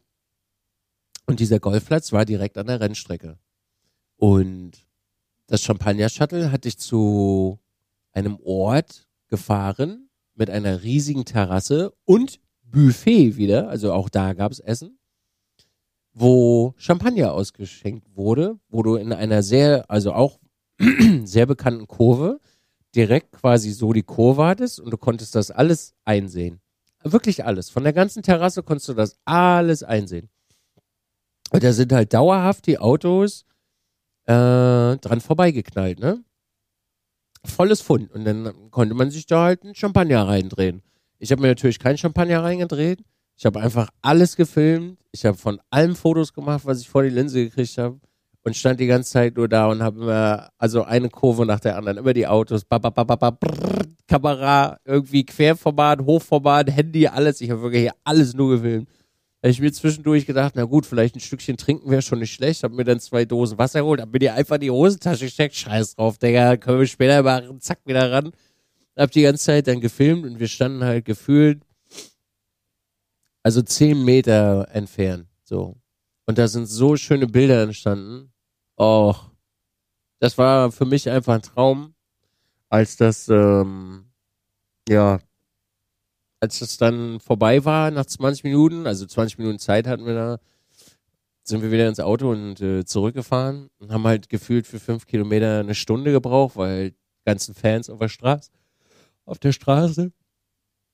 Und 1.27 1.41
dieser 1.41 1.61
Golfplatz 1.61 2.13
war 2.13 2.25
direkt 2.25 2.57
an 2.59 2.67
der 2.67 2.81
Rennstrecke. 2.81 3.39
Und 4.17 4.86
das 5.47 5.63
Champagner-Shuttle 5.63 6.51
hat 6.51 6.65
dich 6.65 6.79
zu 6.79 7.59
einem 8.13 8.39
Ort 8.43 9.07
gefahren 9.29 10.09
mit 10.35 10.51
einer 10.51 10.83
riesigen 10.83 11.25
Terrasse 11.25 11.93
und 12.05 12.41
Buffet 12.63 13.37
wieder, 13.37 13.69
also 13.69 13.93
auch 13.93 14.09
da 14.09 14.33
gab 14.33 14.53
es 14.53 14.61
Essen, 14.61 14.99
wo 16.13 16.75
Champagner 16.79 17.33
ausgeschenkt 17.33 18.09
wurde, 18.15 18.59
wo 18.69 18.83
du 18.83 18.97
in 18.97 19.13
einer 19.13 19.43
sehr, 19.43 19.91
also 19.91 20.13
auch 20.13 20.39
sehr 21.25 21.47
bekannten 21.47 21.87
Kurve 21.87 22.41
direkt 22.95 23.33
quasi 23.33 23.71
so 23.71 23.93
die 23.93 24.03
Kurve 24.03 24.45
hattest 24.45 24.81
und 24.81 24.91
du 24.91 24.97
konntest 24.97 25.35
das 25.35 25.51
alles 25.51 25.95
einsehen. 26.05 26.61
Wirklich 27.03 27.45
alles. 27.45 27.71
Von 27.71 27.85
der 27.85 27.93
ganzen 27.93 28.23
Terrasse 28.23 28.63
konntest 28.63 28.89
du 28.89 28.95
das 28.95 29.17
alles 29.25 29.83
einsehen. 29.83 30.29
Und 31.51 31.63
da 31.63 31.73
sind 31.73 31.93
halt 31.93 32.13
dauerhaft 32.13 32.67
die 32.67 32.79
Autos 32.79 33.45
äh, 34.27 34.97
dran 34.97 35.21
vorbeigeknallt, 35.21 35.99
ne? 36.01 36.23
Volles 37.45 37.81
Fund. 37.81 38.11
Und 38.13 38.25
dann 38.25 38.71
konnte 38.71 38.95
man 38.95 39.11
sich 39.11 39.27
da 39.27 39.45
halt 39.45 39.63
einen 39.63 39.75
Champagner 39.75 40.27
reindrehen. 40.27 40.83
Ich 41.19 41.31
habe 41.31 41.43
mir 41.43 41.49
natürlich 41.49 41.79
keinen 41.79 41.99
Champagner 41.99 42.43
reingedreht. 42.43 43.03
Ich 43.37 43.47
habe 43.47 43.61
einfach 43.61 43.89
alles 44.03 44.37
gefilmt. 44.37 44.99
Ich 45.13 45.25
habe 45.25 45.37
von 45.37 45.61
allem 45.71 45.95
Fotos 45.95 46.33
gemacht, 46.33 46.65
was 46.65 46.81
ich 46.81 46.89
vor 46.89 47.03
die 47.03 47.11
Linse 47.11 47.45
gekriegt 47.45 47.79
habe. 47.79 48.01
Und 48.43 48.57
stand 48.57 48.79
die 48.79 48.87
ganze 48.87 49.11
Zeit 49.11 49.37
nur 49.37 49.49
da 49.49 49.67
und 49.67 49.83
habe 49.83 50.01
immer, 50.01 50.51
also 50.59 50.85
eine 50.85 51.09
Kurve 51.09 51.45
nach 51.45 51.59
der 51.59 51.77
anderen, 51.77 51.99
immer 51.99 52.13
die 52.13 52.29
Autos, 52.29 52.65
ba, 52.65 52.79
ba, 52.79 52.91
ba, 52.91 53.03
ba, 53.03 53.17
ba, 53.17 53.31
brrr, 53.31 53.83
Kamera, 54.07 54.79
irgendwie 54.85 55.25
Querformat, 55.27 56.01
Hochformat, 56.03 56.71
Handy, 56.71 57.09
alles. 57.09 57.41
Ich 57.41 57.51
habe 57.51 57.63
wirklich 57.63 57.91
alles 58.05 58.35
nur 58.35 58.51
gefilmt. 58.51 58.89
Da 59.43 59.49
hab 59.49 59.51
ich 59.53 59.61
mir 59.61 59.73
zwischendurch 59.73 60.27
gedacht, 60.27 60.55
na 60.57 60.65
gut, 60.65 60.87
vielleicht 60.87 61.15
ein 61.15 61.21
Stückchen 61.21 61.57
trinken 61.57 61.91
wäre 61.91 62.03
schon 62.03 62.19
nicht 62.19 62.33
schlecht. 62.33 62.63
Hab 62.63 62.73
mir 62.73 62.85
dann 62.85 63.01
zwei 63.01 63.25
Dosen 63.25 63.59
Wasser 63.59 63.81
geholt, 63.81 64.01
hab 64.01 64.13
mir 64.13 64.19
die 64.19 64.31
einfach 64.31 64.57
in 64.57 64.63
die 64.63 64.71
Hosentasche 64.71 65.27
gesteckt. 65.27 65.55
Scheiß 65.55 65.97
drauf, 65.97 66.19
Digga, 66.19 66.57
können 66.57 66.81
wir 66.81 66.87
später 66.87 67.23
machen. 67.23 67.61
Zack, 67.61 67.81
wieder 67.85 68.11
ran. 68.11 68.33
Hab 68.97 69.11
die 69.11 69.23
ganze 69.23 69.45
Zeit 69.45 69.67
dann 69.67 69.81
gefilmt 69.81 70.25
und 70.25 70.41
wir 70.41 70.49
standen 70.49 70.83
halt 70.83 71.05
gefühlt, 71.05 71.63
also 73.43 73.63
zehn 73.63 74.05
Meter 74.05 74.69
entfernt, 74.73 75.29
so. 75.45 75.77
Und 76.25 76.39
da 76.39 76.49
sind 76.49 76.67
so 76.67 76.97
schöne 76.97 77.27
Bilder 77.29 77.63
entstanden. 77.63 78.33
Oh, 78.77 79.15
das 80.19 80.37
war 80.39 80.73
für 80.73 80.87
mich 80.87 81.09
einfach 81.09 81.35
ein 81.35 81.43
Traum, 81.43 81.95
als 82.69 82.97
das, 82.97 83.29
ähm, 83.29 84.07
ja, 84.89 85.21
als 86.47 86.59
das 86.61 86.77
dann 86.79 87.21
vorbei 87.21 87.65
war, 87.65 87.91
nach 87.91 88.07
20 88.07 88.45
Minuten, 88.45 88.87
also 88.87 89.07
20 89.07 89.39
Minuten 89.39 89.59
Zeit 89.59 89.87
hatten 89.87 90.07
wir 90.07 90.15
da, 90.15 90.39
sind 91.43 91.63
wir 91.63 91.71
wieder 91.71 91.89
ins 91.89 92.01
Auto 92.01 92.31
und 92.31 92.61
äh, 92.61 92.85
zurückgefahren 92.85 93.69
und 93.79 93.93
haben 93.93 94.05
halt 94.05 94.29
gefühlt 94.29 94.67
für 94.67 94.81
fünf 94.81 95.07
Kilometer 95.07 95.61
eine 95.61 95.75
Stunde 95.75 96.13
gebraucht, 96.13 96.57
weil 96.57 96.91
die 96.91 96.97
ganzen 97.25 97.55
Fans 97.55 97.91
auf 97.91 97.99
der 97.99 98.09
Straße 98.09 98.51
auf 99.27 99.39
der 99.39 99.53
Straße. 99.53 100.13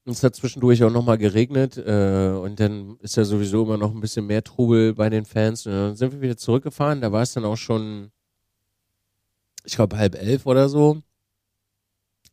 Und 0.04 0.12
es 0.12 0.24
hat 0.24 0.34
zwischendurch 0.34 0.82
auch 0.82 0.90
nochmal 0.90 1.18
geregnet 1.18 1.76
äh, 1.76 2.30
und 2.30 2.58
dann 2.58 2.96
ist 3.00 3.16
ja 3.16 3.24
sowieso 3.24 3.62
immer 3.62 3.76
noch 3.76 3.94
ein 3.94 4.00
bisschen 4.00 4.26
mehr 4.26 4.42
Trubel 4.42 4.94
bei 4.94 5.08
den 5.08 5.24
Fans. 5.24 5.64
Und 5.64 5.72
dann 5.72 5.96
sind 5.96 6.12
wir 6.12 6.20
wieder 6.20 6.36
zurückgefahren. 6.36 7.00
Da 7.00 7.12
war 7.12 7.22
es 7.22 7.34
dann 7.34 7.44
auch 7.44 7.56
schon, 7.56 8.10
ich 9.64 9.76
glaube, 9.76 9.96
halb 9.96 10.16
elf 10.16 10.44
oder 10.46 10.68
so. 10.68 11.02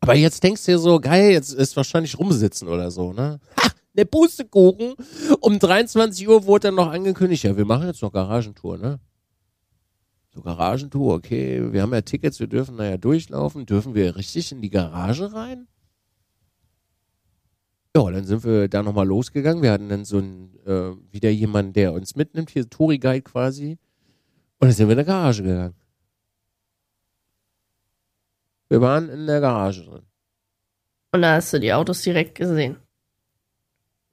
Aber 0.02 0.16
jetzt 0.16 0.43
denkst 0.43 0.66
du 0.66 0.72
dir 0.72 0.80
so, 0.80 1.00
geil, 1.00 1.32
jetzt 1.32 1.54
ist 1.54 1.76
wahrscheinlich 1.76 2.18
rumsitzen 2.18 2.68
oder 2.68 2.89
so, 2.91 3.14
ne? 3.14 3.39
Ha, 3.58 3.70
der 3.93 4.06
Pustekuchen. 4.06 4.93
Um 5.41 5.60
23 5.60 6.28
Uhr 6.28 6.45
wurde 6.45 6.68
dann 6.68 6.76
noch 6.76 6.89
angekündigt, 6.89 7.43
ja, 7.43 7.58
wir 7.58 7.66
machen 7.66 7.88
jetzt 7.88 8.02
noch 8.02 8.12
Garagentour, 8.12 8.78
ne? 8.78 9.00
So 10.34 10.41
Garagentour, 10.41 11.16
okay, 11.16 11.74
wir 11.74 11.82
haben 11.82 11.93
ja 11.93 12.02
Tickets, 12.02 12.39
wir 12.39 12.47
dürfen 12.47 12.78
da 12.78 12.86
ja 12.86 12.97
durchlaufen. 12.97 13.66
Dürfen 13.66 13.95
wir 13.95 14.16
richtig 14.16 14.52
in 14.52 14.62
die 14.62 14.70
Garage 14.70 15.34
rein? 15.34 15.68
Ja, 17.95 18.10
dann 18.12 18.24
sind 18.24 18.43
wir 18.43 18.68
da 18.68 18.84
nochmal 18.84 19.08
losgegangen. 19.08 19.64
Wir 19.64 19.72
hatten 19.72 19.89
dann 19.89 20.06
so 20.06 20.20
ein, 20.20 20.56
äh, 20.66 20.91
wieder 21.12 21.32
jemanden, 21.32 21.74
der 21.74 21.91
uns 21.93 22.16
mitnimmt, 22.16 22.52
hier 22.52 22.70
Touri-Guide 22.70 23.24
quasi. 23.24 23.80
Und 24.60 24.68
dann 24.68 24.72
sind 24.72 24.88
wir 24.88 24.93
in 24.93 24.97
der 24.97 25.06
Garage 25.06 25.41
gegangen. 25.41 25.76
Wir 28.70 28.82
waren 28.82 29.09
in 29.09 29.28
der 29.28 29.41
Garage 29.41 29.84
drin. 29.84 30.03
Und 31.11 31.22
da 31.24 31.36
hast 31.36 31.51
du 31.53 31.59
die 31.59 31.74
Autos 31.74 32.01
direkt 32.01 32.36
gesehen. 32.36 32.78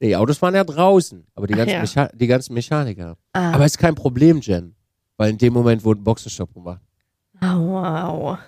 Die 0.00 0.16
Autos 0.16 0.40
waren 0.42 0.54
ja 0.54 0.64
draußen, 0.64 1.26
aber 1.34 1.46
die 1.46 1.54
ganzen, 1.54 1.84
ja. 1.98 2.08
Die 2.12 2.26
ganzen 2.26 2.52
Mechaniker. 2.54 3.16
Ah, 3.32 3.52
Aber 3.52 3.64
ist 3.64 3.78
kein 3.78 3.94
Problem, 3.94 4.40
Jen. 4.40 4.74
Weil 5.16 5.30
in 5.30 5.38
dem 5.38 5.52
Moment 5.54 5.84
wurde 5.84 6.00
ein 6.00 6.04
Boxenstopp 6.04 6.52
gemacht. 6.52 6.82
ah, 7.40 7.58
wow. 7.58 8.38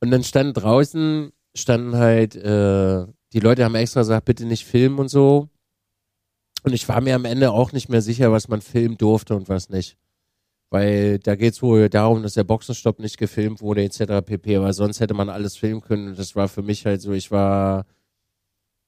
Und 0.00 0.10
dann 0.10 0.22
standen 0.22 0.54
draußen, 0.54 1.32
standen 1.54 1.96
halt, 1.96 2.36
äh, 2.36 3.06
die 3.32 3.40
Leute 3.40 3.64
haben 3.64 3.74
extra 3.74 4.00
gesagt, 4.00 4.26
bitte 4.26 4.44
nicht 4.44 4.64
filmen 4.64 4.98
und 4.98 5.08
so. 5.08 5.48
Und 6.64 6.72
ich 6.72 6.88
war 6.88 7.00
mir 7.00 7.16
am 7.16 7.24
Ende 7.24 7.50
auch 7.50 7.72
nicht 7.72 7.88
mehr 7.88 8.02
sicher, 8.02 8.30
was 8.30 8.46
man 8.48 8.60
filmen 8.60 8.96
durfte 8.96 9.34
und 9.34 9.48
was 9.48 9.68
nicht. 9.68 9.96
Weil 10.72 11.18
da 11.18 11.36
geht 11.36 11.52
es 11.52 11.60
wohl 11.60 11.90
darum, 11.90 12.22
dass 12.22 12.32
der 12.32 12.44
Boxenstopp 12.44 12.98
nicht 12.98 13.18
gefilmt 13.18 13.60
wurde, 13.60 13.84
etc. 13.84 14.24
pp. 14.24 14.56
Aber 14.56 14.72
sonst 14.72 15.00
hätte 15.00 15.12
man 15.12 15.28
alles 15.28 15.54
filmen 15.54 15.82
können. 15.82 16.08
Und 16.08 16.18
das 16.18 16.34
war 16.34 16.48
für 16.48 16.62
mich 16.62 16.86
halt 16.86 17.02
so, 17.02 17.12
ich 17.12 17.30
war. 17.30 17.84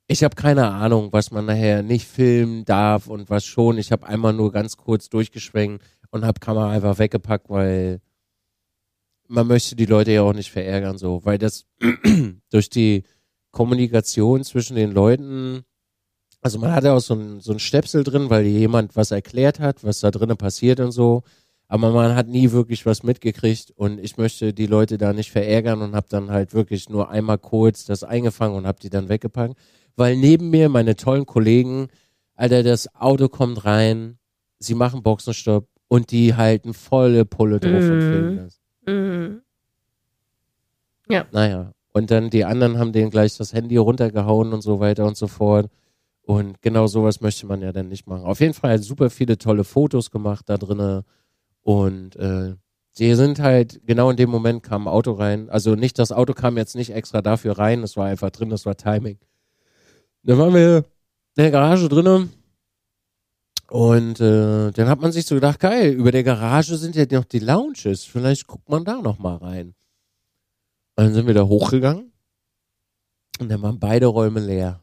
Ich 0.06 0.24
habe 0.24 0.34
keine 0.34 0.70
Ahnung, 0.70 1.12
was 1.12 1.30
man 1.30 1.44
nachher 1.44 1.82
nicht 1.82 2.06
filmen 2.06 2.64
darf 2.64 3.06
und 3.06 3.28
was 3.28 3.44
schon. 3.44 3.76
Ich 3.76 3.92
habe 3.92 4.06
einmal 4.06 4.32
nur 4.32 4.50
ganz 4.50 4.78
kurz 4.78 5.10
durchgeschwenkt 5.10 5.84
und 6.10 6.24
habe 6.24 6.40
Kamera 6.40 6.70
einfach 6.70 6.98
weggepackt, 6.98 7.50
weil 7.50 8.00
man 9.28 9.46
möchte 9.46 9.76
die 9.76 9.86
Leute 9.86 10.12
ja 10.12 10.22
auch 10.22 10.32
nicht 10.32 10.50
verärgern, 10.50 10.96
so, 10.96 11.22
weil 11.24 11.36
das 11.36 11.66
durch 12.50 12.70
die 12.70 13.02
Kommunikation 13.50 14.42
zwischen 14.42 14.76
den 14.76 14.92
Leuten, 14.92 15.64
also 16.40 16.58
man 16.58 16.72
hatte 16.72 16.92
auch 16.92 17.00
so 17.00 17.14
ein, 17.14 17.40
so 17.40 17.52
ein 17.52 17.58
Stöpsel 17.58 18.04
drin, 18.04 18.30
weil 18.30 18.46
jemand 18.46 18.96
was 18.96 19.10
erklärt 19.10 19.60
hat, 19.60 19.84
was 19.84 20.00
da 20.00 20.10
drinnen 20.10 20.36
passiert 20.36 20.80
und 20.80 20.92
so, 20.92 21.22
aber 21.68 21.90
man 21.90 22.14
hat 22.14 22.28
nie 22.28 22.50
wirklich 22.52 22.86
was 22.86 23.02
mitgekriegt 23.02 23.72
und 23.76 23.98
ich 23.98 24.16
möchte 24.16 24.52
die 24.52 24.66
Leute 24.66 24.98
da 24.98 25.12
nicht 25.12 25.30
verärgern 25.30 25.82
und 25.82 25.94
habe 25.94 26.06
dann 26.08 26.30
halt 26.30 26.54
wirklich 26.54 26.88
nur 26.88 27.10
einmal 27.10 27.38
kurz 27.38 27.84
das 27.84 28.04
eingefangen 28.04 28.56
und 28.56 28.66
habe 28.66 28.80
die 28.80 28.90
dann 28.90 29.08
weggepackt, 29.08 29.54
weil 29.96 30.16
neben 30.16 30.50
mir 30.50 30.68
meine 30.68 30.96
tollen 30.96 31.26
Kollegen, 31.26 31.88
Alter, 32.36 32.62
das 32.62 32.94
Auto 32.94 33.28
kommt 33.28 33.64
rein, 33.64 34.18
sie 34.58 34.74
machen 34.74 35.02
Boxenstopp 35.02 35.68
und 35.88 36.10
die 36.10 36.34
halten 36.34 36.74
volle 36.74 37.24
Pulle 37.24 37.60
drauf 37.60 37.90
und 37.90 37.98
Mhm. 37.98 38.00
filmen 38.00 38.36
das. 38.36 38.60
Mhm. 38.86 39.40
Naja, 41.32 41.72
und 41.92 42.10
dann 42.10 42.30
die 42.30 42.44
anderen 42.44 42.78
haben 42.78 42.92
denen 42.92 43.10
gleich 43.10 43.36
das 43.36 43.52
Handy 43.52 43.76
runtergehauen 43.76 44.52
und 44.52 44.62
so 44.62 44.80
weiter 44.80 45.06
und 45.06 45.16
so 45.16 45.26
fort. 45.26 45.70
Und 46.22 46.60
genau 46.62 46.86
sowas 46.86 47.20
möchte 47.20 47.46
man 47.46 47.60
ja 47.60 47.70
dann 47.72 47.88
nicht 47.88 48.06
machen. 48.06 48.24
Auf 48.24 48.40
jeden 48.40 48.54
Fall 48.54 48.72
hat 48.72 48.82
super 48.82 49.10
viele 49.10 49.36
tolle 49.36 49.62
Fotos 49.64 50.10
gemacht 50.10 50.48
da 50.48 50.56
drinnen. 50.56 51.02
Und 51.64 52.14
äh, 52.16 52.54
sie 52.92 53.14
sind 53.16 53.40
halt, 53.40 53.80
genau 53.84 54.10
in 54.10 54.16
dem 54.16 54.30
Moment 54.30 54.62
kam 54.62 54.86
ein 54.86 54.92
Auto 54.92 55.12
rein. 55.12 55.50
Also 55.50 55.74
nicht, 55.74 55.98
das 55.98 56.12
Auto 56.12 56.34
kam 56.34 56.56
jetzt 56.56 56.76
nicht 56.76 56.90
extra 56.90 57.22
dafür 57.22 57.58
rein, 57.58 57.82
es 57.82 57.96
war 57.96 58.06
einfach 58.06 58.30
drin, 58.30 58.50
das 58.50 58.66
war 58.66 58.76
Timing. 58.76 59.18
Dann 60.22 60.38
waren 60.38 60.54
wir 60.54 60.78
in 60.78 60.84
der 61.42 61.50
Garage 61.50 61.88
drinnen. 61.88 62.30
Und 63.68 64.20
äh, 64.20 64.70
dann 64.70 64.88
hat 64.88 65.00
man 65.00 65.10
sich 65.10 65.26
so 65.26 65.34
gedacht, 65.34 65.58
geil, 65.58 65.92
über 65.92 66.12
der 66.12 66.22
Garage 66.22 66.76
sind 66.76 66.94
ja 66.94 67.06
noch 67.10 67.24
die 67.24 67.40
Lounges. 67.40 68.04
Vielleicht 68.04 68.46
guckt 68.46 68.68
man 68.68 68.84
da 68.84 69.00
noch 69.00 69.18
mal 69.18 69.36
rein. 69.36 69.74
Und 70.96 71.04
dann 71.04 71.14
sind 71.14 71.26
wir 71.26 71.34
da 71.34 71.44
hochgegangen 71.44 72.12
und 73.40 73.48
dann 73.48 73.62
waren 73.62 73.80
beide 73.80 74.06
Räume 74.06 74.40
leer. 74.40 74.80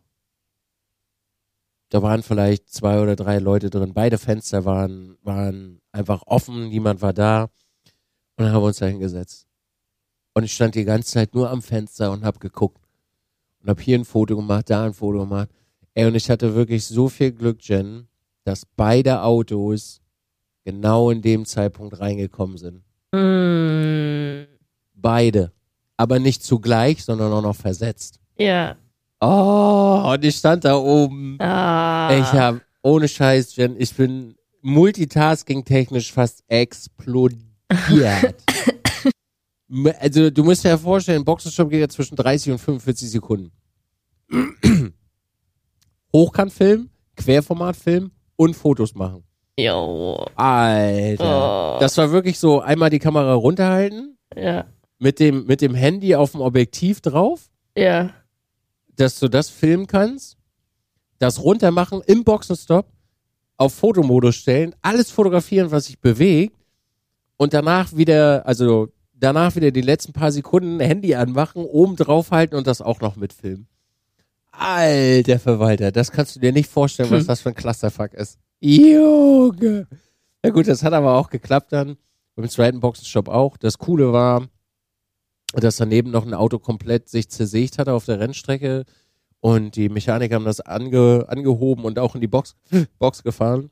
Da 1.89 2.01
waren 2.01 2.23
vielleicht 2.23 2.69
zwei 2.69 3.01
oder 3.01 3.15
drei 3.15 3.39
Leute 3.39 3.69
drin. 3.69 3.93
Beide 3.93 4.17
Fenster 4.17 4.65
waren, 4.65 5.17
waren 5.23 5.80
einfach 5.91 6.23
offen, 6.25 6.69
niemand 6.69 7.01
war 7.01 7.13
da. 7.13 7.43
Und 8.35 8.45
dann 8.45 8.53
haben 8.53 8.61
wir 8.61 8.67
uns 8.67 8.77
da 8.77 8.85
hingesetzt. 8.85 9.47
Und 10.33 10.43
ich 10.43 10.53
stand 10.53 10.75
die 10.75 10.85
ganze 10.85 11.11
Zeit 11.11 11.35
nur 11.35 11.49
am 11.49 11.61
Fenster 11.61 12.11
und 12.11 12.23
habe 12.23 12.39
geguckt. 12.39 12.81
Und 13.61 13.69
habe 13.69 13.81
hier 13.81 13.99
ein 13.99 14.05
Foto 14.05 14.35
gemacht, 14.35 14.69
da 14.69 14.85
ein 14.85 14.93
Foto 14.93 15.19
gemacht. 15.19 15.49
Ey, 15.93 16.05
und 16.05 16.15
ich 16.15 16.29
hatte 16.29 16.55
wirklich 16.55 16.85
so 16.85 17.09
viel 17.09 17.31
Glück, 17.31 17.61
Jen, 17.67 18.07
dass 18.43 18.65
beide 18.65 19.21
Autos 19.23 20.01
genau 20.63 21.09
in 21.09 21.21
dem 21.21 21.45
Zeitpunkt 21.45 21.99
reingekommen 21.99 22.57
sind. 22.57 22.83
Mhm. 23.11 24.47
Beide. 24.93 25.51
Aber 25.97 26.19
nicht 26.19 26.43
zugleich, 26.43 27.03
sondern 27.03 27.31
auch 27.33 27.41
noch 27.41 27.55
versetzt. 27.55 28.19
Ja. 28.37 28.77
Oh, 29.19 30.11
und 30.13 30.23
ich 30.23 30.37
stand 30.37 30.65
da 30.65 30.75
oben. 30.75 31.39
Ah. 31.39 32.17
Ich 32.17 32.31
habe, 32.33 32.61
ohne 32.81 33.07
Scheiß, 33.07 33.55
Jen, 33.55 33.75
ich 33.79 33.93
bin 33.93 34.35
multitasking-technisch 34.62 36.12
fast 36.12 36.43
explodiert. 36.47 37.41
Also, 40.01 40.30
du 40.30 40.43
musst 40.43 40.66
dir 40.66 40.70
ja 40.70 40.78
vorstellen, 40.78 41.24
Boxenstopp 41.24 41.70
geht 41.70 41.80
ja 41.80 41.88
zwischen 41.88 42.18
30 42.18 42.51
und 42.51 42.57
45 42.59 43.09
Sekunden. 43.09 43.53
Hochkantfilm, 46.14 46.89
Querformatfilm 47.16 48.12
und 48.36 48.53
Fotos 48.55 48.95
machen. 48.95 49.24
Jo. 49.57 50.26
Alter. 50.36 51.76
Oh. 51.78 51.80
Das 51.80 51.97
war 51.97 52.12
wirklich 52.12 52.38
so, 52.38 52.59
einmal 52.59 52.89
die 52.89 52.99
Kamera 52.99 53.34
runterhalten, 53.34 54.18
Ja. 54.36 54.66
mit 54.99 55.20
dem, 55.22 55.45
mit 55.45 55.62
dem 55.62 55.74
Handy 55.74 56.16
auf 56.16 56.32
dem 56.34 56.41
Objektiv 56.41 56.99
drauf, 57.01 57.49
Ja. 57.78 58.09
dass 58.97 59.20
du 59.20 59.30
das 59.30 59.49
filmen 59.49 59.88
kannst, 59.88 60.38
das 61.20 61.41
runtermachen 61.41 62.01
im 62.07 62.26
Boxenstopp, 62.26 62.88
auf 63.57 63.73
Fotomodus 63.73 64.35
stellen, 64.35 64.75
alles 64.81 65.11
fotografieren, 65.11 65.71
was 65.71 65.85
sich 65.85 65.99
bewegt 65.99 66.55
und 67.37 67.53
danach 67.53 67.95
wieder, 67.95 68.45
also 68.45 68.89
danach 69.13 69.55
wieder 69.55 69.71
die 69.71 69.81
letzten 69.81 70.13
paar 70.13 70.31
Sekunden 70.31 70.79
Handy 70.79 71.15
anmachen, 71.15 71.63
oben 71.63 71.95
drauf 71.95 72.31
halten 72.31 72.55
und 72.55 72.67
das 72.67 72.81
auch 72.81 73.01
noch 73.01 73.15
mitfilmen. 73.15 73.67
Alter 74.51 75.39
Verwalter, 75.39 75.91
das 75.91 76.11
kannst 76.11 76.35
du 76.35 76.39
dir 76.39 76.51
nicht 76.51 76.69
vorstellen, 76.69 77.09
was 77.11 77.21
Hm. 77.21 77.27
das 77.27 77.41
für 77.41 77.49
ein 77.49 77.55
Clusterfuck 77.55 78.13
ist. 78.13 78.37
Junge. 78.59 79.87
Na 80.43 80.49
gut, 80.49 80.67
das 80.67 80.83
hat 80.83 80.93
aber 80.93 81.17
auch 81.17 81.29
geklappt 81.29 81.71
dann. 81.71 81.97
Beim 82.35 82.49
zweiten 82.49 82.79
Boxenstopp 82.79 83.27
auch. 83.27 83.57
Das 83.57 83.77
Coole 83.77 84.11
war, 84.13 84.47
dass 85.53 85.77
daneben 85.77 86.11
noch 86.11 86.25
ein 86.25 86.33
Auto 86.33 86.59
komplett 86.59 87.09
sich 87.09 87.29
zersägt 87.29 87.77
hatte 87.77 87.93
auf 87.93 88.05
der 88.05 88.19
Rennstrecke 88.19 88.85
und 89.41 89.75
die 89.75 89.89
Mechaniker 89.89 90.35
haben 90.35 90.45
das 90.45 90.61
ange, 90.61 91.25
angehoben 91.27 91.83
und 91.83 91.99
auch 91.99 92.15
in 92.15 92.21
die 92.21 92.27
Box, 92.27 92.55
Box 92.99 93.21
gefahren. 93.23 93.69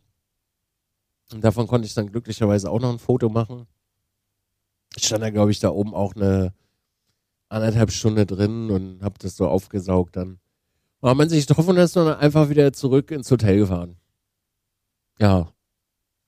Und 1.31 1.43
davon 1.43 1.67
konnte 1.67 1.85
ich 1.87 1.93
dann 1.93 2.11
glücklicherweise 2.11 2.69
auch 2.69 2.79
noch 2.79 2.91
ein 2.91 2.99
Foto 2.99 3.29
machen. 3.29 3.67
Ich 4.95 5.05
stand 5.05 5.23
da, 5.23 5.29
glaube 5.29 5.51
ich, 5.51 5.59
da 5.59 5.69
oben 5.69 5.93
auch 5.93 6.15
eine 6.15 6.53
anderthalb 7.49 7.91
Stunde 7.91 8.25
drin 8.25 8.69
und 8.71 9.01
habe 9.03 9.15
das 9.19 9.35
so 9.37 9.47
aufgesaugt 9.47 10.15
dann. 10.15 10.39
Und 11.01 11.09
hat 11.09 11.17
man 11.17 11.29
sich 11.29 11.45
getroffen 11.47 11.69
und 11.69 11.77
ist 11.77 11.95
dann 11.95 12.15
einfach 12.17 12.49
wieder 12.49 12.73
zurück 12.73 13.11
ins 13.11 13.29
Hotel 13.31 13.57
gefahren. 13.59 13.95
Ja, 15.19 15.51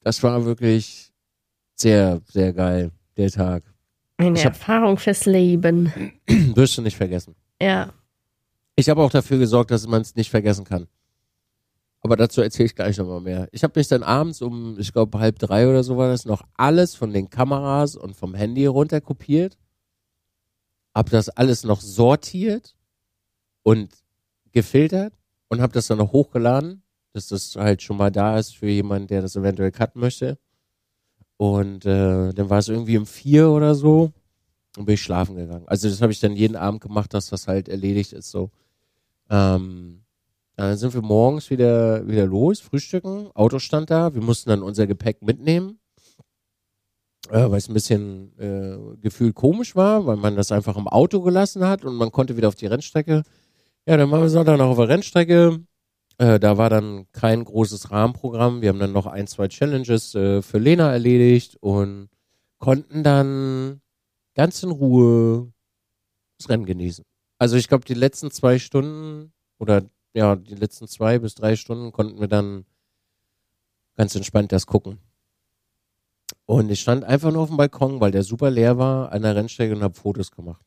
das 0.03 0.21
war 0.23 0.45
wirklich 0.45 1.11
sehr, 1.75 2.21
sehr 2.27 2.53
geil, 2.53 2.91
der 3.17 3.31
Tag. 3.31 3.63
Eine 4.17 4.37
hab- 4.37 4.45
Erfahrung 4.45 4.97
fürs 4.97 5.25
Leben. 5.25 5.91
Wirst 6.27 6.77
du 6.77 6.83
nicht 6.83 6.95
vergessen. 6.97 7.35
Ja. 7.59 7.91
Ich 8.75 8.89
habe 8.89 9.01
auch 9.01 9.11
dafür 9.11 9.37
gesorgt, 9.37 9.71
dass 9.71 9.87
man 9.87 10.01
es 10.01 10.15
nicht 10.15 10.29
vergessen 10.29 10.65
kann. 10.65 10.87
Aber 12.01 12.15
dazu 12.15 12.41
erzähle 12.41 12.65
ich 12.65 12.75
gleich 12.75 12.97
nochmal 12.97 13.21
mehr. 13.21 13.47
Ich 13.51 13.63
habe 13.63 13.79
mich 13.79 13.87
dann 13.87 14.01
abends 14.01 14.41
um, 14.41 14.79
ich 14.79 14.91
glaube, 14.91 15.19
halb 15.19 15.37
drei 15.37 15.67
oder 15.67 15.83
so 15.83 15.97
war 15.97 16.09
das, 16.09 16.25
noch 16.25 16.41
alles 16.55 16.95
von 16.95 17.13
den 17.13 17.29
Kameras 17.29 17.95
und 17.95 18.15
vom 18.15 18.33
Handy 18.33 18.65
runterkopiert. 18.65 19.57
Hab 20.95 21.09
das 21.11 21.29
alles 21.29 21.63
noch 21.63 21.79
sortiert 21.79 22.75
und 23.63 23.93
gefiltert 24.51 25.13
und 25.47 25.61
habe 25.61 25.73
das 25.73 25.87
dann 25.87 25.99
noch 25.99 26.11
hochgeladen, 26.11 26.81
dass 27.13 27.27
das 27.27 27.55
halt 27.55 27.83
schon 27.83 27.97
mal 27.97 28.11
da 28.11 28.39
ist 28.39 28.57
für 28.57 28.67
jemanden, 28.67 29.07
der 29.07 29.21
das 29.21 29.35
eventuell 29.35 29.71
cutten 29.71 30.01
möchte. 30.01 30.39
Und 31.37 31.85
äh, 31.85 32.33
dann 32.33 32.49
war 32.49 32.59
es 32.59 32.67
irgendwie 32.67 32.97
um 32.97 33.05
vier 33.05 33.49
oder 33.49 33.75
so 33.75 34.11
und 34.77 34.85
bin 34.85 34.95
ich 34.95 35.01
schlafen 35.01 35.35
gegangen. 35.35 35.67
Also 35.67 35.89
das 35.89 36.01
habe 36.01 36.11
ich 36.11 36.19
dann 36.19 36.35
jeden 36.35 36.55
Abend 36.55 36.81
gemacht, 36.81 37.13
dass 37.13 37.27
das 37.27 37.47
halt 37.47 37.69
erledigt 37.69 38.13
ist 38.13 38.31
so. 38.31 38.51
Ähm, 39.29 40.01
dann 40.55 40.77
sind 40.77 40.93
wir 40.93 41.01
morgens 41.01 41.49
wieder, 41.49 42.07
wieder 42.07 42.25
los, 42.25 42.59
frühstücken, 42.59 43.31
Auto 43.33 43.59
stand 43.59 43.89
da, 43.89 44.13
wir 44.13 44.21
mussten 44.21 44.49
dann 44.49 44.61
unser 44.61 44.85
Gepäck 44.85 45.21
mitnehmen, 45.21 45.79
äh, 47.29 47.49
weil 47.49 47.57
es 47.57 47.69
ein 47.69 47.73
bisschen 47.73 48.37
äh, 48.37 48.77
gefühlt 48.97 49.35
komisch 49.35 49.75
war, 49.75 50.05
weil 50.05 50.17
man 50.17 50.35
das 50.35 50.51
einfach 50.51 50.77
im 50.77 50.87
Auto 50.87 51.21
gelassen 51.21 51.65
hat 51.65 51.85
und 51.85 51.95
man 51.95 52.11
konnte 52.11 52.37
wieder 52.37 52.47
auf 52.47 52.55
die 52.55 52.67
Rennstrecke. 52.67 53.23
Ja, 53.87 53.97
dann 53.97 54.11
waren 54.11 54.21
wir 54.21 54.29
Sonntag 54.29 54.57
noch 54.57 54.69
auf 54.69 54.77
der 54.77 54.89
Rennstrecke. 54.89 55.61
Äh, 56.17 56.39
da 56.39 56.57
war 56.57 56.69
dann 56.69 57.07
kein 57.13 57.43
großes 57.43 57.89
Rahmenprogramm. 57.89 58.61
Wir 58.61 58.69
haben 58.69 58.79
dann 58.79 58.91
noch 58.91 59.07
ein, 59.07 59.25
zwei 59.25 59.47
Challenges 59.47 60.13
äh, 60.13 60.43
für 60.43 60.59
Lena 60.59 60.91
erledigt 60.91 61.57
und 61.61 62.09
konnten 62.59 63.03
dann 63.03 63.81
ganz 64.35 64.63
in 64.63 64.71
Ruhe 64.71 65.51
das 66.37 66.49
Rennen 66.49 66.65
genießen. 66.65 67.05
Also 67.37 67.55
ich 67.55 67.67
glaube, 67.67 67.85
die 67.85 67.93
letzten 67.93 68.31
zwei 68.31 68.59
Stunden 68.59 69.33
oder 69.57 69.83
ja, 70.13 70.35
die 70.35 70.55
letzten 70.55 70.87
zwei 70.87 71.19
bis 71.19 71.35
drei 71.35 71.55
Stunden 71.55 71.91
konnten 71.91 72.19
wir 72.19 72.27
dann 72.27 72.65
ganz 73.95 74.15
entspannt 74.15 74.51
das 74.51 74.65
gucken. 74.65 74.99
Und 76.45 76.69
ich 76.69 76.81
stand 76.81 77.03
einfach 77.03 77.31
nur 77.31 77.43
auf 77.43 77.49
dem 77.49 77.57
Balkon, 77.57 78.01
weil 78.01 78.11
der 78.11 78.23
super 78.23 78.49
leer 78.49 78.77
war, 78.77 79.11
an 79.11 79.21
der 79.21 79.35
Rennstrecke 79.35 79.75
und 79.75 79.83
habe 79.83 79.95
Fotos 79.95 80.31
gemacht. 80.31 80.65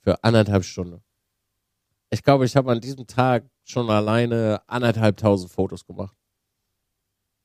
Für 0.00 0.22
anderthalb 0.24 0.64
Stunden. 0.64 1.02
Ich 2.10 2.22
glaube, 2.22 2.44
ich 2.44 2.56
habe 2.56 2.70
an 2.70 2.80
diesem 2.80 3.06
Tag 3.06 3.44
schon 3.64 3.90
alleine 3.90 4.62
anderthalbtausend 4.66 5.50
Fotos 5.50 5.84
gemacht. 5.84 6.16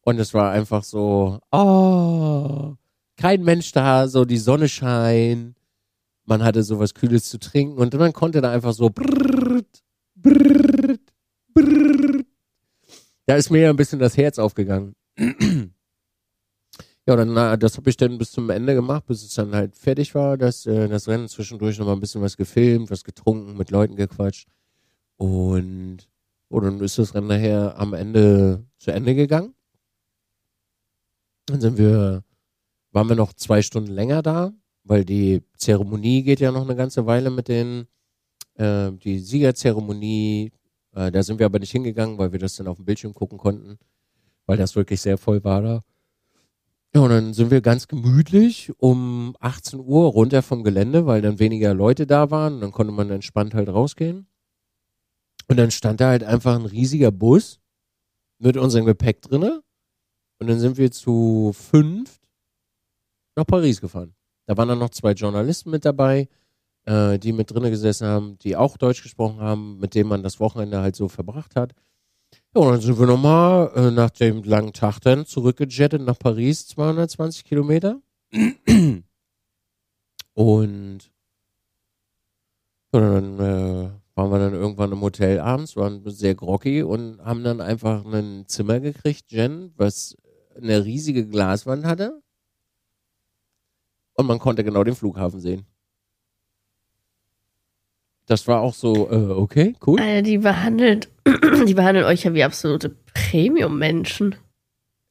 Und 0.01 0.19
es 0.19 0.33
war 0.33 0.51
einfach 0.51 0.83
so, 0.83 1.39
oh, 1.51 2.75
kein 3.17 3.43
Mensch 3.43 3.71
da, 3.71 4.07
so 4.07 4.25
die 4.25 4.37
Sonne 4.37 4.69
scheint. 4.69 5.57
Man 6.25 6.43
hatte 6.43 6.63
so 6.63 6.79
was 6.79 6.93
Kühles 6.93 7.29
zu 7.29 7.39
trinken 7.39 7.77
und 7.77 7.93
man 7.93 8.13
konnte 8.13 8.41
da 8.41 8.51
einfach 8.51 8.73
so 8.73 8.89
brrrt, 8.89 9.83
brrrt, 10.15 11.01
brrrt. 11.53 12.25
Da 13.25 13.35
ist 13.35 13.49
mir 13.49 13.61
ja 13.61 13.69
ein 13.69 13.75
bisschen 13.75 13.99
das 13.99 14.17
Herz 14.17 14.39
aufgegangen. 14.39 14.95
Ja, 17.07 17.15
dann, 17.15 17.33
na, 17.33 17.57
das 17.57 17.77
habe 17.77 17.89
ich 17.89 17.97
dann 17.97 18.19
bis 18.19 18.31
zum 18.31 18.49
Ende 18.51 18.75
gemacht, 18.75 19.07
bis 19.07 19.23
es 19.23 19.33
dann 19.33 19.55
halt 19.55 19.75
fertig 19.75 20.13
war, 20.13 20.37
das, 20.37 20.67
äh, 20.67 20.87
das 20.87 21.07
Rennen 21.07 21.27
zwischendurch 21.27 21.79
nochmal 21.79 21.95
ein 21.95 21.99
bisschen 21.99 22.21
was 22.21 22.37
gefilmt, 22.37 22.91
was 22.91 23.03
getrunken, 23.03 23.57
mit 23.57 23.71
Leuten 23.71 23.95
gequatscht. 23.95 24.47
Und, 25.17 26.07
oh, 26.49 26.59
dann 26.59 26.79
ist 26.79 26.99
das 26.99 27.15
Rennen 27.15 27.27
nachher 27.27 27.77
am 27.79 27.93
Ende 27.95 28.65
zu 28.77 28.91
Ende 28.91 29.15
gegangen. 29.15 29.55
Dann 31.47 31.59
sind 31.59 31.77
wir, 31.79 32.23
waren 32.91 33.09
wir 33.09 33.15
noch 33.15 33.33
zwei 33.33 33.61
Stunden 33.61 33.91
länger 33.91 34.21
da, 34.21 34.53
weil 34.83 35.05
die 35.05 35.43
Zeremonie 35.57 36.23
geht 36.23 36.39
ja 36.39 36.51
noch 36.51 36.63
eine 36.63 36.75
ganze 36.75 37.05
Weile 37.05 37.29
mit 37.29 37.47
den, 37.47 37.87
äh, 38.55 38.91
die 38.91 39.19
Siegerzeremonie, 39.19 40.51
äh, 40.93 41.11
da 41.11 41.23
sind 41.23 41.39
wir 41.39 41.45
aber 41.45 41.59
nicht 41.59 41.71
hingegangen, 41.71 42.17
weil 42.17 42.31
wir 42.31 42.39
das 42.39 42.55
dann 42.55 42.67
auf 42.67 42.77
dem 42.77 42.85
Bildschirm 42.85 43.13
gucken 43.13 43.37
konnten, 43.37 43.77
weil 44.45 44.57
das 44.57 44.75
wirklich 44.75 45.01
sehr 45.01 45.17
voll 45.17 45.43
war 45.43 45.61
da. 45.61 45.83
Ja, 46.93 47.01
und 47.01 47.09
dann 47.09 47.33
sind 47.33 47.51
wir 47.51 47.61
ganz 47.61 47.87
gemütlich 47.87 48.73
um 48.77 49.33
18 49.39 49.79
Uhr 49.79 50.09
runter 50.09 50.41
vom 50.41 50.63
Gelände, 50.63 51.05
weil 51.05 51.21
dann 51.21 51.39
weniger 51.39 51.73
Leute 51.73 52.05
da 52.05 52.31
waren. 52.31 52.59
Dann 52.59 52.71
konnte 52.73 52.91
man 52.91 53.09
entspannt 53.09 53.53
halt 53.53 53.69
rausgehen. 53.69 54.27
Und 55.47 55.57
dann 55.57 55.71
stand 55.71 56.01
da 56.01 56.09
halt 56.09 56.23
einfach 56.23 56.55
ein 56.55 56.65
riesiger 56.65 57.11
Bus 57.11 57.61
mit 58.39 58.57
unserem 58.57 58.85
Gepäck 58.85 59.21
drinne. 59.21 59.63
Und 60.39 60.47
dann 60.47 60.59
sind 60.59 60.77
wir 60.77 60.91
zu 60.91 61.53
fünf 61.53 62.19
nach 63.35 63.45
Paris 63.45 63.81
gefahren. 63.81 64.13
Da 64.45 64.57
waren 64.57 64.67
dann 64.67 64.79
noch 64.79 64.89
zwei 64.89 65.13
Journalisten 65.13 65.69
mit 65.69 65.85
dabei, 65.85 66.27
äh, 66.85 67.19
die 67.19 67.33
mit 67.33 67.51
drinne 67.51 67.69
gesessen 67.69 68.07
haben, 68.07 68.37
die 68.39 68.55
auch 68.55 68.77
Deutsch 68.77 69.03
gesprochen 69.03 69.39
haben, 69.39 69.79
mit 69.79 69.95
denen 69.95 70.09
man 70.09 70.23
das 70.23 70.39
Wochenende 70.39 70.79
halt 70.79 70.95
so 70.95 71.07
verbracht 71.07 71.55
hat. 71.55 71.73
Ja, 72.55 72.61
und 72.61 72.71
dann 72.71 72.81
sind 72.81 72.99
wir 72.99 73.07
nochmal 73.07 73.71
äh, 73.75 73.91
nach 73.91 74.09
dem 74.09 74.43
langen 74.43 74.73
Tag 74.73 74.99
dann 74.99 75.25
zurückgejettet 75.25 76.01
nach 76.01 76.19
Paris, 76.19 76.67
220 76.67 77.43
Kilometer. 77.43 78.01
Und 80.33 81.11
ja, 82.93 82.99
dann 82.99 83.39
äh, 83.39 83.89
waren 84.15 84.31
wir 84.31 84.39
dann 84.39 84.53
irgendwann 84.53 84.91
im 84.91 85.01
Hotel 85.01 85.39
abends, 85.39 85.75
waren 85.75 86.01
sehr 86.09 86.35
groggy 86.35 86.83
und 86.83 87.21
haben 87.21 87.43
dann 87.43 87.61
einfach 87.61 88.05
ein 88.05 88.45
Zimmer 88.47 88.79
gekriegt, 88.79 89.31
Jen, 89.31 89.73
was 89.77 90.15
eine 90.55 90.83
riesige 90.83 91.25
Glaswand 91.27 91.85
hatte. 91.85 92.21
Und 94.21 94.27
man 94.27 94.39
konnte 94.39 94.63
genau 94.63 94.83
den 94.83 94.95
Flughafen 94.95 95.39
sehen. 95.41 95.65
Das 98.27 98.47
war 98.47 98.61
auch 98.61 98.73
so, 98.73 99.09
äh, 99.11 99.15
okay, 99.31 99.75
cool. 99.85 99.99
Alter, 99.99 100.21
die 100.21 100.37
behandelt, 100.37 101.09
die 101.67 101.73
behandeln 101.73 102.05
euch 102.05 102.23
ja 102.23 102.33
wie 102.33 102.43
absolute 102.43 102.89
Premium-Menschen. 103.13 104.35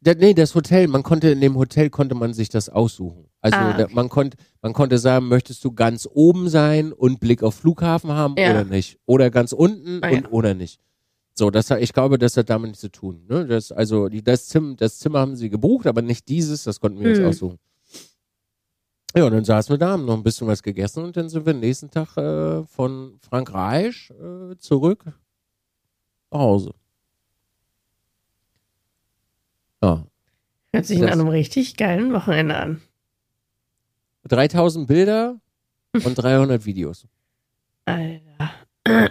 Da, 0.01 0.15
nee, 0.15 0.33
das 0.33 0.55
Hotel, 0.55 0.89
man 0.89 1.03
konnte 1.03 1.29
in 1.29 1.41
dem 1.43 1.57
Hotel 1.57 1.91
konnte 1.91 2.15
man 2.15 2.33
sich 2.33 2.49
das 2.49 2.71
aussuchen. 2.71 3.27
Also 3.43 3.59
Ah, 3.59 3.73
da, 3.77 3.85
okay. 3.85 3.95
man 3.95 4.09
konnte 4.09 4.37
man 4.63 4.73
konnte 4.73 4.97
sagen, 4.99 5.29
möchtest 5.29 5.63
du 5.65 5.73
ganz 5.73 6.09
oben 6.11 6.49
sein 6.49 6.93
und 6.93 7.21
Blick 7.21 7.43
auf 7.43 7.57
Flughafen 7.57 8.11
haben 8.11 8.35
Ja. 8.39 8.51
oder 8.53 8.65
nicht? 8.65 8.99
Oder 9.07 9.31
ganz 9.31 9.53
unten 9.53 9.99
Ah, 10.03 10.09
und 10.09 10.23
ja. 10.25 10.31
oder 10.31 10.55
nicht. 10.55 10.81
So, 11.35 11.51
das 11.51 11.71
hat, 11.71 11.81
ich 11.81 11.93
glaube, 11.93 12.17
das 12.19 12.37
hat 12.37 12.49
damit 12.49 12.69
nichts 12.69 12.81
zu 12.81 12.91
tun. 12.91 13.25
Ne? 13.29 13.47
Das, 13.47 13.73
also 13.73 14.09
die, 14.09 14.23
das, 14.23 14.47
Zimmer, 14.47 14.75
das 14.77 14.99
Zimmer 14.99 15.19
haben 15.21 15.37
sie 15.37 15.51
gebucht, 15.51 15.87
aber 15.87 16.01
nicht 16.01 16.29
dieses, 16.29 16.65
das 16.65 16.81
konnten 16.81 17.01
wir 17.01 17.11
uns 17.11 17.19
Hm. 17.19 17.27
aussuchen. 17.27 17.59
Ja, 19.17 19.25
und 19.25 19.33
dann 19.33 19.45
saßen 19.45 19.73
wir 19.73 19.79
da, 19.79 19.91
haben 19.91 20.05
noch 20.05 20.15
ein 20.17 20.23
bisschen 20.23 20.47
was 20.47 20.63
gegessen 20.63 21.03
und 21.05 21.17
dann 21.17 21.29
sind 21.29 21.45
wir 21.45 21.53
nächsten 21.53 21.91
Tag 21.91 22.17
äh, 22.17 22.65
von 22.65 23.19
Frankreich 23.21 24.11
äh, 24.11 24.57
zurück 24.59 25.05
nach 26.31 26.39
Hause. 26.41 26.75
Ja, 29.83 30.05
Hört 30.73 30.87
sich 30.87 30.99
Das- 31.01 31.07
nach 31.07 31.13
einem 31.15 31.29
richtig 31.29 31.77
geilen 31.77 32.13
Wochenende 32.13 32.57
an. 32.57 32.83
3000 34.25 34.87
Bilder 34.87 35.41
und 35.93 36.15
300 36.15 36.65
Videos. 36.65 37.07
Alter. 37.87 38.51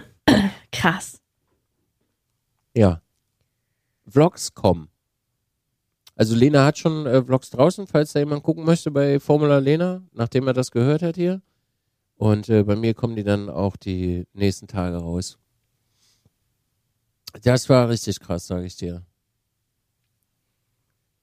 Krass. 0.72 1.20
Ja. 2.74 3.02
Vlogs 4.06 4.54
kommen. 4.54 4.88
Also 6.20 6.36
Lena 6.36 6.66
hat 6.66 6.76
schon 6.76 7.06
äh, 7.06 7.24
Vlogs 7.24 7.48
draußen, 7.48 7.86
falls 7.86 8.12
da 8.12 8.18
jemand 8.18 8.42
gucken 8.42 8.66
möchte 8.66 8.90
bei 8.90 9.18
Formula 9.18 9.56
Lena, 9.56 10.02
nachdem 10.12 10.46
er 10.48 10.52
das 10.52 10.70
gehört 10.70 11.00
hat 11.00 11.14
hier. 11.16 11.40
Und 12.16 12.50
äh, 12.50 12.62
bei 12.62 12.76
mir 12.76 12.92
kommen 12.92 13.16
die 13.16 13.24
dann 13.24 13.48
auch 13.48 13.74
die 13.74 14.26
nächsten 14.34 14.66
Tage 14.66 14.98
raus. 14.98 15.38
Das 17.42 17.70
war 17.70 17.88
richtig 17.88 18.20
krass, 18.20 18.46
sage 18.46 18.66
ich 18.66 18.76
dir. 18.76 19.02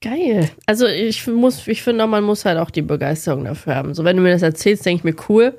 Geil. 0.00 0.50
Also 0.66 0.88
ich 0.88 1.28
muss, 1.28 1.68
ich 1.68 1.84
finde, 1.84 2.04
man 2.08 2.24
muss 2.24 2.44
halt 2.44 2.58
auch 2.58 2.70
die 2.70 2.82
Begeisterung 2.82 3.44
dafür 3.44 3.76
haben. 3.76 3.94
So, 3.94 4.02
wenn 4.02 4.16
du 4.16 4.22
mir 4.24 4.32
das 4.32 4.42
erzählst, 4.42 4.84
denke 4.84 4.98
ich 4.98 5.14
mir 5.14 5.22
cool. 5.28 5.56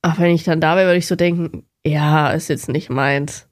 Aber 0.00 0.18
wenn 0.20 0.34
ich 0.36 0.44
dann 0.44 0.60
da 0.60 0.76
wäre, 0.76 0.86
würde 0.86 0.98
ich 0.98 1.08
so 1.08 1.16
denken, 1.16 1.66
ja, 1.84 2.30
ist 2.30 2.46
jetzt 2.46 2.68
nicht 2.68 2.88
meins. 2.88 3.48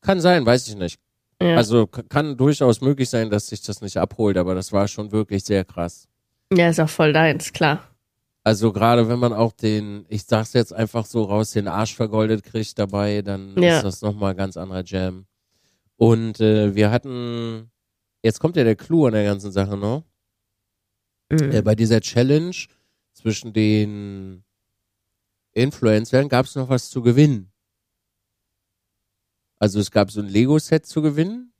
Kann 0.00 0.20
sein, 0.20 0.44
weiß 0.44 0.66
ich 0.66 0.74
nicht. 0.74 1.05
Ja, 1.40 1.56
Also 1.56 1.86
kann 1.86 2.36
durchaus 2.36 2.80
möglich 2.80 3.10
sein, 3.10 3.28
dass 3.30 3.48
sich 3.48 3.60
das 3.62 3.80
nicht 3.82 3.96
abholt, 3.98 4.36
aber 4.38 4.54
das 4.54 4.72
war 4.72 4.88
schon 4.88 5.12
wirklich 5.12 5.44
sehr 5.44 5.64
krass. 5.64 6.08
ja 6.52 6.68
ist 6.70 6.80
auch 6.80 6.88
voll 6.88 7.12
deins, 7.12 7.52
klar. 7.52 7.90
Also 8.44 8.72
gerade 8.72 9.08
wenn 9.08 9.18
man 9.18 9.32
auch 9.32 9.52
den, 9.52 10.06
ich 10.08 10.24
sag's 10.24 10.52
jetzt 10.52 10.72
einfach 10.72 11.04
so 11.04 11.24
raus, 11.24 11.50
den 11.50 11.66
Arsch 11.68 11.94
vergoldet 11.96 12.44
kriegt 12.44 12.78
dabei, 12.78 13.20
dann 13.22 13.60
Ja. 13.60 13.78
ist 13.78 13.82
das 13.84 14.02
nochmal 14.02 14.34
ganz 14.36 14.56
anderer 14.56 14.84
Jam. 14.84 15.26
Und 15.96 16.40
äh, 16.40 16.74
wir 16.74 16.90
hatten, 16.90 17.70
jetzt 18.22 18.38
kommt 18.38 18.56
ja 18.56 18.62
der 18.64 18.76
Clou 18.76 19.06
an 19.06 19.12
der 19.14 19.24
ganzen 19.24 19.50
Sache 19.52 19.76
noch, 19.76 20.04
Mhm. 21.28 21.50
äh, 21.50 21.62
bei 21.62 21.74
dieser 21.74 22.00
Challenge 22.00 22.54
zwischen 23.12 23.52
den 23.52 24.44
Influencern 25.52 26.28
gab 26.28 26.46
es 26.46 26.54
noch 26.54 26.68
was 26.68 26.88
zu 26.90 27.02
gewinnen. 27.02 27.50
Also 29.58 29.80
es 29.80 29.90
gab 29.90 30.10
so 30.10 30.20
ein 30.20 30.28
Lego-Set 30.28 30.86
zu 30.86 31.02
gewinnen, 31.02 31.52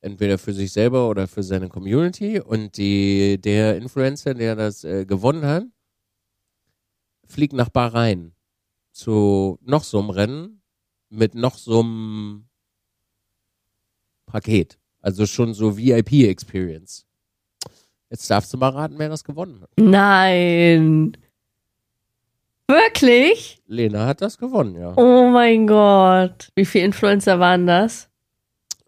entweder 0.00 0.38
für 0.38 0.52
sich 0.52 0.72
selber 0.72 1.08
oder 1.08 1.28
für 1.28 1.42
seine 1.42 1.68
Community. 1.68 2.40
Und 2.40 2.76
die, 2.76 3.40
der 3.40 3.76
Influencer, 3.76 4.34
der 4.34 4.56
das 4.56 4.84
äh, 4.84 5.06
gewonnen 5.06 5.44
hat, 5.44 5.64
fliegt 7.26 7.52
nach 7.52 7.68
Bahrain 7.68 8.32
zu 8.92 9.58
noch 9.62 9.84
so 9.84 9.98
einem 9.98 10.10
Rennen 10.10 10.62
mit 11.08 11.34
noch 11.34 11.56
so 11.56 11.80
einem 11.80 12.48
Paket. 14.26 14.78
Also 15.00 15.26
schon 15.26 15.54
so 15.54 15.76
VIP-Experience. 15.76 17.06
Jetzt 18.10 18.30
darfst 18.30 18.52
du 18.52 18.58
mal 18.58 18.70
raten, 18.70 18.98
wer 18.98 19.08
das 19.08 19.24
gewonnen 19.24 19.60
hat. 19.60 19.70
Nein. 19.76 21.16
Wirklich? 22.66 23.62
Lena 23.66 24.06
hat 24.06 24.22
das 24.22 24.38
gewonnen, 24.38 24.76
ja. 24.76 24.94
Oh 24.96 25.28
mein 25.28 25.66
Gott. 25.66 26.50
Wie 26.54 26.64
viele 26.64 26.86
Influencer 26.86 27.38
waren 27.38 27.66
das? 27.66 28.08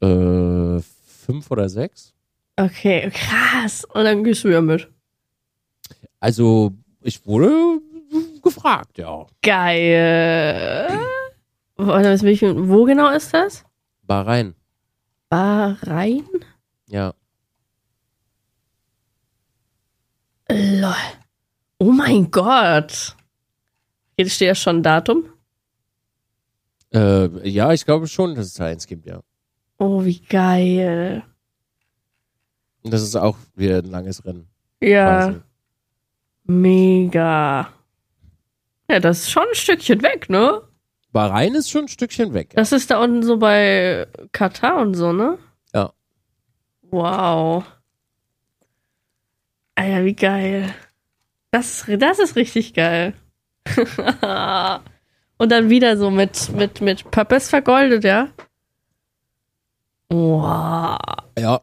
Äh, 0.00 0.80
fünf 0.80 1.50
oder 1.50 1.68
sechs? 1.68 2.14
Okay, 2.56 3.10
krass. 3.12 3.84
Und 3.84 4.04
dann 4.04 4.24
gehst 4.24 4.44
du 4.44 4.48
ja 4.48 4.62
mit. 4.62 4.88
Also, 6.20 6.72
ich 7.02 7.26
wurde 7.26 7.80
gefragt, 8.42 8.96
ja. 8.98 9.26
Geil. 9.42 10.88
Wo 11.76 12.84
genau 12.84 13.10
ist 13.10 13.34
das? 13.34 13.64
Bahrain, 14.02 14.54
Bahrain? 15.28 16.24
ja. 16.88 17.12
Lol. 20.48 20.94
Oh 21.78 21.90
mein 21.90 22.30
Gott. 22.30 23.15
Hier 24.16 24.28
steht 24.30 24.48
ja 24.48 24.54
schon 24.54 24.76
ein 24.78 24.82
Datum. 24.82 25.28
Äh, 26.92 27.48
ja, 27.48 27.72
ich 27.72 27.84
glaube 27.84 28.06
schon, 28.06 28.34
dass 28.34 28.46
es 28.46 28.54
da 28.54 28.66
eins 28.66 28.86
gibt, 28.86 29.06
ja. 29.06 29.20
Oh, 29.78 30.04
wie 30.04 30.20
geil. 30.20 31.22
Und 32.82 32.92
das 32.92 33.02
ist 33.02 33.16
auch 33.16 33.36
wieder 33.54 33.78
ein 33.78 33.90
langes 33.90 34.24
Rennen. 34.24 34.48
Ja, 34.80 35.26
quasi. 35.26 35.40
mega. 36.44 37.72
Ja, 38.88 39.00
das 39.00 39.20
ist 39.22 39.30
schon 39.30 39.42
ein 39.42 39.54
Stückchen 39.54 40.02
weg, 40.02 40.30
ne? 40.30 40.62
Bahrain 41.12 41.54
ist 41.54 41.70
schon 41.70 41.84
ein 41.84 41.88
Stückchen 41.88 42.32
weg. 42.32 42.52
Das 42.54 42.72
ist 42.72 42.90
da 42.90 43.02
unten 43.02 43.22
so 43.22 43.38
bei 43.38 44.06
Katar 44.32 44.80
und 44.80 44.94
so, 44.94 45.12
ne? 45.12 45.38
Ja. 45.74 45.92
Wow. 46.82 47.64
Alter, 49.74 50.04
wie 50.04 50.14
geil. 50.14 50.74
Das, 51.50 51.84
das 51.98 52.18
ist 52.18 52.36
richtig 52.36 52.72
geil. 52.74 53.14
und 55.38 55.52
dann 55.52 55.70
wieder 55.70 55.96
so 55.96 56.10
mit, 56.10 56.50
mit, 56.54 56.80
mit 56.80 57.10
Purpose 57.10 57.48
vergoldet, 57.48 58.04
ja? 58.04 58.28
Wow. 60.08 60.98
Ja, 61.38 61.60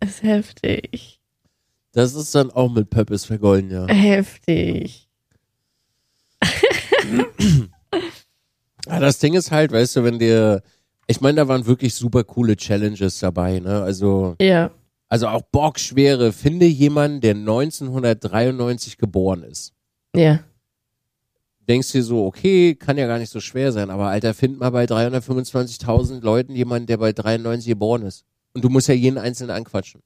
Ist 0.00 0.22
heftig. 0.22 1.20
das 1.92 2.14
ist 2.14 2.34
dann 2.34 2.50
auch 2.50 2.70
mit 2.72 2.88
Purpose 2.90 3.26
vergolden, 3.26 3.70
ja. 3.70 3.86
Heftig. 3.86 5.08
Ja, 8.86 9.00
das 9.00 9.18
Ding 9.18 9.32
ist 9.32 9.50
halt, 9.50 9.72
weißt 9.72 9.96
du, 9.96 10.04
wenn 10.04 10.18
dir, 10.18 10.62
ich 11.06 11.22
meine, 11.22 11.36
da 11.36 11.48
waren 11.48 11.64
wirklich 11.64 11.94
super 11.94 12.22
coole 12.22 12.54
Challenges 12.54 13.18
dabei, 13.18 13.58
ne? 13.58 13.82
Also, 13.82 14.36
Ja. 14.38 14.72
also 15.08 15.28
auch 15.28 15.40
bockschwere, 15.40 16.32
finde 16.32 16.66
jemanden, 16.66 17.22
der 17.22 17.34
1993 17.34 18.98
geboren 18.98 19.42
ist. 19.42 19.72
Ja. 20.14 20.40
Denkst 21.68 21.92
dir 21.92 22.02
so, 22.02 22.26
okay, 22.26 22.74
kann 22.74 22.98
ja 22.98 23.06
gar 23.06 23.18
nicht 23.18 23.30
so 23.32 23.40
schwer 23.40 23.72
sein, 23.72 23.88
aber 23.90 24.08
Alter, 24.08 24.34
find 24.34 24.58
mal 24.58 24.70
bei 24.70 24.84
325.000 24.84 26.20
Leuten 26.22 26.54
jemanden, 26.54 26.86
der 26.86 26.98
bei 26.98 27.12
93 27.12 27.68
geboren 27.68 28.02
ist. 28.02 28.24
Und 28.52 28.62
du 28.64 28.68
musst 28.68 28.88
ja 28.88 28.94
jeden 28.94 29.18
einzelnen 29.18 29.50
anquatschen. 29.56 30.02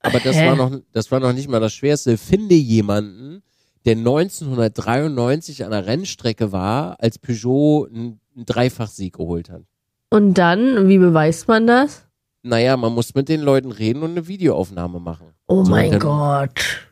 Aber 0.00 0.20
das 0.20 0.36
Hä? 0.36 0.46
war 0.46 0.56
noch, 0.56 0.80
das 0.92 1.10
war 1.10 1.20
noch 1.20 1.32
nicht 1.32 1.48
mal 1.48 1.60
das 1.60 1.72
Schwerste. 1.72 2.16
Finde 2.18 2.54
jemanden, 2.54 3.42
der 3.84 3.96
1993 3.96 5.64
an 5.64 5.70
der 5.72 5.86
Rennstrecke 5.86 6.52
war, 6.52 6.96
als 7.00 7.18
Peugeot 7.18 7.86
einen, 7.86 8.20
einen 8.36 8.46
Dreifachsieg 8.46 9.14
geholt 9.16 9.50
hat. 9.50 9.62
Und 10.10 10.34
dann, 10.34 10.88
wie 10.88 10.98
beweist 10.98 11.48
man 11.48 11.66
das? 11.66 12.04
Naja, 12.42 12.76
man 12.76 12.92
muss 12.92 13.14
mit 13.14 13.28
den 13.28 13.40
Leuten 13.40 13.70
reden 13.72 14.02
und 14.02 14.12
eine 14.12 14.26
Videoaufnahme 14.26 14.98
machen. 15.00 15.28
Oh 15.46 15.64
So, 15.64 15.70
mein 15.70 15.90
dann- 15.92 16.00
Gott. 16.00 16.88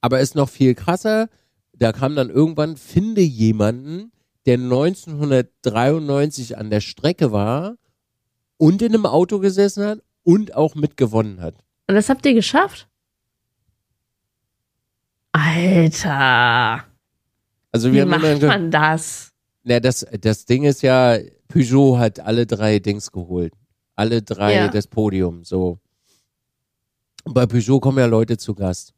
Aber 0.00 0.20
ist 0.20 0.34
noch 0.34 0.48
viel 0.48 0.74
krasser, 0.74 1.28
da 1.78 1.92
kam 1.92 2.16
dann 2.16 2.30
irgendwann, 2.30 2.76
finde 2.76 3.20
jemanden, 3.20 4.12
der 4.46 4.54
1993 4.58 6.56
an 6.56 6.70
der 6.70 6.80
Strecke 6.80 7.32
war 7.32 7.76
und 8.56 8.80
in 8.82 8.94
einem 8.94 9.06
Auto 9.06 9.38
gesessen 9.38 9.84
hat 9.84 9.98
und 10.22 10.54
auch 10.54 10.74
mitgewonnen 10.74 11.40
hat. 11.40 11.54
Und 11.88 11.94
das 11.94 12.08
habt 12.08 12.24
ihr 12.26 12.34
geschafft? 12.34 12.88
Alter. 15.32 16.84
Also 17.72 17.90
Wie 17.90 17.94
wir 17.94 18.02
haben 18.02 18.10
macht 18.10 18.40
man 18.42 18.70
das? 18.70 19.32
na, 19.64 19.80
das, 19.80 20.06
das 20.20 20.46
Ding 20.46 20.64
ist 20.64 20.82
ja, 20.82 21.18
Peugeot 21.48 21.98
hat 21.98 22.20
alle 22.20 22.46
drei 22.46 22.78
Dings 22.78 23.12
geholt. 23.12 23.52
Alle 23.94 24.22
drei 24.22 24.54
Ja. 24.54 24.68
das 24.68 24.86
Podium, 24.86 25.44
so. 25.44 25.78
Und 27.24 27.34
bei 27.34 27.46
Peugeot 27.46 27.80
kommen 27.80 27.98
ja 27.98 28.06
Leute 28.06 28.36
zu 28.36 28.54
Gast. 28.54 28.94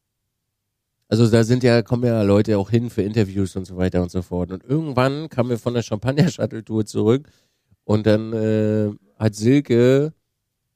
Also 1.08 1.26
da 1.26 1.42
sind 1.42 1.62
ja, 1.62 1.82
kommen 1.82 2.04
ja 2.04 2.22
Leute 2.22 2.58
auch 2.58 2.68
hin 2.68 2.90
für 2.90 3.02
Interviews 3.02 3.56
und 3.56 3.64
so 3.64 3.76
weiter 3.76 4.02
und 4.02 4.10
so 4.10 4.20
fort. 4.20 4.52
Und 4.52 4.62
irgendwann 4.64 5.28
kamen 5.30 5.50
wir 5.50 5.58
von 5.58 5.72
der 5.74 5.82
Champagner-Shuttle-Tour 5.82 6.84
zurück 6.84 7.28
und 7.84 8.06
dann 8.06 8.32
äh, 8.34 8.90
hat 9.18 9.34
Silke, 9.34 10.12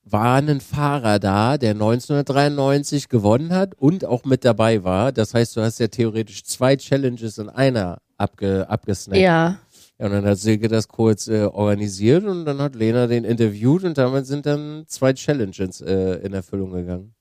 war 0.04 0.36
ein 0.36 0.60
Fahrer 0.60 1.18
da, 1.18 1.58
der 1.58 1.72
1993 1.72 3.10
gewonnen 3.10 3.52
hat 3.52 3.74
und 3.74 4.06
auch 4.06 4.24
mit 4.24 4.44
dabei 4.44 4.82
war. 4.84 5.12
Das 5.12 5.34
heißt, 5.34 5.54
du 5.56 5.60
hast 5.60 5.78
ja 5.78 5.88
theoretisch 5.88 6.44
zwei 6.44 6.76
Challenges 6.76 7.36
in 7.36 7.50
einer 7.50 7.98
abge, 8.16 8.68
abgesnackt. 8.68 9.20
Ja. 9.20 9.58
Ja, 9.98 10.06
und 10.06 10.12
dann 10.12 10.24
hat 10.24 10.38
Silke 10.38 10.68
das 10.68 10.88
kurz 10.88 11.28
äh, 11.28 11.44
organisiert 11.44 12.24
und 12.24 12.46
dann 12.46 12.58
hat 12.58 12.74
Lena 12.74 13.06
den 13.06 13.24
interviewt 13.24 13.84
und 13.84 13.98
damit 13.98 14.26
sind 14.26 14.46
dann 14.46 14.84
zwei 14.86 15.12
Challenges 15.12 15.82
äh, 15.82 16.14
in 16.24 16.32
Erfüllung 16.32 16.72
gegangen. 16.72 17.14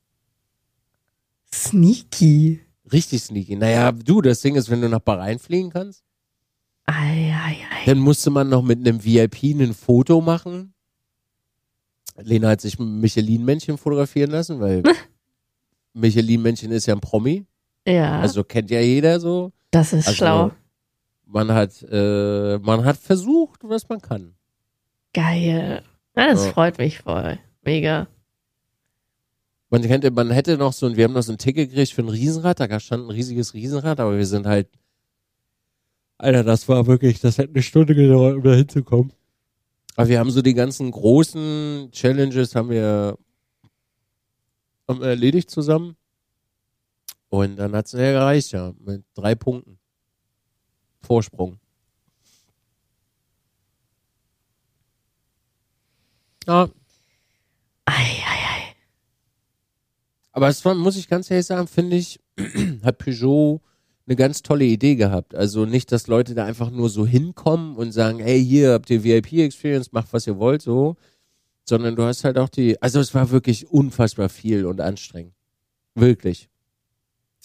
Sneaky. 1.53 2.61
Richtig 2.91 3.21
sneaky. 3.23 3.55
Naja, 3.55 3.91
du, 3.91 4.21
das 4.21 4.41
Ding 4.41 4.55
ist, 4.55 4.69
wenn 4.69 4.81
du 4.81 4.89
nach 4.89 4.99
Bahrain 4.99 5.39
fliegen 5.39 5.69
kannst, 5.69 6.03
Ei, 6.85 7.31
ei, 7.33 7.57
ei. 7.71 7.85
dann 7.85 7.99
musste 7.99 8.29
man 8.31 8.49
noch 8.49 8.61
mit 8.63 8.79
einem 8.79 9.03
VIP 9.03 9.43
ein 9.43 9.73
Foto 9.73 10.19
machen. 10.19 10.73
Lena 12.17 12.49
hat 12.49 12.61
sich 12.61 12.77
Michelin-Männchen 12.79 13.77
fotografieren 13.77 14.31
lassen, 14.31 14.59
weil 14.59 14.83
Michelin-Männchen 15.93 16.71
ist 16.71 16.85
ja 16.85 16.95
ein 16.95 16.99
Promi. 17.01 17.45
Ja, 17.87 18.19
Also 18.19 18.43
kennt 18.43 18.69
ja 18.69 18.79
jeder 18.81 19.19
so. 19.19 19.51
das 19.71 19.93
ist 19.93 20.07
Also, 20.07 20.17
schlau. 20.17 20.51
Man 21.25 21.51
hat, 21.51 21.81
äh, 21.89 22.57
man 22.59 22.83
hat 22.83 22.97
versucht, 22.97 23.61
was 23.63 23.87
man 23.87 24.01
kann. 24.01 24.35
Geil. 25.13 25.81
Das 26.13 26.45
Ja. 26.45 26.51
freut 26.51 26.77
mich 26.77 26.99
voll. 26.99 27.39
Mega. 27.63 28.07
Man 29.71 29.83
hätte, 29.83 30.11
man 30.11 30.31
hätte 30.31 30.57
noch 30.57 30.73
so 30.73 30.85
ein, 30.85 30.97
wir 30.97 31.05
haben 31.05 31.13
noch 31.13 31.23
so 31.23 31.31
ein 31.31 31.37
Ticket 31.37 31.69
gekriegt 31.69 31.93
für 31.93 32.01
ein 32.01 32.09
Riesenrad, 32.09 32.59
da 32.59 32.79
stand 32.79 33.05
ein 33.05 33.09
riesiges 33.09 33.53
Riesenrad, 33.53 34.01
aber 34.01 34.17
wir 34.17 34.25
sind 34.25 34.45
halt, 34.45 34.67
Alter, 36.17 36.43
das 36.43 36.67
war 36.67 36.85
wirklich, 36.87 37.21
das 37.21 37.37
hätte 37.37 37.53
eine 37.53 37.63
Stunde 37.63 37.95
gedauert, 37.95 38.35
um 38.35 38.43
da 38.43 38.53
hinzukommen. 38.53 39.13
Aber 39.95 40.09
wir 40.09 40.19
haben 40.19 40.29
so 40.29 40.41
die 40.41 40.53
ganzen 40.53 40.91
großen 40.91 41.89
Challenges 41.93 42.53
haben 42.53 42.69
wir, 42.69 43.17
haben 44.89 44.99
wir 44.99 45.07
erledigt 45.07 45.49
zusammen. 45.49 45.95
Und 47.29 47.55
dann 47.55 47.73
hat 47.73 47.85
es 47.85 47.93
ja 47.93 48.11
gereicht, 48.11 48.51
ja, 48.51 48.73
mit 48.77 49.05
drei 49.13 49.35
Punkten. 49.35 49.79
Vorsprung. 51.01 51.57
Ja, 56.45 56.69
Ei. 57.85 58.20
Aber 60.31 60.47
es 60.47 60.63
war, 60.63 60.75
muss 60.75 60.97
ich 60.97 61.07
ganz 61.07 61.29
ehrlich 61.29 61.45
sagen, 61.45 61.67
finde 61.67 61.97
ich, 61.97 62.19
hat 62.83 62.97
Peugeot 62.97 63.61
eine 64.07 64.15
ganz 64.15 64.41
tolle 64.41 64.65
Idee 64.65 64.95
gehabt. 64.95 65.35
Also 65.35 65.65
nicht, 65.65 65.91
dass 65.91 66.07
Leute 66.07 66.33
da 66.33 66.45
einfach 66.45 66.71
nur 66.71 66.89
so 66.89 67.05
hinkommen 67.05 67.75
und 67.75 67.91
sagen, 67.91 68.19
hey, 68.19 68.43
hier 68.43 68.73
habt 68.73 68.89
ihr 68.89 69.03
VIP-Experience, 69.03 69.91
macht 69.91 70.11
was 70.11 70.27
ihr 70.27 70.37
wollt, 70.37 70.61
so. 70.61 70.95
Sondern 71.63 71.95
du 71.95 72.03
hast 72.03 72.23
halt 72.23 72.37
auch 72.37 72.49
die, 72.49 72.81
also 72.81 72.99
es 72.99 73.13
war 73.13 73.29
wirklich 73.31 73.69
unfassbar 73.69 74.29
viel 74.29 74.65
und 74.65 74.81
anstrengend. 74.81 75.33
Wirklich. 75.95 76.49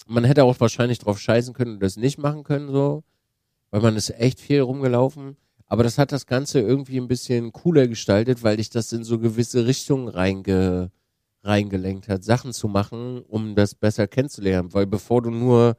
Man 0.07 0.23
hätte 0.23 0.43
auch 0.43 0.59
wahrscheinlich 0.59 0.99
drauf 0.99 1.19
scheißen 1.19 1.53
können 1.53 1.73
und 1.75 1.83
das 1.83 1.97
nicht 1.97 2.17
machen 2.17 2.43
können, 2.43 2.71
so. 2.71 3.03
Weil 3.69 3.81
man 3.81 3.95
ist 3.95 4.09
echt 4.11 4.39
viel 4.39 4.61
rumgelaufen. 4.61 5.37
Aber 5.67 5.83
das 5.83 5.97
hat 5.97 6.13
das 6.13 6.25
Ganze 6.25 6.61
irgendwie 6.61 6.97
ein 6.97 7.09
bisschen 7.09 7.51
cooler 7.51 7.87
gestaltet, 7.87 8.41
weil 8.41 8.57
dich 8.57 8.69
das 8.69 8.91
in 8.93 9.03
so 9.03 9.19
gewisse 9.19 9.67
Richtungen 9.67 10.07
reinge, 10.07 10.91
reingelenkt 11.47 12.07
hat, 12.09 12.23
Sachen 12.23 12.53
zu 12.53 12.67
machen, 12.67 13.21
um 13.23 13.55
das 13.55 13.73
besser 13.75 14.07
kennenzulernen. 14.07 14.73
Weil 14.73 14.85
bevor 14.85 15.21
du 15.21 15.29
nur 15.31 15.75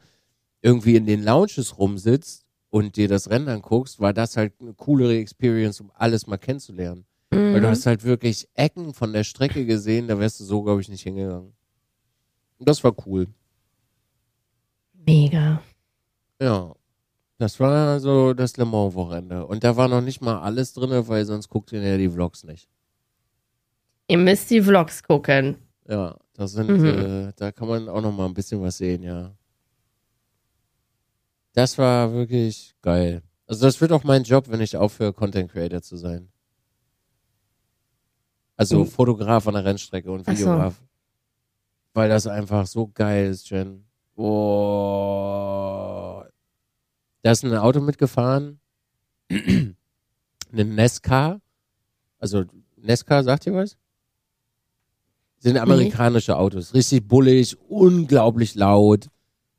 irgendwie 0.62 0.96
in 0.96 1.06
den 1.06 1.22
Lounges 1.22 1.78
rumsitzt 1.78 2.44
und 2.70 2.96
dir 2.96 3.08
das 3.08 3.30
Rennen 3.30 3.48
anguckst, 3.48 4.00
war 4.00 4.12
das 4.12 4.36
halt 4.36 4.54
eine 4.60 4.74
coolere 4.74 5.16
Experience, 5.18 5.80
um 5.80 5.90
alles 5.94 6.26
mal 6.26 6.36
kennenzulernen. 6.38 7.04
Weil 7.30 7.60
du 7.60 7.66
Mhm. 7.66 7.70
hast 7.70 7.86
halt 7.86 8.04
wirklich 8.04 8.48
Ecken 8.54 8.94
von 8.94 9.12
der 9.12 9.22
Strecke 9.24 9.66
gesehen, 9.66 10.08
da 10.08 10.18
wärst 10.18 10.40
du 10.40 10.44
so, 10.44 10.62
glaube 10.62 10.80
ich, 10.80 10.88
nicht 10.88 11.02
hingegangen. 11.02 11.52
Und 12.58 12.68
das 12.68 12.82
war 12.82 12.94
cool. 13.06 13.26
Mega. 15.06 15.62
Ja. 16.40 16.74
Das 17.40 17.60
war 17.60 18.00
so 18.00 18.34
das 18.34 18.56
Le 18.56 18.64
Mans-Wochenende. 18.64 19.46
Und 19.46 19.62
da 19.62 19.76
war 19.76 19.86
noch 19.86 20.00
nicht 20.00 20.20
mal 20.20 20.40
alles 20.40 20.72
drin, 20.72 20.90
weil 21.06 21.24
sonst 21.24 21.48
guckt 21.48 21.70
ihr 21.70 21.80
ja 21.80 21.96
die 21.96 22.08
Vlogs 22.08 22.42
nicht. 22.42 22.68
Ihr 24.08 24.18
müsst 24.18 24.50
die 24.50 24.62
Vlogs 24.62 25.02
gucken. 25.02 25.56
Ja, 25.86 26.16
da 26.34 26.46
sind, 26.48 26.68
Mhm. 26.70 26.84
äh, 26.86 27.32
da 27.36 27.52
kann 27.52 27.68
man 27.68 27.88
auch 27.88 28.00
noch 28.00 28.12
mal 28.12 28.26
ein 28.26 28.34
bisschen 28.34 28.60
was 28.62 28.78
sehen, 28.78 29.02
ja. 29.02 29.34
Das 31.52 31.76
war 31.78 32.12
wirklich 32.12 32.74
geil. 32.82 33.22
Also 33.46 33.66
das 33.66 33.80
wird 33.80 33.92
auch 33.92 34.04
mein 34.04 34.22
Job, 34.24 34.48
wenn 34.48 34.60
ich 34.60 34.76
aufhöre, 34.76 35.12
Content 35.12 35.50
Creator 35.50 35.82
zu 35.82 35.96
sein. 35.96 36.28
Also 38.56 38.80
Mhm. 38.80 38.86
Fotograf 38.88 39.46
an 39.46 39.54
der 39.54 39.64
Rennstrecke 39.64 40.10
und 40.10 40.22
Ach 40.26 40.32
so. 40.32 40.38
Videograf. 40.44 40.74
Weil 41.94 42.08
das 42.08 42.26
einfach 42.26 42.66
so 42.66 42.88
geil 42.88 43.30
ist, 43.30 43.48
Jen. 43.50 43.84
Oh. 44.16 46.22
da 47.22 47.30
ist 47.30 47.44
ein 47.44 47.54
Auto 47.56 47.80
mitgefahren, 47.80 48.58
eine 49.30 50.64
Nesca, 50.64 51.40
also 52.18 52.44
Nesca, 52.76 53.22
sagt 53.22 53.46
ihr 53.46 53.54
was? 53.54 53.76
Sind 55.38 55.56
amerikanische 55.56 56.36
Autos, 56.36 56.74
richtig 56.74 57.06
bullig, 57.06 57.56
unglaublich 57.68 58.54
laut 58.56 59.06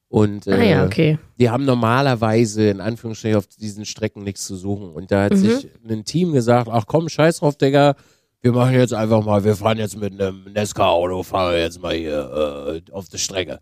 und 0.10 0.48
äh, 0.48 0.54
ah 0.54 0.64
ja, 0.64 0.86
okay. 0.86 1.20
die 1.40 1.50
haben 1.50 1.66
normalerweise 1.66 2.70
in 2.70 2.82
Anführungsstrichen 2.82 3.38
auf 3.38 3.48
diesen 3.48 3.86
Strecken 3.86 4.24
nichts 4.24 4.46
zu 4.46 4.56
suchen. 4.56 4.92
Und 4.92 5.12
da 5.12 5.26
hat 5.26 5.34
Mhm. 5.34 5.38
sich 5.38 5.70
ein 5.88 6.04
Team 6.04 6.34
gesagt, 6.34 6.68
ach 6.72 6.86
komm, 6.88 7.08
scheiß 7.10 7.40
drauf, 7.40 7.56
Digga, 7.56 7.96
wir 8.42 8.52
machen 8.52 8.74
jetzt 8.74 8.94
einfach 8.94 9.24
mal, 9.24 9.44
wir 9.44 9.56
fahren 9.56 9.78
jetzt 9.78 9.98
mit 9.98 10.20
einem 10.20 10.46
Nesca-Auto, 10.52 11.24
fahren 11.24 11.54
wir 11.54 11.62
jetzt 11.62 11.82
mal 11.82 11.94
hier 11.94 12.82
äh, 12.88 12.92
auf 12.92 13.08
die 13.08 13.18
Strecke. 13.20 13.60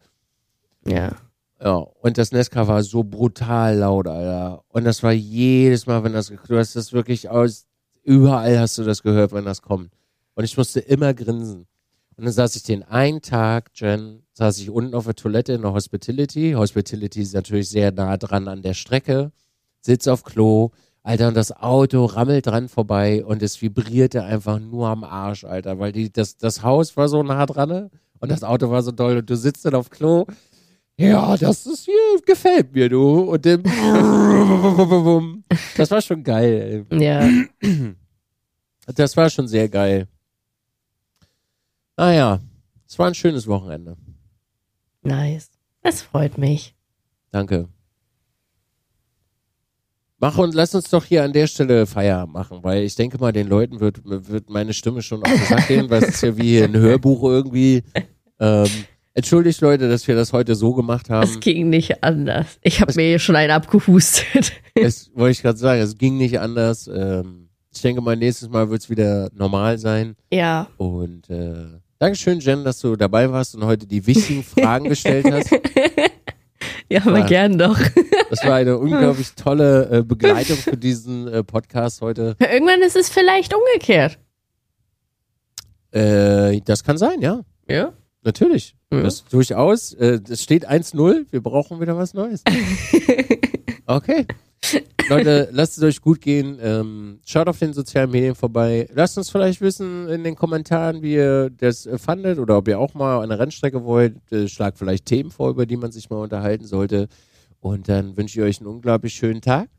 Ja. 0.86 1.12
Ja, 1.60 1.74
und 1.76 2.18
das 2.20 2.32
Nesca 2.32 2.68
war 2.68 2.84
so 2.84 3.04
brutal 3.04 3.78
laut, 3.78 4.08
Alter. 4.08 4.64
Und 4.70 4.84
das 4.86 5.02
war 5.02 5.12
jedes 5.12 5.88
Mal, 5.88 6.04
wenn 6.04 6.14
das, 6.14 6.32
du 6.48 6.58
hast 6.58 6.76
das 6.76 6.94
wirklich 6.94 7.30
aus, 7.30 7.66
überall 8.04 8.60
hast 8.60 8.78
du 8.78 8.84
das 8.84 9.02
gehört, 9.02 9.34
wenn 9.34 9.44
das 9.46 9.62
kommt. 9.64 9.92
Und 10.36 10.44
ich 10.44 10.56
musste 10.56 10.80
immer 10.80 11.14
grinsen. 11.16 11.66
Und 12.18 12.26
dann 12.26 12.34
saß 12.34 12.56
ich 12.56 12.64
den 12.64 12.84
einen 12.84 13.22
Tag, 13.22 13.70
Jen, 13.76 14.24
saß 14.34 14.58
ich 14.58 14.72
unten 14.72 14.96
auf 14.96 15.06
der 15.06 15.16
Toilette 15.16 15.54
in 15.54 15.62
der 15.62 15.74
Hospitality. 15.74 16.54
Hospitality 16.54 17.22
ist 17.22 17.36
natürlich 17.36 17.70
sehr 17.70 17.92
nah 17.92 18.18
dran 18.18 18.48
an 18.48 18.64
der 18.64 18.74
Strecke. 18.74 19.32
Sitz 19.82 20.08
auf 20.08 20.24
Klo. 20.24 20.72
Alter, 21.04 21.30
und 21.30 21.38
das 21.38 21.52
Auto 21.54 22.04
rammelt 22.06 22.48
dran 22.48 22.68
vorbei 22.68 23.24
und 23.24 23.42
es 23.42 23.62
vibrierte 23.62 24.24
einfach 24.24 24.60
nur 24.60 24.90
am 24.90 25.06
Arsch, 25.06 25.46
Alter, 25.46 25.80
weil 25.80 25.94
die, 25.94 26.12
das, 26.12 26.36
das 26.36 26.64
Haus 26.64 26.98
war 26.98 27.08
so 27.08 27.24
nah 27.24 27.46
dran 27.46 27.70
ne? 27.70 27.90
und 28.20 28.30
das 28.30 28.44
Auto 28.44 28.70
war 28.70 28.84
so 28.84 28.92
doll 28.92 29.16
und 29.18 29.30
du 29.30 29.38
sitzt 29.38 29.64
dann 29.64 29.76
auf 29.76 29.90
Klo. 29.90 30.26
Ja, 30.98 31.38
das 31.38 31.66
ist 31.66 31.86
hier, 31.86 31.94
gefällt 32.26 32.74
mir, 32.74 32.90
du. 32.90 33.20
Und 33.22 33.46
dem, 33.46 33.64
das 35.78 35.92
war 35.92 36.02
schon 36.02 36.24
geil, 36.24 36.86
ey. 36.92 37.00
Ja. 37.00 37.30
Das 38.96 39.16
war 39.16 39.30
schon 39.30 39.48
sehr 39.48 39.70
geil. 39.70 40.08
Naja, 41.98 42.40
es 42.88 42.98
war 43.00 43.08
ein 43.08 43.16
schönes 43.16 43.48
Wochenende. 43.48 43.98
Nice. 45.02 45.50
Das 45.82 46.02
freut 46.02 46.38
mich. 46.38 46.76
Danke. 47.32 47.68
Mach 50.20 50.38
und 50.38 50.56
lass 50.56 50.74
uns 50.74 50.90
doch 50.90 51.06
hier 51.06 51.24
an 51.24 51.32
der 51.34 51.46
Stelle 51.48 51.86
Feierabend 51.86 52.34
machen, 52.34 52.64
weil 52.64 52.84
ich 52.84 52.96
denke 52.96 53.20
mal, 53.20 53.32
den 53.32 53.48
Leuten 53.48 53.80
wird, 53.80 54.02
wird 54.04 54.50
meine 54.50 54.74
Stimme 54.74 55.02
schon 55.04 55.24
auf 55.24 55.32
den 55.32 55.44
Sack 55.46 55.68
gehen, 55.68 55.90
weil 55.90 56.04
es 56.04 56.10
ist 56.10 56.24
ja 56.24 56.36
wie 56.38 56.58
hier 56.58 56.66
ein 56.66 56.76
Hörbuch 56.76 57.24
irgendwie. 57.24 57.84
Ähm, 58.40 58.68
entschuldigt 59.14 59.62
Leute, 59.62 59.88
dass 59.90 60.08
wir 60.08 60.16
das 60.16 60.34
heute 60.34 60.56
so 60.56 60.74
gemacht 60.74 61.10
haben. 61.12 61.24
Es 61.24 61.40
ging 61.40 61.70
nicht 61.70 62.04
anders. 62.04 62.58
Ich 62.62 62.82
habe 62.82 62.94
mir 62.96 63.20
schon 63.20 63.36
einen 63.36 63.52
abgehustet. 63.52 64.54
Es 64.74 65.12
wollte 65.16 65.32
ich 65.32 65.42
gerade 65.42 65.58
sagen, 65.60 65.82
es 65.82 65.98
ging 65.98 66.18
nicht 66.18 66.40
anders. 66.40 66.88
Ähm, 66.88 67.50
ich 67.72 67.82
denke 67.82 68.02
mal, 68.02 68.16
nächstes 68.16 68.50
Mal 68.50 68.70
wird 68.72 68.82
es 68.82 68.90
wieder 68.90 69.30
normal 69.34 69.78
sein. 69.78 70.16
ja. 70.32 70.68
Und 70.78 71.30
äh, 71.30 71.80
Dankeschön, 72.00 72.40
Jen, 72.40 72.64
dass 72.64 72.80
du 72.80 72.96
dabei 72.96 73.32
warst 73.32 73.56
und 73.56 73.66
heute 73.66 73.88
die 73.88 74.06
wichtigen 74.06 74.44
Fragen 74.44 74.86
gestellt 74.90 75.26
hast. 75.32 75.52
Ja, 76.90 77.02
aber 77.06 77.20
Ja. 77.20 77.26
gern 77.26 77.58
doch. 77.58 77.78
Das 78.30 78.44
war 78.46 78.56
eine 78.56 78.78
unglaublich 78.78 79.34
tolle 79.34 79.90
äh, 79.90 80.04
Begleitung 80.04 80.58
für 80.58 80.78
diesen 80.78 81.28
äh, 81.28 81.44
Podcast 81.44 82.02
heute. 82.02 82.36
Irgendwann 82.40 82.82
ist 82.82 82.96
es 82.96 83.10
vielleicht 83.10 83.54
umgekehrt. 83.54 84.20
Äh, 85.92 86.62
das 86.62 86.84
kann 86.84 86.98
sein, 86.98 87.22
ja. 87.22 87.42
Ja. 87.68 87.94
Natürlich. 88.24 88.76
Ja. 88.92 89.02
Das 89.02 89.26
durchaus. 89.26 89.94
Äh, 89.94 90.20
es 90.30 90.44
steht 90.44 90.70
1-0. 90.70 91.26
Wir 91.32 91.42
brauchen 91.42 91.80
wieder 91.82 91.98
was 91.98 92.14
Neues. 92.14 92.44
Okay. 93.90 94.26
Leute, 95.10 95.50
lasst 95.52 95.78
es 95.78 95.84
euch 95.84 96.02
gut 96.02 96.22
gehen. 96.22 96.58
Ähm, 96.62 97.20
schaut 97.26 97.48
auf 97.48 97.60
den 97.60 97.74
sozialen 97.74 98.12
Medien 98.12 98.36
vorbei. 98.36 98.88
Lasst 98.94 99.18
uns 99.18 99.30
vielleicht 99.30 99.62
wissen 99.62 100.08
in 100.10 100.24
den 100.24 100.36
Kommentaren, 100.36 101.02
wie 101.02 101.14
ihr 101.14 101.50
das 101.50 101.86
äh, 101.86 101.98
fandet 101.98 102.40
oder 102.40 102.58
ob 102.58 102.68
ihr 102.68 102.80
auch 102.80 102.94
mal 102.94 103.22
eine 103.22 103.40
Rennstrecke 103.40 103.84
wollt. 103.84 104.16
Äh, 104.32 104.48
schlagt 104.48 104.78
vielleicht 104.78 105.06
Themen 105.06 105.32
vor, 105.32 105.50
über 105.50 105.66
die 105.66 105.78
man 105.78 105.92
sich 105.92 106.10
mal 106.10 106.18
unterhalten 106.18 106.66
sollte. 106.66 107.08
Und 107.60 107.90
dann 107.90 108.18
wünsche 108.18 108.40
ich 108.40 108.46
euch 108.46 108.60
einen 108.60 108.68
unglaublich 108.68 109.14
schönen 109.14 109.42
Tag. 109.42 109.70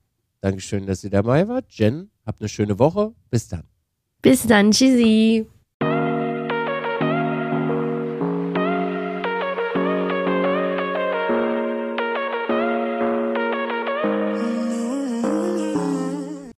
Dankeschön, 0.40 0.86
dass 0.86 1.04
ihr 1.04 1.10
dabei 1.10 1.48
wart. 1.48 1.66
Jen, 1.70 2.10
habt 2.24 2.40
eine 2.40 2.48
schöne 2.48 2.78
Woche. 2.78 3.12
Bis 3.30 3.48
dann. 3.48 3.64
Bis 4.22 4.46
dann. 4.46 4.70
Tschüssi. 4.70 5.46